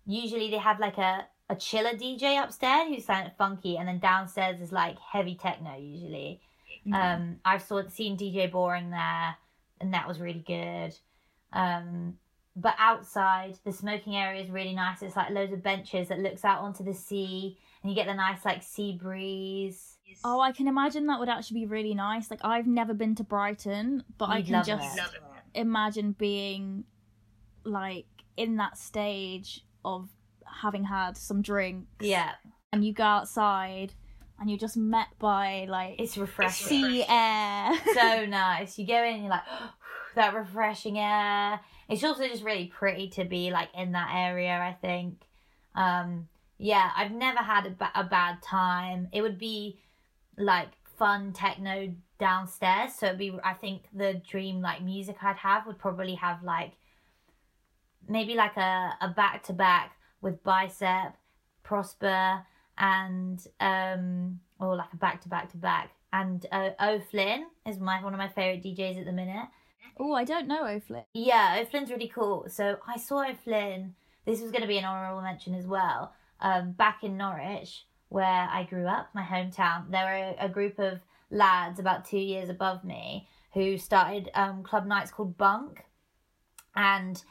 Usually 0.07 0.49
they 0.49 0.57
have 0.57 0.79
like 0.79 0.97
a 0.97 1.27
a 1.51 1.55
chiller 1.55 1.91
DJ 1.91 2.41
upstairs 2.41 2.87
who's 2.87 3.05
sound 3.05 3.29
funky, 3.37 3.77
and 3.77 3.87
then 3.87 3.99
downstairs 3.99 4.61
is 4.61 4.71
like 4.71 4.97
heavy 4.99 5.35
techno 5.35 5.77
usually. 5.77 6.39
Um, 6.93 7.35
I've 7.45 7.61
saw 7.61 7.83
seen 7.89 8.17
DJ 8.17 8.49
Boring 8.49 8.89
there, 8.89 9.35
and 9.81 9.93
that 9.93 10.07
was 10.07 10.19
really 10.19 10.43
good. 10.47 10.97
Um, 11.53 12.17
but 12.55 12.73
outside, 12.79 13.57
the 13.65 13.73
smoking 13.73 14.15
area 14.15 14.41
is 14.41 14.49
really 14.49 14.73
nice. 14.73 15.01
It's 15.01 15.15
like 15.15 15.29
loads 15.29 15.51
of 15.53 15.61
benches 15.61 16.07
that 16.07 16.19
looks 16.19 16.45
out 16.45 16.61
onto 16.61 16.85
the 16.85 16.93
sea, 16.93 17.57
and 17.83 17.91
you 17.91 17.95
get 17.95 18.07
the 18.07 18.13
nice 18.13 18.45
like 18.45 18.63
sea 18.63 18.97
breeze. 18.99 19.97
Oh, 20.23 20.39
I 20.39 20.53
can 20.53 20.69
imagine 20.69 21.05
that 21.07 21.19
would 21.19 21.29
actually 21.29 21.61
be 21.61 21.65
really 21.65 21.93
nice. 21.93 22.31
Like 22.31 22.45
I've 22.45 22.67
never 22.67 22.93
been 22.93 23.13
to 23.15 23.23
Brighton, 23.23 24.03
but 24.17 24.29
I 24.29 24.37
You'd 24.37 24.47
can 24.47 24.63
just 24.63 24.97
it. 24.97 25.03
imagine 25.53 26.13
being 26.13 26.85
like 27.65 28.05
in 28.37 28.55
that 28.55 28.77
stage 28.77 29.65
of 29.83 30.09
having 30.61 30.83
had 30.83 31.17
some 31.17 31.41
drinks 31.41 31.87
Yeah, 31.99 32.31
and 32.71 32.83
you 32.85 32.93
go 32.93 33.03
outside 33.03 33.93
and 34.39 34.49
you're 34.49 34.59
just 34.59 34.77
met 34.77 35.07
by 35.19 35.65
like 35.69 35.95
it's 35.99 36.17
refreshing. 36.17 36.67
sea 36.67 37.05
air. 37.07 37.71
so 37.93 38.25
nice. 38.29 38.77
You 38.79 38.87
go 38.87 39.03
in 39.03 39.13
and 39.13 39.21
you're 39.23 39.29
like 39.31 39.43
that 40.15 40.33
refreshing 40.33 40.97
air. 40.97 41.59
It's 41.89 42.03
also 42.03 42.27
just 42.27 42.43
really 42.43 42.67
pretty 42.67 43.09
to 43.09 43.25
be 43.25 43.51
like 43.51 43.69
in 43.75 43.91
that 43.93 44.11
area. 44.13 44.51
I 44.57 44.73
think. 44.81 45.21
Um, 45.75 46.27
yeah, 46.57 46.91
I've 46.95 47.11
never 47.11 47.39
had 47.39 47.65
a, 47.65 47.69
ba- 47.71 47.91
a 47.95 48.03
bad 48.03 48.41
time. 48.43 49.07
It 49.11 49.21
would 49.21 49.37
be 49.39 49.79
like 50.37 50.69
fun 50.97 51.33
techno 51.33 51.93
downstairs. 52.19 52.93
So 52.95 53.07
it'd 53.07 53.17
be. 53.19 53.37
I 53.43 53.53
think 53.53 53.83
the 53.93 54.21
dream 54.27 54.61
like 54.61 54.81
music 54.81 55.17
I'd 55.21 55.37
have 55.37 55.65
would 55.67 55.79
probably 55.79 56.15
have 56.15 56.43
like 56.43 56.73
maybe 58.07 58.35
like 58.35 58.57
a 58.57 58.93
a 59.01 59.07
back 59.09 59.43
to 59.43 59.53
back 59.53 59.95
with 60.21 60.43
bicep, 60.43 61.15
Prospa, 61.65 62.43
and 62.77 63.45
um 63.59 64.39
or 64.59 64.75
like 64.75 64.93
a 64.93 64.97
back 64.97 65.21
to 65.21 65.29
back 65.29 65.51
to 65.51 65.57
back. 65.57 65.91
And 66.13 66.45
uh, 66.51 66.71
O'Flynn 66.79 67.45
is 67.65 67.79
my 67.79 68.03
one 68.03 68.13
of 68.13 68.17
my 68.17 68.27
favorite 68.27 68.63
DJs 68.63 68.99
at 68.99 69.05
the 69.05 69.11
minute. 69.11 69.47
oh, 69.99 70.13
I 70.13 70.23
don't 70.23 70.47
know 70.47 70.65
O'Flip. 70.65 71.05
Yeah, 71.13 71.57
O'Flynn's 71.61 71.89
really 71.89 72.09
cool. 72.09 72.47
So 72.49 72.77
I 72.87 72.97
saw 72.97 73.23
O'Flynn. 73.27 73.95
This 74.25 74.41
was 74.41 74.51
going 74.51 74.61
to 74.61 74.67
be 74.67 74.77
an 74.77 74.85
honourable 74.85 75.21
mention 75.21 75.55
as 75.55 75.65
well. 75.65 76.13
Um, 76.41 76.73
back 76.73 77.03
in 77.03 77.17
Norwich, 77.17 77.85
where 78.09 78.47
I 78.51 78.67
grew 78.69 78.87
up, 78.87 79.09
my 79.13 79.23
hometown, 79.23 79.89
there 79.89 80.05
were 80.05 80.35
a, 80.39 80.45
a 80.45 80.49
group 80.49 80.79
of 80.79 80.99
lads 81.29 81.79
about 81.79 82.05
two 82.05 82.19
years 82.19 82.49
above 82.49 82.83
me 82.83 83.27
who 83.53 83.77
started 83.77 84.29
um, 84.33 84.63
club 84.63 84.85
nights 84.85 85.11
called 85.11 85.37
Bunk, 85.37 85.85
and 86.75 87.23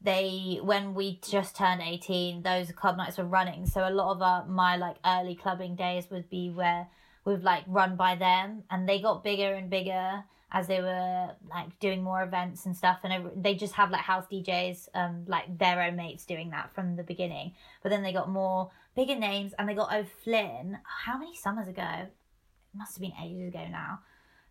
they 0.00 0.60
when 0.62 0.94
we 0.94 1.18
just 1.28 1.56
turned 1.56 1.82
18 1.82 2.42
those 2.42 2.70
club 2.72 2.96
nights 2.96 3.18
were 3.18 3.24
running. 3.24 3.66
So 3.66 3.86
a 3.86 3.90
lot 3.90 4.12
of 4.12 4.22
our 4.22 4.46
my 4.46 4.76
like 4.76 4.96
early 5.04 5.34
clubbing 5.34 5.74
days 5.74 6.08
would 6.10 6.30
be 6.30 6.50
where 6.50 6.88
we've 7.24 7.42
like 7.42 7.64
run 7.66 7.96
by 7.96 8.14
them. 8.14 8.64
And 8.70 8.88
they 8.88 9.00
got 9.00 9.24
bigger 9.24 9.54
and 9.54 9.68
bigger 9.68 10.24
as 10.50 10.66
they 10.66 10.80
were 10.80 11.30
like 11.50 11.78
doing 11.80 12.02
more 12.02 12.22
events 12.22 12.64
and 12.64 12.76
stuff. 12.76 13.00
And 13.02 13.30
they 13.42 13.54
just 13.54 13.74
have 13.74 13.90
like 13.90 14.02
house 14.02 14.24
DJs 14.30 14.88
um 14.94 15.24
like 15.26 15.58
their 15.58 15.82
own 15.82 15.96
mates 15.96 16.24
doing 16.24 16.50
that 16.50 16.72
from 16.74 16.96
the 16.96 17.02
beginning. 17.02 17.54
But 17.82 17.88
then 17.90 18.02
they 18.02 18.12
got 18.12 18.30
more 18.30 18.70
bigger 18.94 19.16
names 19.16 19.52
and 19.58 19.68
they 19.68 19.74
got 19.74 19.92
O'Flynn. 19.92 20.78
How 20.84 21.18
many 21.18 21.34
summers 21.34 21.68
ago? 21.68 21.82
It 21.82 22.76
must 22.76 22.96
have 22.96 23.02
been 23.02 23.12
ages 23.20 23.48
ago 23.48 23.66
now 23.68 24.00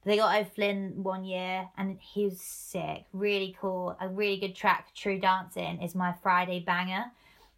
they 0.07 0.15
got 0.15 0.39
O'Flynn 0.39 1.03
one 1.03 1.25
year 1.25 1.67
and 1.77 1.99
he 1.99 2.25
was 2.25 2.39
sick, 2.39 3.03
really 3.11 3.55
cool. 3.59 3.97
A 3.99 4.07
really 4.07 4.37
good 4.37 4.55
track, 4.55 4.95
True 4.95 5.19
Dancing, 5.19 5.81
is 5.81 5.95
my 5.95 6.13
Friday 6.23 6.61
banger. 6.61 7.05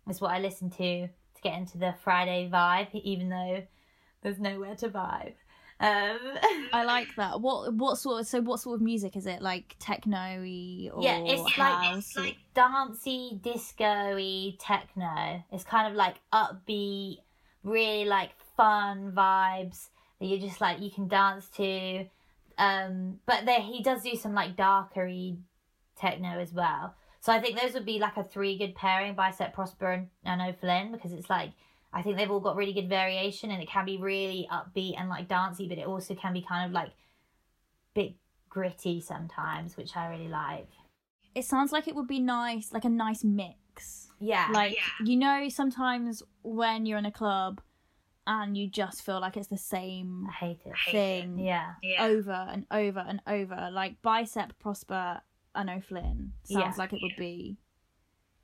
It's 0.08 0.20
what 0.20 0.32
I 0.32 0.39
listen 0.39 0.72
to 0.72 1.08
to 1.08 1.41
get 1.43 1.56
into 1.56 1.78
the 1.78 1.93
Friday 2.04 2.50
vibe, 2.52 2.93
even 2.95 3.30
though 3.30 3.64
there's 4.24 4.39
nowhere 4.39 4.76
to 4.78 4.89
vibe. 4.89 5.34
Um, 5.80 6.18
I 6.74 6.84
like 6.86 7.16
that. 7.18 7.39
What 7.39 7.72
what 7.76 8.00
sort 8.00 8.22
of 8.22 8.28
so 8.28 8.41
what 8.41 8.60
sort 8.60 8.76
of 8.76 8.82
music 8.82 9.16
is 9.16 9.28
it? 9.28 9.43
Like 9.43 9.76
techno-y 9.78 10.89
or 10.91 11.04
yeah, 11.04 11.20
it's 11.24 11.58
like 11.58 11.74
house? 11.74 12.18
or- 12.18 12.26
dancey, 12.56 13.39
disco-y 13.43 14.56
techno. 14.60 15.43
It's 15.52 15.64
kind 15.64 15.88
of 15.88 15.93
like 15.93 16.16
upbeat, 16.34 17.20
really 17.64 18.06
like 18.06 18.32
fun 18.58 19.12
vibes 19.16 19.89
that 20.20 20.26
you're 20.26 20.39
just 20.39 20.60
like 20.60 20.82
you 20.82 20.89
can 20.89 21.08
dance 21.08 21.47
to. 21.58 22.06
Um, 22.60 23.20
but 23.26 23.45
there 23.45 23.62
he 23.62 23.82
does 23.82 24.03
do 24.03 24.16
some 24.16 24.34
like 24.36 24.55
darkery 24.55 25.38
techno 25.97 26.39
as 26.39 26.53
well. 26.53 26.93
So 27.22 27.34
I 27.34 27.39
think 27.39 27.60
those 27.60 27.74
would 27.74 27.86
be 27.86 27.99
like 27.99 28.18
a 28.18 28.24
three 28.24 28.57
good 28.57 28.76
pairing, 28.76 29.16
Bicep 29.16 29.55
Prospa 29.55 29.93
and, 29.93 30.07
and 30.24 30.41
O'Flynn, 30.41 30.91
because 30.91 31.14
it's 31.14 31.30
like 31.30 31.51
I 31.91 32.01
think 32.01 32.18
they've 32.18 32.30
all 32.30 32.39
got 32.39 32.55
really 32.55 32.74
good 32.74 32.89
variation 32.89 33.49
and 33.49 33.64
it 33.64 33.70
can 33.70 33.86
be 33.86 33.97
really 33.97 34.47
upbeat 34.51 34.99
and 34.99 35.10
like 35.10 35.28
dancey, 35.28 35.68
but 35.68 35.78
it 35.78 35.88
also 35.88 36.14
can 36.16 36.34
be 36.34 36.41
kind 36.41 36.66
of 36.68 36.72
like 36.72 36.91
bit 37.95 38.14
gritty 38.49 39.01
sometimes, 39.01 39.76
which 39.78 39.95
I 39.97 40.10
really 40.10 40.28
like. 40.28 40.70
it 41.36 41.45
sounds 41.45 41.72
like 41.72 41.88
it 41.88 41.95
would 41.95 42.07
be 42.07 42.20
nice, 42.20 42.74
like 42.74 42.86
a 42.86 42.89
nice 42.89 43.24
mix. 43.24 44.10
Yeah. 44.20 44.47
Like 44.51 44.78
you 45.05 45.16
know, 45.16 45.47
sometimes 45.49 46.22
when 46.43 46.86
you're 46.86 46.97
in 46.97 47.05
a 47.05 47.12
club 47.12 47.62
and 48.32 48.55
you 48.55 48.67
just 48.69 49.01
feel 49.01 49.19
like 49.19 49.36
it's 49.36 49.47
the 49.47 49.57
same 49.57 50.27
I 50.30 50.34
hate 50.34 50.59
it. 50.63 50.75
thing 50.91 51.39
Yeah. 51.39 51.73
over 51.99 52.32
and 52.32 52.67
over 52.69 52.99
and 52.99 53.19
over. 53.25 53.69
Like 53.71 54.01
Bicep 54.03 54.53
Prospa 54.63 55.21
and 55.55 55.67
O'Flynn 55.69 56.34
sounds 56.43 56.61
Yeah. 56.61 56.73
like 56.77 56.93
it 56.93 56.99
would 57.01 57.15
be 57.17 57.57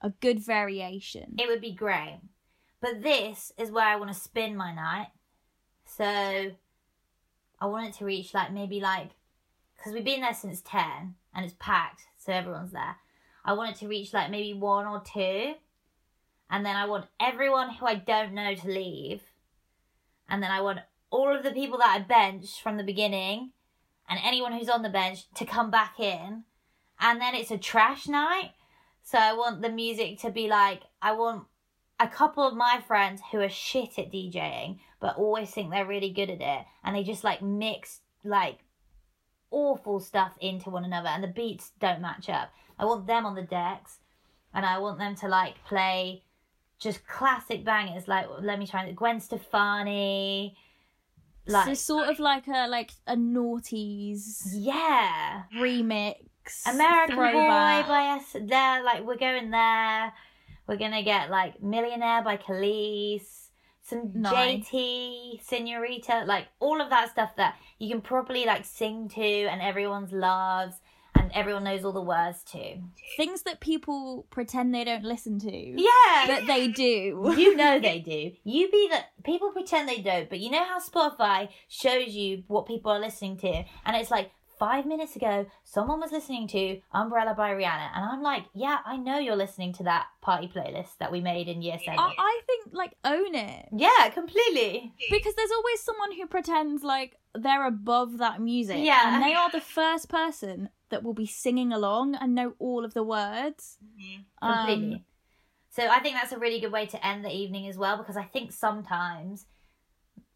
a 0.01 0.09
good 0.09 0.39
variation. 0.39 1.36
It 1.38 1.47
would 1.47 1.61
be 1.61 1.71
great. 1.71 2.19
But 2.81 3.03
this 3.03 3.51
is 3.59 3.69
where 3.71 3.86
I 3.86 3.95
want 3.97 4.11
to 4.11 4.19
spin 4.19 4.57
my 4.57 4.73
night. 4.73 5.09
So 5.86 6.03
I 6.03 7.65
want 7.67 7.88
it 7.89 7.93
to 7.99 8.05
reach 8.05 8.33
like 8.33 8.51
maybe 8.51 8.79
like, 8.79 9.11
because 9.77 9.93
we've 9.93 10.03
been 10.03 10.21
there 10.21 10.33
since 10.33 10.61
10 10.61 10.81
and 11.36 11.45
it's 11.45 11.55
packed, 11.59 12.01
so 12.17 12.33
everyone's 12.33 12.71
there. 12.71 12.95
I 13.43 13.53
want 13.53 13.69
it 13.75 13.79
to 13.81 13.88
reach 13.88 14.13
like 14.15 14.31
maybe 14.31 14.53
one 14.57 14.88
or 14.88 14.99
two. 15.01 15.53
And 16.49 16.65
then 16.65 16.75
I 16.75 16.86
want 16.88 17.05
everyone 17.19 17.69
who 17.75 17.86
I 17.86 17.95
don't 17.95 18.33
know 18.33 18.55
to 18.55 18.67
leave. 18.67 19.21
And 20.30 20.41
then 20.41 20.51
I 20.51 20.61
want 20.61 20.80
all 21.09 21.36
of 21.36 21.43
the 21.43 21.51
people 21.51 21.78
that 21.80 21.95
I 21.95 21.99
benched 21.99 22.61
from 22.61 22.78
the 22.78 22.84
beginning 22.84 23.51
and 24.09 24.19
anyone 24.23 24.53
who's 24.53 24.69
on 24.69 24.82
the 24.82 24.89
bench 24.89 25.32
to 25.36 25.45
come 25.45 25.71
back 25.71 25.99
in. 25.99 26.43
And 26.99 27.21
then 27.21 27.36
it's 27.36 27.51
a 27.51 27.57
trash 27.57 28.07
night. 28.07 28.51
So 29.03 29.17
I 29.17 29.34
want 29.34 29.61
the 29.61 29.69
music 29.69 30.19
to 30.21 30.32
be 30.32 30.47
like, 30.47 30.82
I 31.01 31.11
want 31.13 31.45
a 31.99 32.07
couple 32.07 32.47
of 32.47 32.55
my 32.55 32.82
friends 32.88 33.21
who 33.32 33.39
are 33.39 33.49
shit 33.49 33.97
at 33.99 34.11
DJing, 34.11 34.80
but 34.99 35.17
always 35.17 35.51
think 35.51 35.71
they're 35.71 35.86
really 35.86 36.11
good 36.11 36.30
at 36.30 36.41
it. 36.41 36.65
And 36.84 36.95
they 36.95 37.03
just 37.03 37.23
like 37.23 37.41
mix 37.41 38.01
like 38.23 38.59
awful 39.51 39.99
stuff 39.99 40.34
into 40.41 40.69
one 40.69 40.84
another 40.84 41.07
and 41.07 41.23
the 41.23 41.28
beats 41.28 41.71
don't 41.80 42.01
match 42.01 42.30
up. 42.30 42.51
I 42.78 42.86
want 42.86 43.07
them 43.07 43.26
on 43.26 43.36
the 43.36 43.41
decks 43.41 43.99
and 44.53 44.65
I 44.65 44.80
want 44.80 44.97
them 44.97 45.15
to 45.17 45.28
like 45.28 45.63
play 45.63 46.23
just 46.80 47.07
classic 47.07 47.63
bangers 47.63 48.07
like 48.07 48.28
let 48.41 48.59
me 48.59 48.67
try 48.67 48.84
and 48.84 48.95
Gwen 48.95 49.19
Stefani. 49.19 50.55
Like 51.47 51.67
so 51.67 51.73
sort 51.73 52.09
of 52.09 52.19
like 52.19 52.47
a 52.47 52.67
like 52.67 52.91
a 53.07 53.15
noughties 53.15 54.47
yeah. 54.53 55.43
remix. 55.55 56.15
American 56.67 57.15
throwback. 57.15 57.86
Boy 57.86 57.89
by 57.89 58.07
us. 58.17 58.36
There, 58.39 58.84
like 58.84 59.05
we're 59.05 59.17
going 59.17 59.51
there. 59.51 60.13
We're 60.67 60.78
gonna 60.78 61.03
get 61.03 61.30
like 61.30 61.61
Millionaire 61.61 62.23
by 62.23 62.38
Kelis, 62.38 63.49
some 63.84 64.11
Nice. 64.15 64.67
JT, 64.67 65.43
Senorita, 65.43 66.23
like 66.26 66.47
all 66.59 66.82
of 66.82 66.89
that 66.89 67.11
stuff 67.11 67.36
that 67.38 67.55
you 67.78 67.89
can 67.89 68.01
properly 68.01 68.45
like 68.45 68.65
sing 68.65 69.07
to 69.09 69.21
and 69.21 69.61
everyone's 69.61 70.11
loves 70.11 70.76
and 71.26 71.34
everyone 71.34 71.63
knows 71.63 71.84
all 71.84 71.91
the 71.91 72.01
words 72.01 72.43
to. 72.51 72.78
Things 73.17 73.41
that 73.43 73.59
people 73.59 74.28
pretend 74.30 74.76
they 74.76 74.84
don't 74.84 75.03
listen 75.03 75.39
to. 75.39 75.51
Yeah, 75.51 76.28
But 76.28 76.45
they 76.45 76.67
do. 76.67 77.34
you 77.38 77.55
know 77.55 77.80
they 77.80 77.99
do. 77.99 78.32
You 78.43 78.69
be 78.69 78.88
that 78.91 79.07
people 79.23 79.51
pretend 79.51 79.89
they 79.89 80.01
don't, 80.01 80.30
but 80.30 80.39
you 80.39 80.51
know 80.51 80.63
how 80.63 80.80
Spotify 80.80 81.49
shows 81.67 82.09
you 82.09 82.43
what 82.47 82.67
people 82.67 82.91
are 82.91 82.99
listening 82.99 83.38
to, 83.38 83.63
and 83.86 83.95
it's 83.95 84.11
like 84.11 84.30
five 84.59 84.86
minutes 84.86 85.15
ago, 85.15 85.45
someone 85.63 85.99
was 85.99 86.11
listening 86.11 86.47
to 86.47 86.80
Umbrella 86.93 87.34
by 87.36 87.51
Rihanna. 87.51 87.89
And 87.95 88.05
I'm 88.05 88.21
like, 88.21 88.43
yeah, 88.53 88.80
I 88.86 88.97
know 88.97 89.17
you're 89.17 89.36
listening 89.36 89.73
to 89.73 89.84
that 89.84 90.07
party 90.21 90.47
playlist 90.47 90.97
that 90.99 91.11
we 91.11 91.21
made 91.21 91.47
in 91.47 91.61
year 91.61 91.78
seven. 91.84 91.99
I, 91.99 92.13
I 92.17 92.41
think 92.47 92.69
like 92.71 92.95
own 93.03 93.36
it 93.36 93.67
yeah, 93.76 94.09
completely. 94.13 94.93
because 95.09 95.36
there's 95.36 95.51
always 95.51 95.82
someone 95.82 96.13
who 96.13 96.28
pretends 96.28 96.84
like 96.84 97.17
they're 97.34 97.67
above 97.67 98.19
that 98.19 98.41
music. 98.41 98.78
Yeah. 98.80 99.15
and 99.15 99.23
they 99.23 99.34
are 99.34 99.51
the 99.51 99.61
first 99.61 100.09
person 100.09 100.69
that 100.89 101.03
will 101.03 101.13
be 101.13 101.25
singing 101.25 101.71
along 101.71 102.15
and 102.15 102.36
know 102.36 102.53
all 102.59 102.86
of 102.86 102.93
the 102.93 103.03
words. 103.03 103.77
Um, 104.41 104.67
Completely. 104.67 105.03
so 105.69 105.88
I 105.88 105.99
think 105.99 106.15
that's 106.15 106.31
a 106.31 106.39
really 106.39 106.59
good 106.59 106.71
way 106.71 106.86
to 106.88 107.05
end 107.05 107.25
the 107.25 107.36
evening 107.36 107.67
as 107.67 107.77
well 107.77 107.97
because 107.97 108.17
I 108.17 108.23
think 108.23 108.51
sometimes 108.51 109.45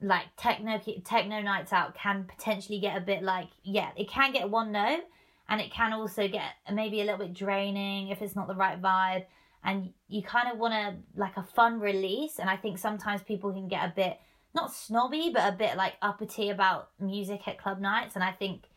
like 0.02 0.26
techno 0.38 0.80
techno 1.04 1.42
nights 1.42 1.74
out 1.74 1.94
can 1.94 2.24
potentially 2.24 2.80
get 2.80 2.96
a 2.96 3.02
bit 3.02 3.22
like 3.22 3.50
yeah 3.64 3.90
it 3.98 4.10
can 4.10 4.32
get 4.32 4.50
one 4.50 4.72
note 4.72 5.04
and 5.50 5.60
it 5.60 5.72
can 5.72 5.92
also 5.92 6.28
get 6.28 6.54
maybe 6.72 7.02
a 7.02 7.04
little 7.04 7.20
bit 7.20 7.34
draining 7.34 8.08
if 8.08 8.22
it's 8.22 8.36
not 8.36 8.48
the 8.48 8.56
right 8.56 8.82
vibe 8.82 9.26
and 9.64 9.92
you 10.08 10.22
kind 10.24 10.50
of 10.50 10.58
want 10.58 10.74
to 10.74 11.20
like 11.20 11.36
a 11.36 11.44
fun 11.44 11.82
release 11.82 12.40
and 12.40 12.50
I 12.50 12.56
think 12.56 12.78
sometimes 12.78 13.22
people 13.22 13.52
can 13.52 13.68
get 13.68 13.84
a 13.84 13.94
bit 13.94 14.18
not 14.56 14.74
snobby 14.74 15.32
but 15.34 15.54
a 15.54 15.56
bit 15.56 15.76
like 15.76 15.96
uppity 16.02 16.50
about 16.50 16.92
music 17.00 17.46
at 17.48 17.58
club 17.58 17.82
nights 17.82 18.16
and 18.16 18.24
I 18.24 18.32
think 18.32 18.69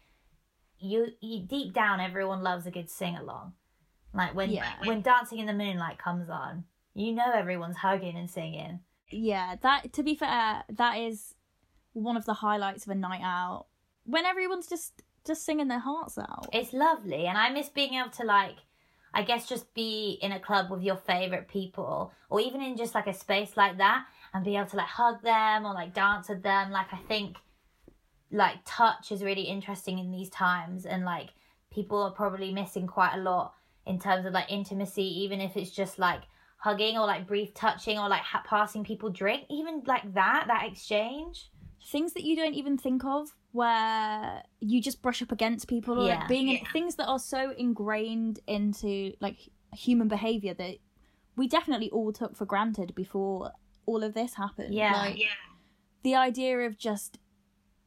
you, 0.83 1.09
you 1.21 1.41
deep 1.41 1.73
down 1.73 2.01
everyone 2.01 2.43
loves 2.43 2.67
a 2.67 2.71
good 2.71 2.91
sing 2.91 3.17
along 3.17 3.53
like 4.13 4.35
when 4.35 4.51
Yeah. 4.51 4.73
when 4.85 5.01
dancing 5.03 5.39
in 5.39 5.47
the 5.47 5.53
moonlight 5.53 5.99
comes 5.99 6.29
on 6.29 6.65
you 6.95 7.13
know 7.13 7.31
everyone's 7.33 7.79
hugging 7.79 8.17
and 8.17 8.31
singing 8.31 8.81
yeah, 9.15 9.57
that 9.61 9.93
to 9.93 10.03
be 10.03 10.15
fair, 10.15 10.65
that 10.71 10.95
is 10.97 11.35
one 11.93 12.17
of 12.17 12.25
the 12.25 12.33
highlights 12.33 12.87
of 12.87 12.93
a 12.93 12.95
night 12.95 13.21
out 13.23 13.67
when 14.05 14.25
everyone's 14.25 14.67
just 14.67 15.03
just 15.27 15.45
singing 15.45 15.69
their 15.69 15.81
hearts 15.81 16.17
out. 16.17 16.49
It's 16.53 16.73
lovely, 16.73 17.27
and 17.27 17.37
I 17.37 17.51
miss 17.51 17.69
being 17.69 17.93
able 17.93 18.09
to 18.11 18.25
like, 18.25 18.57
I 19.13 19.23
guess, 19.23 19.47
just 19.47 19.75
be 19.75 20.19
in 20.23 20.33
a 20.33 20.41
club 20.41 20.71
with 20.71 20.83
your 20.83 20.97
favorite 20.97 21.47
people, 21.49 22.11
or 22.31 22.41
even 22.41 22.63
in 22.63 22.77
just 22.77 22.95
like 22.95 23.07
a 23.07 23.13
space 23.13 23.55
like 23.55 23.77
that, 23.79 24.07
and 24.33 24.45
be 24.47 24.57
able 24.57 24.71
to 24.71 24.77
like 24.77 24.87
hug 24.87 25.23
them 25.23 25.67
or 25.67 25.75
like 25.75 25.93
dance 25.93 26.31
with 26.31 26.43
them. 26.43 26.71
Like 26.71 26.91
I 26.93 26.99
think, 27.07 27.37
like 28.33 28.57
touch 28.65 29.13
is 29.13 29.23
really 29.23 29.43
interesting 29.43 29.99
in 29.99 30.11
these 30.11 30.31
times, 30.31 30.87
and 30.87 31.05
like 31.05 31.31
people 31.71 32.03
are 32.03 32.11
probably 32.11 32.53
missing 32.53 32.87
quite 32.87 33.15
a 33.15 33.21
lot 33.21 33.55
in 33.87 33.99
terms 33.99 34.27
of 34.27 34.33
like 34.33 34.51
intimacy, 34.51 35.05
even 35.23 35.41
if 35.41 35.57
it's 35.57 35.71
just 35.71 35.99
like 35.99 36.23
hugging 36.57 36.97
or 36.97 37.07
like 37.07 37.27
brief 37.27 37.53
touching 37.55 37.99
or 37.99 38.09
like 38.09 38.23
ha- 38.23 38.43
passing 38.47 38.85
people 38.85 39.11
drink, 39.11 39.45
even 39.51 39.83
like 39.87 40.15
that, 40.15 40.45
that 40.49 40.67
exchange. 40.67 41.49
things 41.91 42.13
that 42.13 42.23
you 42.23 42.37
don't 42.37 42.55
even 42.55 42.79
think 42.79 43.05
of 43.05 43.29
where 43.51 44.41
you 44.61 44.81
just 44.81 45.03
brush 45.03 45.21
up 45.21 45.33
against 45.33 45.67
people 45.67 45.99
or 46.01 46.07
Yeah. 46.07 46.21
like 46.21 46.29
being 46.29 46.49
in 46.49 46.65
things 46.73 46.95
that 46.95 47.07
are 47.09 47.19
so 47.19 47.53
ingrained 47.59 48.39
into 48.47 49.13
like 49.21 49.51
human 49.75 50.07
behavior 50.07 50.55
that 50.55 50.77
we 51.35 51.49
definitely 51.49 51.91
all 51.91 52.13
took 52.13 52.37
for 52.37 52.45
granted 52.47 52.95
before 52.95 53.51
all 53.87 54.05
of 54.05 54.15
this 54.15 54.35
happened 54.35 54.73
Yeah. 54.73 54.93
like 54.97 55.19
the 56.05 56.15
idea 56.15 56.61
of 56.61 56.79
just 56.79 57.19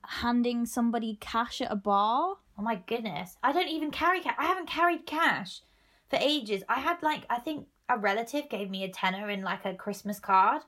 handing 0.09 0.65
somebody 0.65 1.17
cash 1.19 1.61
at 1.61 1.71
a 1.71 1.75
bar 1.75 2.37
Oh 2.57 2.63
my 2.63 2.75
goodness. 2.87 3.37
I 3.43 3.51
don't 3.51 3.67
even 3.67 3.91
carry 3.91 4.21
cash. 4.21 4.35
I 4.37 4.45
haven't 4.45 4.69
carried 4.69 5.05
cash 5.05 5.61
for 6.09 6.17
ages. 6.21 6.63
I 6.69 6.79
had 6.79 7.01
like, 7.03 7.25
I 7.29 7.39
think 7.39 7.67
a 7.89 7.97
relative 7.97 8.49
gave 8.49 8.69
me 8.69 8.83
a 8.83 8.89
tenner 8.89 9.29
in 9.29 9.43
like 9.43 9.65
a 9.65 9.73
Christmas 9.73 10.19
card 10.19 10.61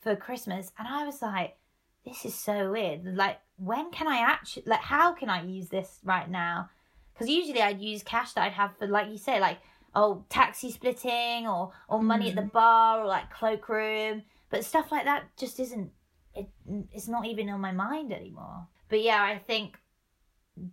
for 0.00 0.16
Christmas. 0.16 0.72
And 0.78 0.88
I 0.88 1.04
was 1.06 1.22
like, 1.22 1.56
this 2.04 2.24
is 2.24 2.34
so 2.34 2.72
weird. 2.72 3.16
Like, 3.16 3.38
when 3.56 3.90
can 3.90 4.08
I 4.08 4.18
actually, 4.18 4.64
like, 4.66 4.80
how 4.80 5.12
can 5.12 5.30
I 5.30 5.44
use 5.44 5.68
this 5.68 6.00
right 6.02 6.28
now? 6.28 6.70
Because 7.12 7.28
usually 7.28 7.62
I'd 7.62 7.80
use 7.80 8.02
cash 8.02 8.32
that 8.32 8.44
I'd 8.44 8.52
have 8.52 8.76
for, 8.76 8.86
like 8.86 9.08
you 9.08 9.18
say, 9.18 9.40
like, 9.40 9.58
oh, 9.94 10.24
taxi 10.28 10.70
splitting 10.70 11.46
or, 11.46 11.72
or 11.88 12.02
money 12.02 12.30
at 12.30 12.36
the 12.36 12.42
mm. 12.42 12.52
bar 12.52 13.00
or 13.00 13.06
like 13.06 13.30
cloakroom. 13.30 14.22
But 14.50 14.64
stuff 14.64 14.90
like 14.90 15.04
that 15.04 15.24
just 15.36 15.60
isn't, 15.60 15.90
it, 16.34 16.48
it's 16.92 17.08
not 17.08 17.26
even 17.26 17.48
on 17.48 17.60
my 17.60 17.72
mind 17.72 18.12
anymore. 18.12 18.66
But 18.88 19.02
yeah, 19.02 19.22
I 19.22 19.38
think 19.38 19.78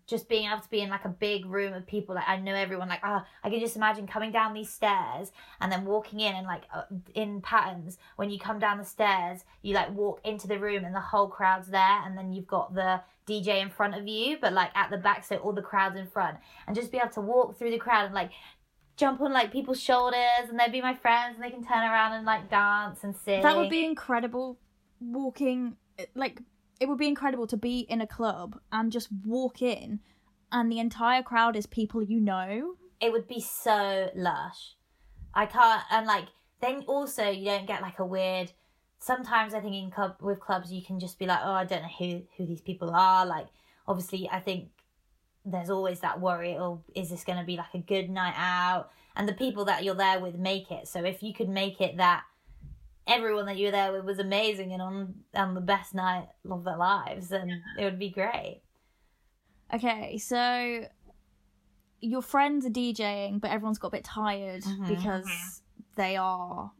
just 0.07 0.27
being 0.29 0.47
able 0.49 0.61
to 0.61 0.69
be 0.69 0.81
in 0.81 0.89
like 0.89 1.05
a 1.05 1.09
big 1.09 1.45
room 1.45 1.73
of 1.73 1.85
people 1.85 2.15
like 2.15 2.27
i 2.27 2.37
know 2.37 2.53
everyone 2.53 2.89
like 2.89 3.01
ah 3.03 3.25
i 3.43 3.49
can 3.49 3.59
just 3.59 3.75
imagine 3.75 4.07
coming 4.07 4.31
down 4.31 4.53
these 4.53 4.69
stairs 4.69 5.31
and 5.61 5.71
then 5.71 5.85
walking 5.85 6.19
in 6.19 6.35
and 6.35 6.47
like 6.47 6.63
uh, 6.73 6.83
in 7.13 7.41
patterns. 7.41 7.97
When 8.15 8.29
you 8.29 8.39
come 8.39 8.59
down 8.59 8.77
the 8.77 8.85
stairs 8.85 9.43
you 9.61 9.73
like 9.73 9.93
walk 9.93 10.21
into 10.23 10.47
the 10.47 10.59
room 10.59 10.85
and 10.85 10.95
the 10.95 10.99
whole 10.99 11.27
crowd's 11.27 11.67
there 11.67 12.01
and 12.05 12.17
then 12.17 12.31
you've 12.31 12.47
got 12.47 12.73
the 12.73 13.01
dj 13.27 13.47
in 13.61 13.69
front 13.69 13.95
of 13.95 14.07
you 14.07 14.37
but 14.39 14.53
like 14.53 14.71
at 14.75 14.91
the 14.91 14.97
back 14.97 15.25
so 15.25 15.37
all 15.37 15.53
the 15.53 15.61
crowd's 15.61 15.97
in 15.97 16.07
front. 16.07 16.37
And 16.67 16.75
just 16.75 16.91
be 16.91 16.97
able 16.97 17.09
to 17.09 17.21
walk 17.21 17.57
through 17.57 17.71
the 17.71 17.77
crowd 17.77 18.05
and 18.05 18.13
like 18.13 18.31
jump 18.97 19.21
on 19.21 19.33
like 19.33 19.51
people's 19.51 19.81
shoulders 19.81 20.49
and 20.49 20.59
they'd 20.59 20.71
be 20.71 20.81
my 20.81 20.95
friends 20.95 21.35
and 21.35 21.43
they 21.43 21.49
can 21.49 21.63
turn 21.63 21.83
around 21.83 22.13
and 22.13 22.25
like 22.25 22.49
dance 22.49 23.03
and 23.03 23.15
sing 23.15 23.41
that 23.41 23.57
would 23.57 23.69
be 23.69 23.83
incredible 23.83 24.57
walking 25.01 25.75
like 26.15 26.41
it 26.79 26.87
would 26.87 26.97
be 26.97 27.07
incredible 27.07 27.47
to 27.47 27.57
be 27.57 27.79
in 27.79 28.01
a 28.01 28.07
club 28.07 28.59
and 28.71 28.91
just 28.91 29.09
walk 29.25 29.61
in 29.61 29.99
and 30.51 30.71
the 30.71 30.79
entire 30.79 31.23
crowd 31.23 31.55
is 31.55 31.65
people 31.65 32.03
you 32.03 32.19
know 32.19 32.75
it 32.99 33.11
would 33.11 33.27
be 33.27 33.39
so 33.39 34.09
lush. 34.15 34.75
I 35.33 35.45
can't, 35.45 35.83
and 35.91 36.07
like 36.07 36.25
then 36.61 36.83
also 36.87 37.29
you 37.29 37.45
don't 37.45 37.67
get 37.67 37.81
like 37.81 37.99
a 37.99 38.05
weird. 38.05 38.51
Sometimes 38.99 39.53
I 39.53 39.59
think 39.59 39.75
in 39.75 39.91
club 39.91 40.15
with 40.21 40.39
clubs 40.39 40.71
you 40.71 40.81
can 40.81 40.99
just 40.99 41.19
be 41.19 41.25
like, 41.25 41.39
oh, 41.43 41.51
I 41.51 41.65
don't 41.65 41.83
know 41.83 41.89
who 41.99 42.21
who 42.37 42.45
these 42.45 42.61
people 42.61 42.91
are. 42.91 43.25
Like 43.25 43.47
obviously, 43.87 44.29
I 44.31 44.39
think 44.39 44.69
there's 45.43 45.69
always 45.69 45.99
that 45.99 46.21
worry. 46.21 46.57
Oh, 46.57 46.83
is 46.95 47.09
this 47.09 47.23
going 47.23 47.39
to 47.39 47.45
be 47.45 47.57
like 47.57 47.73
a 47.73 47.79
good 47.79 48.09
night 48.09 48.35
out? 48.37 48.89
And 49.15 49.27
the 49.29 49.33
people 49.33 49.65
that 49.65 49.83
you're 49.83 49.95
there 49.95 50.19
with 50.19 50.35
make 50.35 50.71
it. 50.71 50.87
So 50.87 51.03
if 51.03 51.21
you 51.21 51.33
could 51.33 51.49
make 51.49 51.79
it 51.79 51.97
that 51.97 52.23
everyone 53.07 53.45
that 53.47 53.57
you 53.57 53.65
were 53.67 53.71
there 53.71 53.91
with 53.91 54.05
was 54.05 54.19
amazing 54.19 54.73
and 54.73 54.81
on 54.81 55.15
on 55.33 55.53
the 55.53 55.61
best 55.61 55.93
night 55.93 56.27
of 56.49 56.63
their 56.63 56.77
lives, 56.77 57.29
then 57.29 57.61
it 57.77 57.83
would 57.83 57.99
be 57.99 58.09
great. 58.09 58.61
Okay, 59.73 60.17
so 60.17 60.85
your 62.01 62.21
friends 62.21 62.65
are 62.65 62.69
DJing, 62.69 63.39
but 63.41 63.51
everyone's 63.51 63.79
got 63.79 63.87
a 63.89 63.91
bit 63.91 64.03
tired 64.03 64.63
Mhm. 64.63 64.87
because 64.87 65.61
they 65.95 66.15
are 66.17 66.71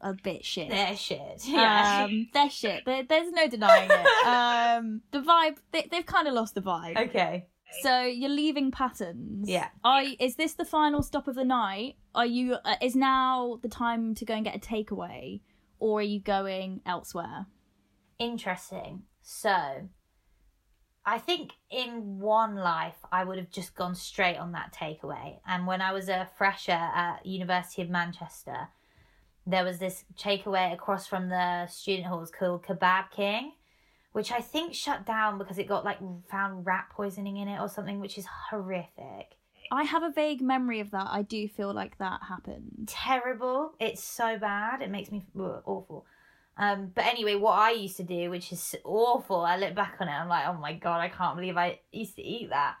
a 0.00 0.14
bit 0.14 0.44
shit. 0.44 0.70
They're 0.70 0.96
shit. 0.96 1.42
Um, 1.54 2.28
they're 2.32 2.48
shit. 2.48 2.84
There- 2.86 3.02
there's 3.02 3.30
no 3.32 3.46
denying 3.48 3.90
it. 3.90 4.06
Um, 4.26 5.02
the 5.10 5.20
vibe, 5.20 5.58
they, 5.72 5.86
they've 5.90 6.06
kind 6.06 6.26
of 6.28 6.34
lost 6.34 6.54
the 6.54 6.62
vibe. 6.62 6.96
okay. 7.08 7.46
So 7.82 8.02
you're 8.02 8.30
leaving 8.30 8.70
patterns. 8.72 9.48
Yeah. 9.48 9.68
Are 9.84 10.02
is 10.18 10.34
this 10.36 10.54
the 10.54 10.64
final 10.64 11.02
stop 11.02 11.28
of 11.28 11.36
the 11.36 11.44
night? 11.44 11.96
Are 12.16 12.26
you? 12.26 12.54
Uh, 12.64 12.74
is 12.82 12.96
now 12.96 13.58
the 13.62 13.68
time 13.68 14.14
to 14.16 14.24
go 14.24 14.34
and 14.34 14.44
get 14.44 14.56
a 14.56 14.58
takeaway, 14.58 15.40
or 15.80 15.98
are 15.98 16.02
you 16.02 16.20
going 16.20 16.82
elsewhere? 16.86 17.46
Interesting. 18.18 19.02
So, 19.22 19.88
I 21.04 21.18
think 21.18 21.52
in 21.70 22.18
one 22.20 22.56
life 22.56 22.98
I 23.10 23.24
would 23.24 23.38
have 23.38 23.50
just 23.50 23.74
gone 23.74 23.94
straight 23.94 24.36
on 24.36 24.52
that 24.52 24.72
takeaway. 24.72 25.40
And 25.46 25.66
when 25.66 25.80
I 25.80 25.92
was 25.92 26.08
a 26.08 26.28
fresher 26.36 26.72
at 26.72 27.24
University 27.24 27.82
of 27.82 27.88
Manchester, 27.90 28.68
there 29.46 29.64
was 29.64 29.78
this 29.78 30.04
takeaway 30.18 30.72
across 30.72 31.06
from 31.06 31.28
the 31.28 31.66
student 31.66 32.06
halls 32.06 32.30
called 32.30 32.64
Kebab 32.64 33.10
King, 33.10 33.52
which 34.12 34.30
I 34.30 34.40
think 34.40 34.74
shut 34.74 35.06
down 35.06 35.38
because 35.38 35.58
it 35.58 35.66
got 35.66 35.84
like 35.84 35.98
found 36.30 36.66
rat 36.66 36.86
poisoning 36.92 37.38
in 37.38 37.48
it 37.48 37.60
or 37.60 37.68
something, 37.68 37.98
which 37.98 38.18
is 38.18 38.26
horrific. 38.50 39.36
I 39.70 39.84
have 39.84 40.02
a 40.02 40.10
vague 40.10 40.40
memory 40.40 40.80
of 40.80 40.90
that. 40.90 41.06
I 41.10 41.22
do 41.22 41.46
feel 41.46 41.72
like 41.72 41.98
that 41.98 42.20
happened. 42.28 42.88
terrible. 42.88 43.72
It's 43.78 44.02
so 44.02 44.38
bad. 44.38 44.82
It 44.82 44.90
makes 44.90 45.12
me 45.12 45.24
ugh, 45.38 45.62
awful. 45.64 46.06
Um, 46.56 46.90
but 46.94 47.06
anyway, 47.06 47.36
what 47.36 47.58
I 47.58 47.70
used 47.70 47.96
to 47.98 48.02
do, 48.02 48.30
which 48.30 48.52
is 48.52 48.74
awful, 48.84 49.40
I 49.40 49.56
look 49.56 49.74
back 49.74 49.96
on 50.00 50.08
it, 50.08 50.12
I'm 50.12 50.28
like, 50.28 50.46
oh 50.46 50.54
my 50.54 50.74
god, 50.74 50.98
I 50.98 51.08
can't 51.08 51.36
believe 51.36 51.56
I 51.56 51.80
used 51.92 52.16
to 52.16 52.22
eat 52.22 52.50
that. 52.50 52.76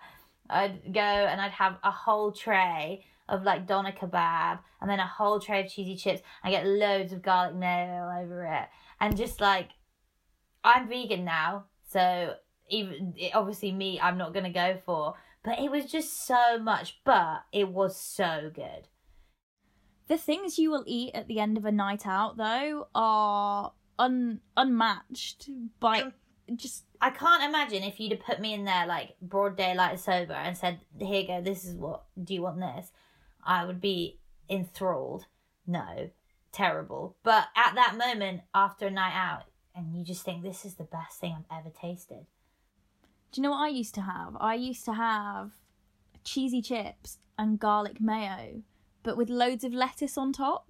I'd 0.50 0.92
go 0.92 1.00
and 1.00 1.40
I'd 1.40 1.52
have 1.52 1.78
a 1.82 1.90
whole 1.90 2.32
tray 2.32 3.04
of 3.28 3.44
like 3.44 3.66
doner 3.66 3.92
kebab 3.92 4.58
and 4.80 4.90
then 4.90 4.98
a 4.98 5.06
whole 5.06 5.38
tray 5.40 5.64
of 5.64 5.70
cheesy 5.70 5.96
chips. 5.96 6.20
I 6.42 6.50
get 6.50 6.66
loads 6.66 7.12
of 7.12 7.22
garlic 7.22 7.54
mayo 7.54 8.10
over 8.20 8.44
it, 8.44 8.68
and 9.00 9.16
just 9.16 9.40
like, 9.40 9.70
I'm 10.64 10.88
vegan 10.88 11.24
now, 11.24 11.66
so 11.88 12.34
even 12.68 13.14
obviously 13.32 13.72
meat 13.72 14.00
I'm 14.02 14.18
not 14.18 14.34
gonna 14.34 14.52
go 14.52 14.78
for. 14.84 15.14
But 15.42 15.58
it 15.58 15.70
was 15.70 15.86
just 15.86 16.26
so 16.26 16.58
much, 16.58 17.00
but 17.04 17.44
it 17.52 17.68
was 17.68 17.96
so 17.96 18.50
good. 18.54 18.88
The 20.08 20.18
things 20.18 20.58
you 20.58 20.70
will 20.70 20.84
eat 20.86 21.14
at 21.14 21.28
the 21.28 21.40
end 21.40 21.56
of 21.56 21.64
a 21.64 21.72
night 21.72 22.06
out, 22.06 22.36
though, 22.36 22.88
are 22.94 23.72
un 23.98 24.40
unmatched 24.56 25.48
by 25.78 26.12
just 26.56 26.84
I 27.00 27.10
can't 27.10 27.44
imagine 27.44 27.82
if 27.82 28.00
you'd 28.00 28.12
have 28.12 28.20
put 28.24 28.40
me 28.40 28.52
in 28.52 28.64
there 28.64 28.86
like 28.86 29.14
broad 29.22 29.56
daylight 29.56 30.00
sober 30.00 30.34
and 30.34 30.56
said, 30.56 30.80
"Here 30.98 31.22
you 31.22 31.26
go, 31.26 31.40
this 31.40 31.64
is 31.64 31.74
what. 31.74 32.04
Do 32.22 32.34
you 32.34 32.42
want 32.42 32.60
this?" 32.60 32.92
I 33.44 33.64
would 33.64 33.80
be 33.80 34.18
enthralled. 34.48 35.26
No, 35.66 36.10
terrible. 36.52 37.16
But 37.22 37.48
at 37.56 37.74
that 37.74 37.96
moment, 37.96 38.42
after 38.54 38.88
a 38.88 38.90
night 38.90 39.14
out, 39.14 39.44
and 39.74 39.96
you 39.96 40.04
just 40.04 40.24
think 40.24 40.42
this 40.42 40.64
is 40.64 40.74
the 40.74 40.84
best 40.84 41.20
thing 41.20 41.44
I've 41.50 41.60
ever 41.60 41.70
tasted. 41.70 42.26
Do 43.32 43.40
you 43.40 43.42
know 43.42 43.50
what 43.50 43.64
I 43.64 43.68
used 43.68 43.94
to 43.94 44.00
have? 44.02 44.36
I 44.40 44.54
used 44.54 44.84
to 44.86 44.94
have 44.94 45.52
cheesy 46.24 46.60
chips 46.60 47.18
and 47.38 47.58
garlic 47.58 48.00
mayo, 48.00 48.62
but 49.02 49.16
with 49.16 49.30
loads 49.30 49.64
of 49.64 49.72
lettuce 49.72 50.18
on 50.18 50.32
top. 50.32 50.66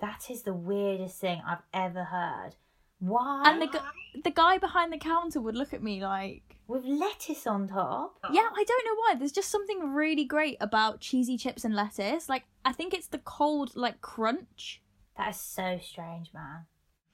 That 0.00 0.30
is 0.30 0.42
the 0.42 0.54
weirdest 0.54 1.20
thing 1.20 1.42
I've 1.46 1.62
ever 1.72 2.04
heard. 2.04 2.56
Why? 2.98 3.42
And 3.46 3.62
the 3.62 3.66
gu- 3.66 4.22
the 4.22 4.30
guy 4.30 4.58
behind 4.58 4.92
the 4.92 4.98
counter 4.98 5.40
would 5.40 5.56
look 5.56 5.72
at 5.72 5.82
me 5.82 6.02
like, 6.02 6.56
with 6.66 6.84
lettuce 6.84 7.46
on 7.46 7.68
top. 7.68 8.18
Oh. 8.24 8.28
yeah, 8.32 8.48
I 8.54 8.64
don't 8.64 8.84
know 8.86 8.94
why. 8.96 9.14
There's 9.18 9.32
just 9.32 9.50
something 9.50 9.92
really 9.92 10.24
great 10.24 10.56
about 10.60 11.00
cheesy 11.00 11.36
chips 11.36 11.64
and 11.64 11.74
lettuce. 11.74 12.28
Like 12.28 12.44
I 12.64 12.72
think 12.72 12.92
it's 12.92 13.08
the 13.08 13.18
cold 13.18 13.76
like 13.76 14.00
crunch. 14.00 14.82
That 15.16 15.30
is 15.30 15.40
so 15.40 15.78
strange, 15.82 16.30
man. 16.34 16.66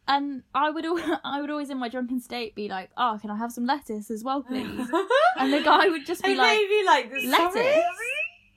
And 0.08 0.42
I 0.54 0.70
would 0.70 0.84
al- 0.84 1.20
I 1.24 1.40
would 1.40 1.50
always 1.50 1.70
in 1.70 1.78
my 1.78 1.88
drunken 1.88 2.20
state 2.20 2.54
be 2.54 2.68
like, 2.68 2.90
"Oh, 2.96 3.18
can 3.20 3.30
I 3.30 3.36
have 3.36 3.52
some 3.52 3.66
lettuce 3.66 4.10
as 4.10 4.22
well, 4.22 4.42
please?" 4.42 4.88
and 5.36 5.52
the 5.52 5.62
guy 5.62 5.88
would 5.88 6.06
just 6.06 6.22
be 6.22 6.30
And 6.30 6.38
like, 6.38 6.58
maybe 6.58 6.86
like 6.86 7.10
the 7.10 7.28
"Lettuce." 7.28 7.84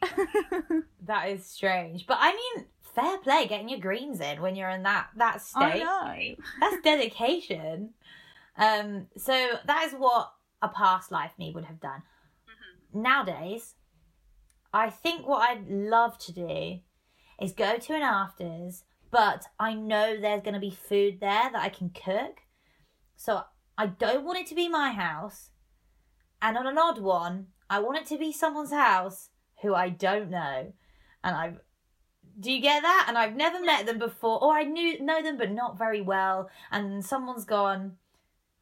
That 1.06 1.30
is 1.30 1.44
strange, 1.46 2.06
but 2.06 2.18
I 2.22 2.34
mean, 2.34 2.66
fair 2.94 3.18
play 3.18 3.48
getting 3.48 3.68
your 3.70 3.80
greens 3.80 4.22
in 4.22 4.42
when 4.42 4.56
you're 4.56 4.70
in 4.70 4.84
that 4.84 5.08
that 5.16 5.42
state. 5.42 5.64
I 5.64 5.72
state. 5.72 5.84
know. 6.40 6.46
That's 6.60 6.82
dedication. 6.84 7.92
Um, 8.58 9.08
so 9.18 9.34
that 9.66 9.86
is 9.88 9.94
what 9.94 10.32
a 10.62 10.68
past 10.70 11.12
life 11.12 11.32
me 11.40 11.52
would 11.56 11.66
have 11.66 11.80
done. 11.80 12.04
Nowadays, 12.94 13.74
I 14.74 14.90
think 14.92 15.28
what 15.28 15.50
I'd 15.50 15.68
love 15.68 16.18
to 16.20 16.34
do 16.34 16.80
is 17.42 17.54
go 17.54 17.78
to 17.78 17.94
an 17.96 18.02
afters, 18.04 18.84
but 19.12 19.46
I 19.60 19.74
know 19.74 20.20
there's 20.20 20.42
going 20.42 20.54
to 20.54 20.60
be 20.60 20.70
food 20.70 21.20
there 21.20 21.50
that 21.52 21.62
I 21.62 21.70
can 21.70 21.90
cook. 21.90 22.42
So 23.16 23.44
I 23.78 23.88
don't 23.88 24.26
want 24.26 24.40
it 24.40 24.48
to 24.48 24.56
be 24.56 24.70
my 24.70 24.92
house. 24.92 25.50
And 26.42 26.58
on 26.58 26.68
an 26.68 26.78
odd 26.78 27.00
one, 27.00 27.48
I 27.70 27.80
want 27.80 27.98
it 27.98 28.06
to 28.08 28.18
be 28.18 28.32
someone's 28.32 28.72
house 28.72 29.30
who 29.62 29.74
I 29.74 29.90
don't 29.90 30.30
know. 30.30 30.74
And 31.24 31.36
I've 31.36 31.60
do 32.40 32.52
you 32.52 32.62
get 32.62 32.84
that? 32.84 33.06
And 33.10 33.18
I've 33.18 33.36
never 33.36 33.62
met 33.62 33.86
them 33.86 34.00
before, 34.00 34.42
or 34.42 34.54
I 34.54 34.64
knew 34.64 35.04
know 35.04 35.22
them 35.22 35.38
but 35.38 35.52
not 35.52 35.78
very 35.78 36.02
well. 36.02 36.50
And 36.72 37.04
someone's 37.04 37.44
gone, 37.44 37.98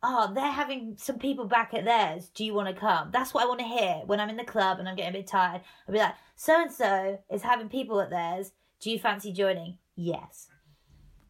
oh, 0.01 0.31
they're 0.33 0.51
having 0.51 0.95
some 0.97 1.19
people 1.19 1.45
back 1.45 1.73
at 1.73 1.85
theirs. 1.85 2.29
Do 2.33 2.43
you 2.43 2.53
want 2.53 2.73
to 2.73 2.79
come? 2.79 3.09
That's 3.11 3.33
what 3.33 3.43
I 3.43 3.47
want 3.47 3.59
to 3.59 3.65
hear 3.65 4.01
when 4.05 4.19
I'm 4.19 4.29
in 4.29 4.37
the 4.37 4.43
club 4.43 4.79
and 4.79 4.89
I'm 4.89 4.95
getting 4.95 5.15
a 5.15 5.19
bit 5.19 5.27
tired. 5.27 5.61
I'll 5.87 5.93
be 5.93 5.99
like, 5.99 6.15
so 6.35 6.61
and 6.61 6.71
so 6.71 7.19
is 7.31 7.43
having 7.43 7.69
people 7.69 8.01
at 8.01 8.09
theirs. 8.09 8.51
Do 8.79 8.89
you 8.89 8.97
fancy 8.97 9.31
joining? 9.31 9.77
Yes. 9.97 10.47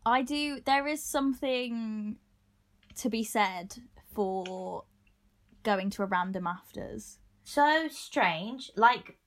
I 0.06 0.22
do. 0.22 0.60
There 0.64 0.86
is 0.86 1.04
something 1.04 2.18
to 2.98 3.10
be 3.10 3.24
said 3.24 3.76
for 4.14 4.84
going 5.64 5.90
to 5.92 6.04
a 6.04 6.06
random 6.06 6.46
afters. 6.46 7.18
So 7.44 7.88
strange. 7.90 8.70
Like 8.76 9.18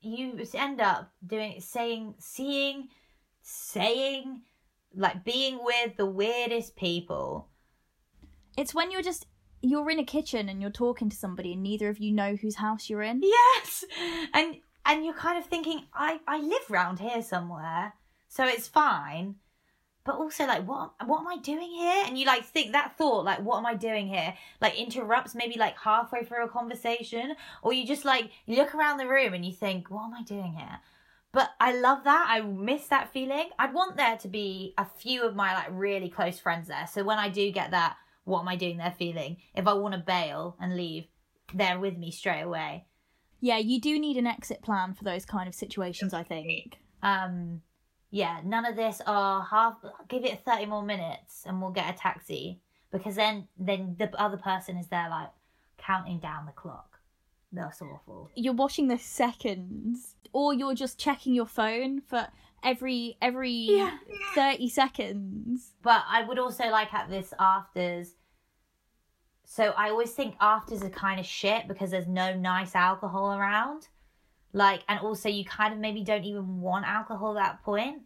you 0.00 0.38
end 0.54 0.80
up 0.80 1.12
doing 1.24 1.60
saying 1.60 2.16
seeing 2.18 2.88
saying 3.42 4.42
like 4.94 5.24
being 5.24 5.60
with 5.62 5.96
the 5.96 6.06
weirdest 6.06 6.76
people. 6.76 7.48
It's 8.58 8.74
when 8.74 8.90
you're 8.90 9.02
just 9.02 9.26
you're 9.62 9.90
in 9.90 9.98
a 9.98 10.04
kitchen 10.04 10.48
and 10.48 10.60
you're 10.60 10.70
talking 10.70 11.08
to 11.08 11.16
somebody 11.16 11.52
and 11.52 11.62
neither 11.62 11.88
of 11.88 11.98
you 11.98 12.12
know 12.12 12.36
whose 12.36 12.56
house 12.56 12.90
you're 12.90 13.02
in. 13.02 13.20
Yes. 13.22 13.84
And 14.34 14.56
and 14.84 15.04
you're 15.04 15.14
kind 15.14 15.36
of 15.36 15.44
thinking, 15.46 15.82
I, 15.92 16.20
I 16.28 16.38
live 16.38 16.70
round 16.70 17.00
here 17.00 17.20
somewhere, 17.20 17.94
so 18.36 18.44
it's 18.44 18.68
fine. 18.68 19.36
But 20.04 20.16
also 20.16 20.46
like 20.46 20.68
what 20.68 20.92
what 21.04 21.20
am 21.20 21.26
I 21.26 21.38
doing 21.38 21.70
here? 21.70 22.04
And 22.06 22.18
you 22.18 22.26
like 22.26 22.44
think 22.44 22.72
that 22.72 22.96
thought, 22.96 23.24
like, 23.24 23.40
what 23.40 23.58
am 23.58 23.66
I 23.66 23.74
doing 23.74 24.06
here? 24.06 24.34
Like 24.60 24.78
interrupts 24.78 25.34
maybe 25.34 25.58
like 25.58 25.76
halfway 25.78 26.22
through 26.22 26.44
a 26.44 26.48
conversation. 26.48 27.34
Or 27.62 27.72
you 27.72 27.86
just 27.86 28.04
like 28.04 28.30
you 28.44 28.56
look 28.56 28.74
around 28.74 28.98
the 28.98 29.08
room 29.08 29.34
and 29.34 29.44
you 29.44 29.52
think, 29.52 29.90
what 29.90 30.04
am 30.04 30.14
I 30.14 30.22
doing 30.22 30.52
here? 30.52 30.78
But 31.32 31.50
I 31.60 31.76
love 31.76 32.04
that. 32.04 32.26
I 32.28 32.40
miss 32.42 32.86
that 32.88 33.12
feeling. 33.12 33.50
I'd 33.58 33.74
want 33.74 33.96
there 33.96 34.16
to 34.18 34.28
be 34.28 34.74
a 34.78 34.84
few 34.84 35.26
of 35.26 35.34
my 35.34 35.54
like 35.54 35.68
really 35.70 36.08
close 36.08 36.38
friends 36.38 36.68
there. 36.68 36.86
So 36.86 37.02
when 37.02 37.18
I 37.18 37.28
do 37.28 37.50
get 37.50 37.72
that, 37.72 37.96
what 38.24 38.40
am 38.40 38.48
I 38.48 38.56
doing 38.56 38.76
there 38.76 38.94
feeling? 38.96 39.38
If 39.54 39.66
I 39.66 39.72
want 39.72 39.94
to 39.94 40.00
bail 40.00 40.56
and 40.60 40.76
leave, 40.76 41.06
they're 41.52 41.80
with 41.80 41.96
me 41.96 42.10
straight 42.10 42.42
away. 42.42 42.86
Yeah, 43.40 43.58
you 43.58 43.80
do 43.80 43.98
need 43.98 44.16
an 44.16 44.26
exit 44.26 44.62
plan 44.62 44.94
for 44.94 45.04
those 45.04 45.24
kind 45.24 45.48
of 45.48 45.54
situations, 45.54 46.14
I 46.14 46.22
think. 46.22 46.78
Um, 47.02 47.62
yeah, 48.10 48.40
none 48.44 48.64
of 48.64 48.76
this. 48.76 49.00
Oh, 49.06 49.40
half. 49.50 49.76
Give 50.08 50.24
it 50.24 50.44
thirty 50.44 50.66
more 50.66 50.82
minutes, 50.82 51.42
and 51.46 51.60
we'll 51.60 51.70
get 51.72 51.94
a 51.94 51.96
taxi. 51.98 52.60
Because 52.92 53.16
then, 53.16 53.48
then 53.58 53.96
the 53.98 54.10
other 54.20 54.36
person 54.36 54.76
is 54.76 54.86
there, 54.88 55.08
like 55.10 55.30
counting 55.76 56.18
down 56.18 56.46
the 56.46 56.52
clock. 56.52 56.98
That's 57.52 57.82
awful. 57.82 58.30
You're 58.34 58.52
watching 58.54 58.88
the 58.88 58.98
seconds 58.98 60.16
or 60.32 60.52
you're 60.54 60.74
just 60.74 60.98
checking 60.98 61.34
your 61.34 61.46
phone 61.46 62.00
for 62.00 62.28
every 62.62 63.16
every 63.22 63.52
Yeah. 63.52 63.96
30 64.34 64.68
seconds. 64.68 65.72
But 65.82 66.04
I 66.08 66.24
would 66.24 66.38
also 66.38 66.64
like 66.68 66.92
at 66.92 67.08
this 67.08 67.32
afters. 67.38 68.14
So 69.44 69.72
I 69.76 69.90
always 69.90 70.10
think 70.12 70.34
afters 70.40 70.82
are 70.82 70.90
kind 70.90 71.20
of 71.20 71.26
shit 71.26 71.68
because 71.68 71.90
there's 71.90 72.08
no 72.08 72.34
nice 72.34 72.74
alcohol 72.74 73.32
around. 73.32 73.88
Like, 74.56 74.84
and 74.88 74.98
also 75.00 75.28
you 75.28 75.44
kind 75.44 75.74
of 75.74 75.78
maybe 75.78 76.02
don't 76.02 76.24
even 76.24 76.62
want 76.62 76.86
alcohol 76.86 77.38
at 77.38 77.44
that 77.44 77.62
point. 77.62 78.00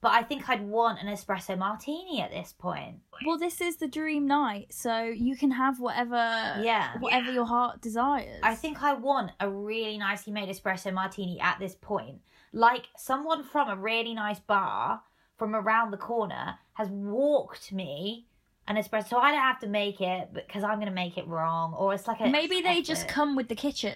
But 0.00 0.12
I 0.12 0.22
think 0.22 0.48
I'd 0.48 0.66
want 0.66 0.98
an 0.98 1.08
espresso 1.14 1.58
martini 1.58 2.22
at 2.22 2.30
this 2.30 2.54
point. 2.58 3.00
Well, 3.26 3.38
this 3.38 3.60
is 3.60 3.76
the 3.76 3.86
dream 3.86 4.26
night, 4.26 4.72
so 4.72 5.02
you 5.04 5.36
can 5.36 5.50
have 5.50 5.80
whatever 5.80 6.16
Yeah. 6.62 6.98
whatever 7.00 7.30
your 7.30 7.44
heart 7.44 7.82
desires. 7.82 8.40
I 8.42 8.54
think 8.54 8.82
I 8.82 8.94
want 8.94 9.32
a 9.40 9.48
really 9.50 9.98
nicely 9.98 10.32
made 10.32 10.48
espresso 10.48 10.90
martini 10.90 11.38
at 11.38 11.58
this 11.58 11.74
point. 11.74 12.22
Like 12.54 12.86
someone 12.96 13.44
from 13.44 13.68
a 13.68 13.76
really 13.76 14.14
nice 14.14 14.40
bar 14.40 15.02
from 15.36 15.54
around 15.54 15.90
the 15.90 15.98
corner 15.98 16.58
has 16.74 16.88
walked 16.88 17.72
me 17.72 18.26
an 18.66 18.76
espresso. 18.76 19.08
So 19.10 19.18
I 19.18 19.32
don't 19.32 19.40
have 19.40 19.60
to 19.60 19.66
make 19.66 20.00
it 20.00 20.32
because 20.32 20.64
I'm 20.64 20.76
going 20.76 20.88
to 20.88 20.94
make 20.94 21.18
it 21.18 21.26
wrong. 21.26 21.74
Or 21.74 21.92
it's 21.92 22.08
like 22.08 22.20
a. 22.20 22.28
Maybe 22.28 22.62
they 22.62 22.80
just 22.80 23.06
come 23.06 23.36
with 23.36 23.48
the 23.48 23.54
kitchen. 23.54 23.94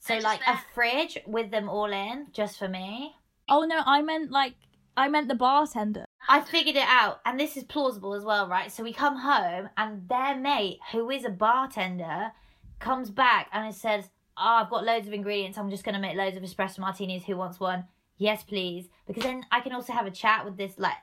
So, 0.00 0.16
like 0.18 0.40
a 0.46 0.58
fridge 0.74 1.18
with 1.26 1.50
them 1.50 1.68
all 1.68 1.92
in 1.92 2.28
just 2.32 2.58
for 2.58 2.68
me. 2.68 3.14
Oh 3.48 3.64
no, 3.64 3.82
I 3.84 4.02
meant 4.02 4.30
like 4.30 4.54
I 4.96 5.08
meant 5.08 5.28
the 5.28 5.34
bartender. 5.34 6.04
I 6.28 6.40
figured 6.40 6.76
it 6.76 6.86
out, 6.86 7.20
and 7.24 7.38
this 7.38 7.56
is 7.56 7.64
plausible 7.64 8.14
as 8.14 8.24
well, 8.24 8.48
right? 8.48 8.70
So 8.70 8.82
we 8.82 8.92
come 8.92 9.16
home, 9.16 9.68
and 9.76 10.08
their 10.08 10.36
mate, 10.36 10.78
who 10.92 11.10
is 11.10 11.24
a 11.24 11.30
bartender, 11.30 12.32
comes 12.78 13.10
back 13.10 13.48
and 13.52 13.68
it 13.68 13.74
says, 13.74 14.08
"Oh, 14.36 14.60
I've 14.62 14.70
got 14.70 14.84
loads 14.84 15.06
of 15.06 15.12
ingredients. 15.12 15.58
I'm 15.58 15.70
just 15.70 15.84
gonna 15.84 15.98
make 15.98 16.16
loads 16.16 16.36
of 16.36 16.42
espresso 16.42 16.78
martinis. 16.78 17.24
Who 17.24 17.36
wants 17.36 17.60
one? 17.60 17.84
Yes, 18.16 18.42
please." 18.42 18.88
Because 19.06 19.22
then 19.22 19.44
I 19.52 19.60
can 19.60 19.72
also 19.72 19.92
have 19.92 20.06
a 20.06 20.10
chat 20.10 20.44
with 20.44 20.56
this 20.56 20.78
like 20.78 20.96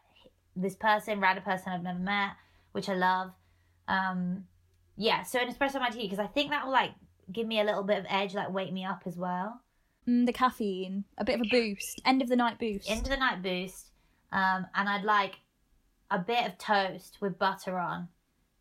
this 0.56 0.76
person, 0.76 1.20
random 1.20 1.44
person 1.44 1.72
I've 1.72 1.84
never 1.84 2.00
met, 2.00 2.32
which 2.72 2.90
I 2.90 2.96
love. 2.96 3.32
Um, 3.88 4.46
yeah. 4.96 5.22
So 5.24 5.40
an 5.40 5.54
espresso 5.54 5.80
martini 5.80 6.06
because 6.06 6.20
I 6.20 6.28
think 6.28 6.50
that 6.50 6.66
will 6.66 6.74
like 6.74 6.94
give 7.32 7.48
me 7.48 7.60
a 7.60 7.64
little 7.64 7.84
bit 7.84 8.00
of 8.00 8.06
edge, 8.10 8.34
like 8.34 8.52
wake 8.52 8.72
me 8.74 8.86
up 8.86 9.04
as 9.06 9.16
well. 9.18 9.62
Mm, 10.08 10.26
the 10.26 10.34
caffeine, 10.34 11.04
a 11.18 11.26
bit 11.26 11.36
of 11.36 11.42
a 11.42 11.50
boost, 11.50 12.02
end 12.06 12.22
of 12.22 12.30
the 12.30 12.36
night 12.36 12.58
boost. 12.60 12.90
End 12.90 13.02
of 13.02 13.10
the 13.10 13.18
night 13.18 13.42
boost 13.42 13.92
um 14.34 14.68
and 14.76 14.90
i'd 14.90 15.06
like 15.06 15.36
a 16.12 16.20
bit 16.20 16.46
of 16.46 16.58
toast 16.58 17.16
with 17.22 17.40
butter 17.40 17.80
on 17.80 18.10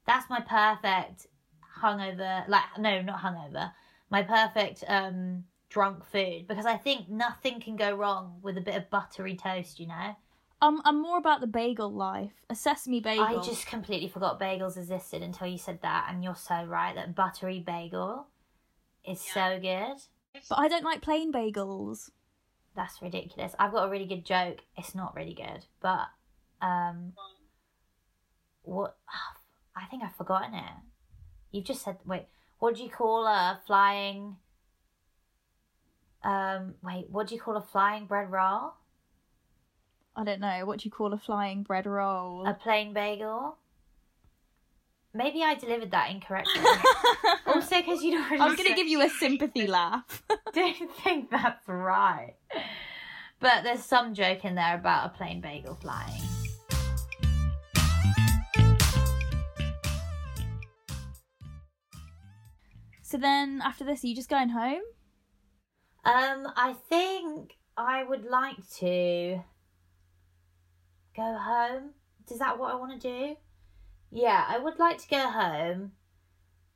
that's 0.06 0.30
my 0.30 0.38
perfect 0.38 1.26
hungover 1.82 2.46
like 2.48 2.62
no 2.78 3.02
not 3.02 3.20
hungover 3.20 3.72
my 4.08 4.22
perfect 4.22 4.84
um 4.86 5.42
drunk 5.68 6.04
food 6.04 6.46
because 6.46 6.66
i 6.66 6.76
think 6.76 7.08
nothing 7.08 7.60
can 7.60 7.74
go 7.74 7.92
wrong 7.94 8.38
with 8.42 8.56
a 8.56 8.60
bit 8.60 8.76
of 8.76 8.88
buttery 8.90 9.34
toast 9.36 9.80
you 9.80 9.88
know 9.88 10.16
Um, 10.62 10.80
I'm 10.84 11.02
more 11.02 11.18
about 11.18 11.40
the 11.40 11.46
bagel 11.48 11.92
life. 11.92 12.32
A 12.48 12.54
sesame 12.54 13.00
bagel. 13.00 13.24
i 13.24 13.42
just 13.42 13.66
completely 13.66 14.08
forgot 14.08 14.38
bagels 14.40 14.76
existed 14.76 15.20
until 15.22 15.48
you 15.48 15.58
said 15.58 15.80
that 15.82 16.06
and 16.08 16.22
you're 16.22 16.36
so 16.36 16.64
right 16.64 16.94
that 16.94 17.14
buttery 17.16 17.58
bagel 17.58 18.28
is 19.06 19.20
so 19.20 19.58
good. 19.60 19.96
But 20.48 20.58
I 20.58 20.68
don't 20.68 20.84
like 20.84 21.00
plain 21.02 21.32
bagels. 21.32 22.10
that's 22.74 23.00
ridiculous. 23.00 23.54
I've 23.58 23.72
got 23.72 23.86
a 23.86 23.90
really 23.90 24.06
good 24.06 24.24
joke. 24.24 24.58
It's 24.76 24.94
not 24.94 25.14
really 25.14 25.34
good 25.34 25.64
but 25.80 26.08
um 26.62 27.12
what 28.62 28.96
i 29.76 29.84
think 29.90 30.02
i've 30.02 30.14
forgotten 30.16 30.54
it. 30.54 30.76
You've 31.52 31.64
just 31.64 31.82
said 31.84 31.98
wait 32.04 32.26
what 32.58 32.76
do 32.76 32.82
you 32.82 32.90
call 32.90 33.26
a 33.26 33.60
flying 33.66 34.36
um 36.24 36.74
wait 36.82 37.06
what 37.10 37.28
do 37.28 37.34
you 37.34 37.40
call 37.40 37.56
a 37.56 37.62
flying 37.62 38.06
bread 38.06 38.30
roll? 38.30 38.72
I 40.18 40.24
don't 40.24 40.40
know. 40.40 40.64
What 40.64 40.78
do 40.80 40.86
you 40.86 40.90
call 40.90 41.12
a 41.12 41.18
flying 41.18 41.62
bread 41.62 41.86
roll? 41.86 42.46
a 42.46 42.54
plain 42.54 42.94
bagel 42.94 43.58
maybe 45.16 45.42
i 45.42 45.54
delivered 45.54 45.90
that 45.90 46.10
incorrectly 46.10 46.62
also 47.46 47.76
because 47.76 48.02
you 48.02 48.12
don't 48.12 48.40
I 48.40 48.46
was 48.46 48.56
going 48.56 48.68
to 48.68 48.74
give 48.74 48.88
you 48.88 49.02
a 49.02 49.08
sympathy 49.08 49.66
laugh. 49.78 50.22
don't 50.52 50.90
think 51.02 51.30
that's 51.30 51.66
right 51.68 52.34
but 53.40 53.64
there's 53.64 53.84
some 53.84 54.14
joke 54.14 54.44
in 54.44 54.54
there 54.54 54.74
about 54.74 55.06
a 55.06 55.16
plain 55.16 55.40
bagel 55.40 55.74
flying 55.74 56.22
So 63.06 63.18
then 63.18 63.62
after 63.64 63.84
this, 63.84 64.02
are 64.02 64.08
you 64.08 64.16
just 64.16 64.28
going 64.28 64.48
home? 64.48 64.82
Um, 66.04 66.52
I 66.56 66.74
think 66.88 67.52
I 67.76 68.02
would 68.02 68.24
like 68.24 68.56
to 68.78 69.44
go 71.16 71.38
home. 71.38 71.90
Is 72.28 72.40
that 72.40 72.58
what 72.58 72.72
I 72.72 72.76
want 72.76 73.00
to 73.00 73.08
do? 73.08 73.36
Yeah, 74.10 74.44
I 74.48 74.58
would 74.58 74.78
like 74.78 74.98
to 74.98 75.08
go 75.08 75.30
home. 75.30 75.92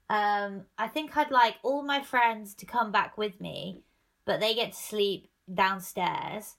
Um, 0.09 0.65
I 0.77 0.89
think 0.89 1.17
I'd 1.17 1.31
like 1.31 1.57
all 1.63 1.83
my 1.83 2.03
friends 2.03 2.55
to 2.57 2.67
come 2.67 2.91
back 2.91 3.17
with 3.17 3.41
me, 3.41 3.85
but 4.25 4.41
they 4.41 4.55
get 4.55 4.73
to 4.73 4.79
sleep 4.79 5.29
downstairs 5.53 6.57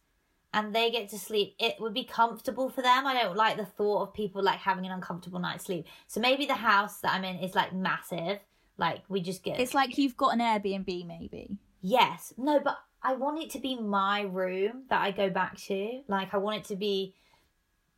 and 0.53 0.73
they 0.73 0.91
get 0.91 1.09
to 1.09 1.19
sleep. 1.19 1.55
It 1.59 1.75
would 1.79 1.93
be 1.93 2.03
comfortable 2.03 2.69
for 2.69 2.81
them. 2.81 3.05
I 3.05 3.21
don't 3.21 3.35
like 3.35 3.57
the 3.57 3.65
thought 3.65 4.03
of 4.03 4.13
people 4.13 4.41
like 4.41 4.59
having 4.59 4.85
an 4.85 4.91
uncomfortable 4.91 5.39
night's 5.39 5.65
sleep. 5.65 5.85
So 6.07 6.19
maybe 6.19 6.45
the 6.45 6.55
house 6.55 6.99
that 6.99 7.13
I'm 7.13 7.23
in 7.23 7.37
is 7.37 7.55
like 7.55 7.73
massive. 7.73 8.39
Like 8.77 9.03
we 9.09 9.21
just 9.21 9.43
get 9.43 9.59
It's 9.59 9.73
like 9.73 9.97
you've 9.97 10.17
got 10.17 10.33
an 10.33 10.39
Airbnb, 10.39 11.05
maybe. 11.07 11.57
Yes. 11.81 12.33
No, 12.37 12.59
but 12.59 12.77
I 13.03 13.15
want 13.15 13.41
it 13.41 13.49
to 13.51 13.59
be 13.59 13.75
my 13.79 14.21
room 14.21 14.83
that 14.89 15.01
I 15.01 15.11
go 15.11 15.29
back 15.29 15.57
to. 15.63 16.01
Like 16.07 16.33
I 16.33 16.37
want 16.37 16.57
it 16.57 16.65
to 16.65 16.75
be 16.75 17.15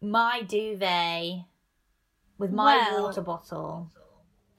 my 0.01 0.41
duvet 0.41 1.45
with 2.37 2.51
my 2.51 2.75
Well- 2.89 3.03
water 3.03 3.21
bottle. 3.21 3.91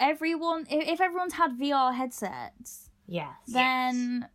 Everyone, 0.01 0.66
if, 0.70 0.89
if 0.89 1.01
everyone's 1.01 1.35
had 1.35 1.53
VR 1.59 1.95
headsets, 1.95 2.91
Yes. 3.07 3.33
then 3.47 4.29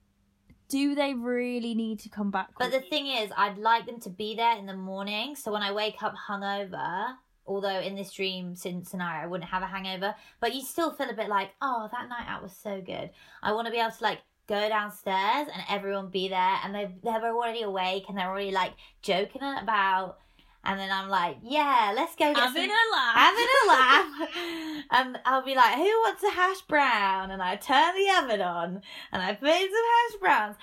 do 0.70 0.96
they 0.96 1.14
really 1.14 1.74
need 1.76 2.00
to 2.02 2.10
come 2.10 2.32
back? 2.32 2.50
But 2.58 2.72
with 2.72 2.82
the 2.84 2.90
thing 2.90 3.08
is, 3.08 3.32
I'd 3.36 3.58
like 3.58 3.86
them 3.86 4.00
to 4.02 4.10
be 4.10 4.36
there 4.36 4.58
in 4.58 4.66
the 4.68 4.76
morning. 4.76 5.36
So 5.36 5.52
when 5.52 5.62
I 5.62 5.72
wake 5.72 6.02
up 6.02 6.16
hungover, 6.16 7.16
although 7.46 7.80
in 7.80 7.96
this 7.96 8.12
dream 8.14 8.56
sin- 8.56 8.86
scenario 8.86 9.24
I 9.24 9.28
wouldn't 9.28 9.50
have 9.50 9.64
a 9.64 9.68
hangover, 9.68 10.16
but 10.40 10.54
you 10.56 10.62
still 10.62 10.92
feel 10.92 11.10
a 11.10 11.14
bit 11.14 11.28
like, 11.28 11.52
oh, 11.62 11.90
that 11.92 12.08
night 12.08 12.26
out 12.28 12.42
was 12.44 12.56
so 12.56 12.82
good. 12.82 13.10
I 13.44 13.52
want 13.52 13.66
to 13.66 13.72
be 13.72 13.80
able 13.80 13.92
to 13.92 14.04
like 14.04 14.20
go 14.48 14.68
downstairs 14.70 15.48
and 15.54 15.64
everyone 15.70 16.10
be 16.10 16.30
there, 16.30 16.58
and 16.64 16.74
they 16.74 16.90
they're 17.04 17.36
already 17.36 17.64
awake 17.64 18.06
and 18.08 18.18
they're 18.18 18.30
already 18.30 18.52
like 18.52 18.74
joking 19.02 19.42
about, 19.44 20.20
and 20.64 20.80
then 20.80 20.92
I'm 20.92 21.10
like, 21.10 21.38
yeah, 21.42 21.94
let's 21.96 22.16
go 22.16 22.34
get 22.34 22.38
having 22.38 22.64
some- 22.64 22.72
a 22.72 22.92
laugh. 22.92 23.16
having 23.16 23.48
a 23.64 23.68
laugh. 23.68 24.30
and 24.92 25.20
I'll 25.26 25.46
be 25.46 25.56
like, 25.56 25.76
who 25.76 25.84
wants 25.84 26.24
a 26.24 26.32
hash 26.32 26.62
brown? 26.62 27.32
And 27.32 27.42
I 27.42 27.56
turn 27.56 27.96
the 27.96 28.24
oven 28.24 28.42
on 28.42 28.82
and 29.12 29.22
I 29.22 29.34
put 29.36 29.50
in 29.50 29.70
some 29.70 29.70
hash 29.72 30.20
browns. 30.20 30.56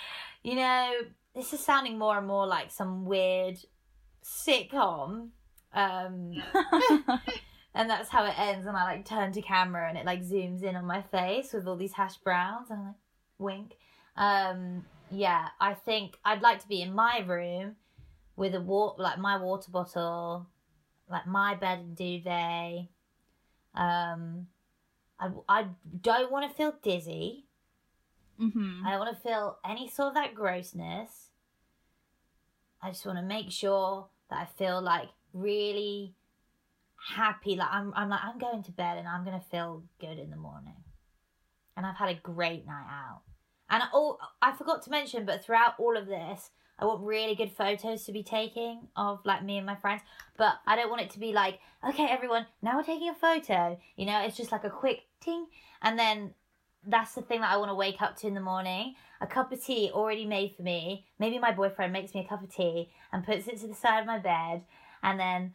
You 0.42 0.56
know, 0.56 0.92
this 1.34 1.52
is 1.52 1.60
sounding 1.60 1.98
more 1.98 2.18
and 2.18 2.26
more 2.26 2.46
like 2.46 2.70
some 2.70 3.04
weird 3.06 3.58
sitcom. 4.22 5.30
Um, 5.72 6.32
and 7.74 7.90
that's 7.90 8.10
how 8.10 8.26
it 8.26 8.38
ends. 8.38 8.66
And 8.66 8.76
I 8.76 8.84
like 8.84 9.06
turn 9.06 9.32
to 9.32 9.42
camera 9.42 9.88
and 9.88 9.96
it 9.96 10.04
like 10.06 10.22
zooms 10.22 10.62
in 10.62 10.76
on 10.76 10.84
my 10.84 11.02
face 11.02 11.52
with 11.52 11.66
all 11.66 11.76
these 11.76 11.94
hash 11.94 12.16
browns. 12.18 12.70
And 12.70 12.80
I'm 12.80 12.86
like, 12.86 12.94
wink. 13.38 13.76
Um, 14.16 14.84
yeah, 15.10 15.48
I 15.60 15.74
think 15.74 16.18
I'd 16.24 16.42
like 16.42 16.60
to 16.60 16.68
be 16.68 16.82
in 16.82 16.94
my 16.94 17.24
room 17.26 17.76
with 18.36 18.54
a 18.54 18.60
water, 18.60 19.02
like 19.02 19.18
my 19.18 19.36
water 19.38 19.70
bottle, 19.70 20.46
like 21.10 21.26
my 21.26 21.54
bed 21.54 21.78
and 21.80 21.96
duvet. 21.96 22.88
Um, 23.74 24.48
I, 25.18 25.30
I 25.48 25.66
don't 26.00 26.30
want 26.30 26.50
to 26.50 26.56
feel 26.56 26.74
dizzy. 26.82 27.46
hmm 28.38 28.82
I 28.86 28.90
don't 28.90 29.00
want 29.00 29.16
to 29.16 29.22
feel 29.22 29.58
any 29.68 29.88
sort 29.88 30.08
of 30.08 30.14
that 30.14 30.34
grossness. 30.34 31.30
I 32.82 32.90
just 32.90 33.06
want 33.06 33.18
to 33.18 33.24
make 33.24 33.50
sure 33.50 34.08
that 34.30 34.36
I 34.40 34.58
feel 34.58 34.82
like 34.82 35.08
really 35.32 36.14
happy. 37.14 37.56
Like 37.56 37.68
I'm, 37.70 37.92
I'm 37.96 38.08
like 38.08 38.20
I'm 38.22 38.38
going 38.38 38.62
to 38.62 38.72
bed 38.72 38.98
and 38.98 39.08
I'm 39.08 39.24
gonna 39.24 39.42
feel 39.50 39.84
good 40.00 40.18
in 40.18 40.30
the 40.30 40.36
morning. 40.36 40.84
And 41.76 41.84
I've 41.86 41.96
had 41.96 42.10
a 42.10 42.14
great 42.14 42.66
night 42.66 42.86
out. 42.88 43.22
And 43.68 43.82
oh, 43.92 44.18
I 44.40 44.52
forgot 44.52 44.82
to 44.84 44.90
mention, 44.90 45.26
but 45.26 45.44
throughout 45.44 45.74
all 45.78 45.96
of 45.96 46.06
this, 46.06 46.50
I 46.78 46.84
want 46.84 47.02
really 47.02 47.34
good 47.34 47.52
photos 47.52 48.04
to 48.04 48.12
be 48.12 48.22
taking 48.22 48.88
of 48.96 49.20
like 49.24 49.42
me 49.42 49.56
and 49.56 49.66
my 49.66 49.76
friends. 49.76 50.02
But 50.36 50.56
I 50.66 50.76
don't 50.76 50.90
want 50.90 51.02
it 51.02 51.10
to 51.10 51.18
be 51.18 51.32
like, 51.32 51.60
okay, 51.88 52.06
everyone, 52.06 52.46
now 52.60 52.76
we're 52.76 52.82
taking 52.82 53.08
a 53.08 53.14
photo. 53.14 53.78
You 53.96 54.06
know, 54.06 54.20
it's 54.22 54.36
just 54.36 54.52
like 54.52 54.64
a 54.64 54.70
quick 54.70 55.04
ting, 55.20 55.46
and 55.82 55.98
then 55.98 56.34
that's 56.86 57.14
the 57.14 57.22
thing 57.22 57.40
that 57.40 57.50
I 57.50 57.56
want 57.56 57.70
to 57.70 57.74
wake 57.74 58.00
up 58.00 58.16
to 58.18 58.26
in 58.28 58.34
the 58.34 58.40
morning. 58.40 58.94
A 59.20 59.26
cup 59.26 59.50
of 59.50 59.64
tea 59.64 59.90
already 59.92 60.26
made 60.26 60.54
for 60.54 60.62
me. 60.62 61.06
Maybe 61.18 61.38
my 61.38 61.50
boyfriend 61.52 61.92
makes 61.92 62.14
me 62.14 62.20
a 62.20 62.28
cup 62.28 62.42
of 62.42 62.54
tea 62.54 62.90
and 63.12 63.24
puts 63.24 63.48
it 63.48 63.58
to 63.60 63.66
the 63.66 63.74
side 63.74 64.00
of 64.00 64.06
my 64.06 64.18
bed, 64.18 64.62
and 65.02 65.18
then 65.18 65.54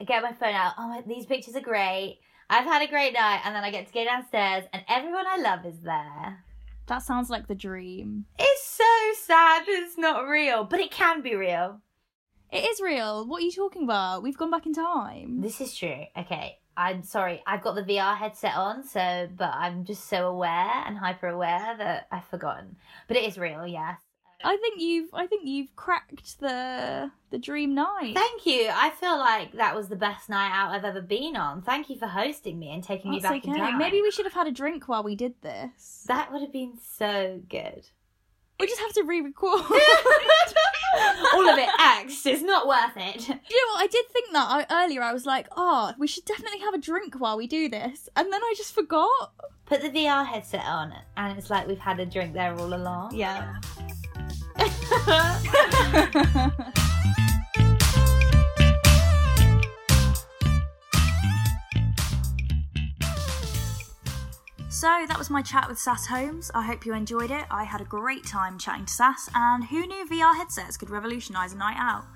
I 0.00 0.04
get 0.04 0.22
my 0.22 0.32
phone 0.32 0.54
out. 0.54 0.74
Oh, 0.78 1.02
these 1.06 1.26
pictures 1.26 1.56
are 1.56 1.60
great. 1.60 2.20
I've 2.48 2.64
had 2.64 2.82
a 2.82 2.88
great 2.88 3.12
night, 3.12 3.42
and 3.44 3.54
then 3.54 3.64
I 3.64 3.70
get 3.70 3.88
to 3.88 3.92
go 3.92 4.04
downstairs, 4.04 4.64
and 4.72 4.84
everyone 4.88 5.26
I 5.26 5.36
love 5.36 5.66
is 5.66 5.80
there. 5.80 6.44
That 6.90 7.04
sounds 7.04 7.30
like 7.30 7.46
the 7.46 7.54
dream. 7.54 8.24
It's 8.36 8.64
so 8.64 8.84
sad 9.24 9.62
it's 9.68 9.96
not 9.96 10.26
real, 10.26 10.64
but 10.64 10.80
it 10.80 10.90
can 10.90 11.22
be 11.22 11.36
real. 11.36 11.80
It 12.50 12.64
is 12.64 12.80
real. 12.80 13.28
What 13.28 13.42
are 13.42 13.44
you 13.44 13.52
talking 13.52 13.84
about? 13.84 14.24
We've 14.24 14.36
gone 14.36 14.50
back 14.50 14.66
in 14.66 14.72
time. 14.72 15.40
This 15.40 15.60
is 15.60 15.72
true. 15.72 16.02
Okay, 16.18 16.58
I'm 16.76 17.04
sorry. 17.04 17.44
I've 17.46 17.62
got 17.62 17.76
the 17.76 17.84
VR 17.84 18.16
headset 18.16 18.56
on, 18.56 18.82
so 18.82 19.28
but 19.36 19.52
I'm 19.54 19.84
just 19.84 20.08
so 20.08 20.26
aware 20.26 20.82
and 20.84 20.98
hyper 20.98 21.28
aware 21.28 21.76
that 21.78 22.08
I've 22.10 22.24
forgotten. 22.24 22.74
But 23.06 23.18
it 23.18 23.24
is 23.24 23.38
real, 23.38 23.64
yes. 23.68 24.00
I 24.42 24.56
think 24.56 24.80
you've 24.80 25.10
I 25.12 25.26
think 25.26 25.46
you've 25.46 25.74
cracked 25.76 26.40
the 26.40 27.10
the 27.30 27.38
dream 27.38 27.74
night. 27.74 28.14
Thank 28.14 28.46
you. 28.46 28.70
I 28.72 28.90
feel 28.90 29.18
like 29.18 29.52
that 29.52 29.74
was 29.74 29.88
the 29.88 29.96
best 29.96 30.28
night 30.28 30.50
out 30.52 30.72
I've 30.72 30.84
ever 30.84 31.00
been 31.00 31.36
on. 31.36 31.62
Thank 31.62 31.90
you 31.90 31.96
for 31.98 32.06
hosting 32.06 32.58
me 32.58 32.72
and 32.72 32.82
taking 32.82 33.12
That's 33.12 33.24
me 33.24 33.28
back 33.28 33.42
okay. 33.44 33.50
in 33.50 33.56
time. 33.56 33.78
Maybe 33.78 34.00
we 34.02 34.10
should 34.10 34.26
have 34.26 34.32
had 34.32 34.46
a 34.46 34.52
drink 34.52 34.88
while 34.88 35.02
we 35.02 35.14
did 35.14 35.34
this. 35.42 36.04
that 36.08 36.32
would 36.32 36.42
have 36.42 36.52
been 36.52 36.78
so 36.96 37.40
good. 37.48 37.88
We 38.58 38.66
just 38.66 38.80
have 38.80 38.92
to 38.92 39.04
re-record. 39.04 39.60
All 41.34 41.48
of 41.48 41.58
it 41.58 41.68
axed. 41.78 42.26
It's 42.26 42.42
not 42.42 42.66
worth 42.68 42.92
it. 42.96 43.26
you 43.26 43.34
know 43.34 43.72
what? 43.72 43.82
I 43.82 43.86
did 43.90 44.04
think 44.12 44.32
that 44.32 44.66
I, 44.70 44.84
earlier. 44.84 45.02
I 45.02 45.14
was 45.14 45.24
like, 45.24 45.48
oh, 45.56 45.94
we 45.98 46.06
should 46.06 46.26
definitely 46.26 46.60
have 46.60 46.74
a 46.74 46.78
drink 46.78 47.18
while 47.18 47.38
we 47.38 47.46
do 47.46 47.70
this, 47.70 48.10
and 48.16 48.30
then 48.30 48.42
I 48.42 48.54
just 48.56 48.74
forgot. 48.74 49.32
Put 49.64 49.80
the 49.80 49.88
VR 49.88 50.26
headset 50.26 50.64
on, 50.66 50.92
and 51.16 51.38
it's 51.38 51.48
like 51.48 51.68
we've 51.68 51.78
had 51.78 52.00
a 52.00 52.06
drink 52.06 52.34
there 52.34 52.54
all 52.54 52.74
along. 52.74 53.14
Yeah. 53.14 53.54
So 64.80 64.86
that 65.08 65.18
was 65.18 65.28
my 65.28 65.42
chat 65.42 65.68
with 65.68 65.78
Sass 65.78 66.06
Holmes. 66.06 66.50
I 66.54 66.62
hope 66.62 66.86
you 66.86 66.94
enjoyed 66.94 67.30
it. 67.30 67.44
I 67.50 67.64
had 67.64 67.82
a 67.82 67.84
great 67.84 68.24
time 68.24 68.58
chatting 68.58 68.86
to 68.86 68.92
Sass, 68.92 69.28
and 69.34 69.62
who 69.62 69.86
knew 69.86 70.06
VR 70.08 70.34
headsets 70.34 70.78
could 70.78 70.88
revolutionise 70.88 71.52
a 71.52 71.58
night 71.58 71.76
out? 71.76 72.06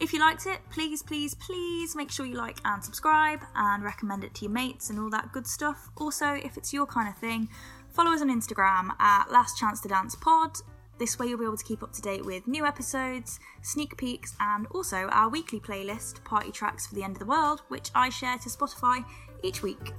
If 0.00 0.12
you 0.12 0.18
liked 0.18 0.46
it, 0.46 0.58
please, 0.70 1.04
please, 1.04 1.36
please 1.36 1.94
make 1.94 2.10
sure 2.10 2.26
you 2.26 2.34
like 2.34 2.58
and 2.64 2.82
subscribe 2.82 3.38
and 3.54 3.84
recommend 3.84 4.24
it 4.24 4.34
to 4.34 4.46
your 4.46 4.50
mates 4.50 4.90
and 4.90 4.98
all 4.98 5.08
that 5.10 5.30
good 5.30 5.46
stuff. 5.46 5.88
Also, 5.98 6.32
if 6.32 6.56
it's 6.56 6.72
your 6.72 6.84
kind 6.84 7.08
of 7.08 7.16
thing, 7.16 7.48
follow 7.90 8.10
us 8.10 8.22
on 8.22 8.28
Instagram 8.28 8.90
at 8.98 9.30
Last 9.30 9.56
Chance 9.56 9.80
to 9.82 9.88
Dance 9.88 10.16
Pod. 10.16 10.56
This 11.00 11.18
way, 11.18 11.28
you'll 11.28 11.38
be 11.38 11.46
able 11.46 11.56
to 11.56 11.64
keep 11.64 11.82
up 11.82 11.94
to 11.94 12.02
date 12.02 12.26
with 12.26 12.46
new 12.46 12.66
episodes, 12.66 13.40
sneak 13.62 13.96
peeks, 13.96 14.36
and 14.38 14.66
also 14.66 15.08
our 15.12 15.30
weekly 15.30 15.58
playlist, 15.58 16.22
Party 16.24 16.52
Tracks 16.52 16.86
for 16.86 16.94
the 16.94 17.02
End 17.02 17.14
of 17.14 17.20
the 17.20 17.24
World, 17.24 17.62
which 17.68 17.90
I 17.94 18.10
share 18.10 18.36
to 18.36 18.50
Spotify 18.50 19.02
each 19.42 19.62
week. 19.62 19.94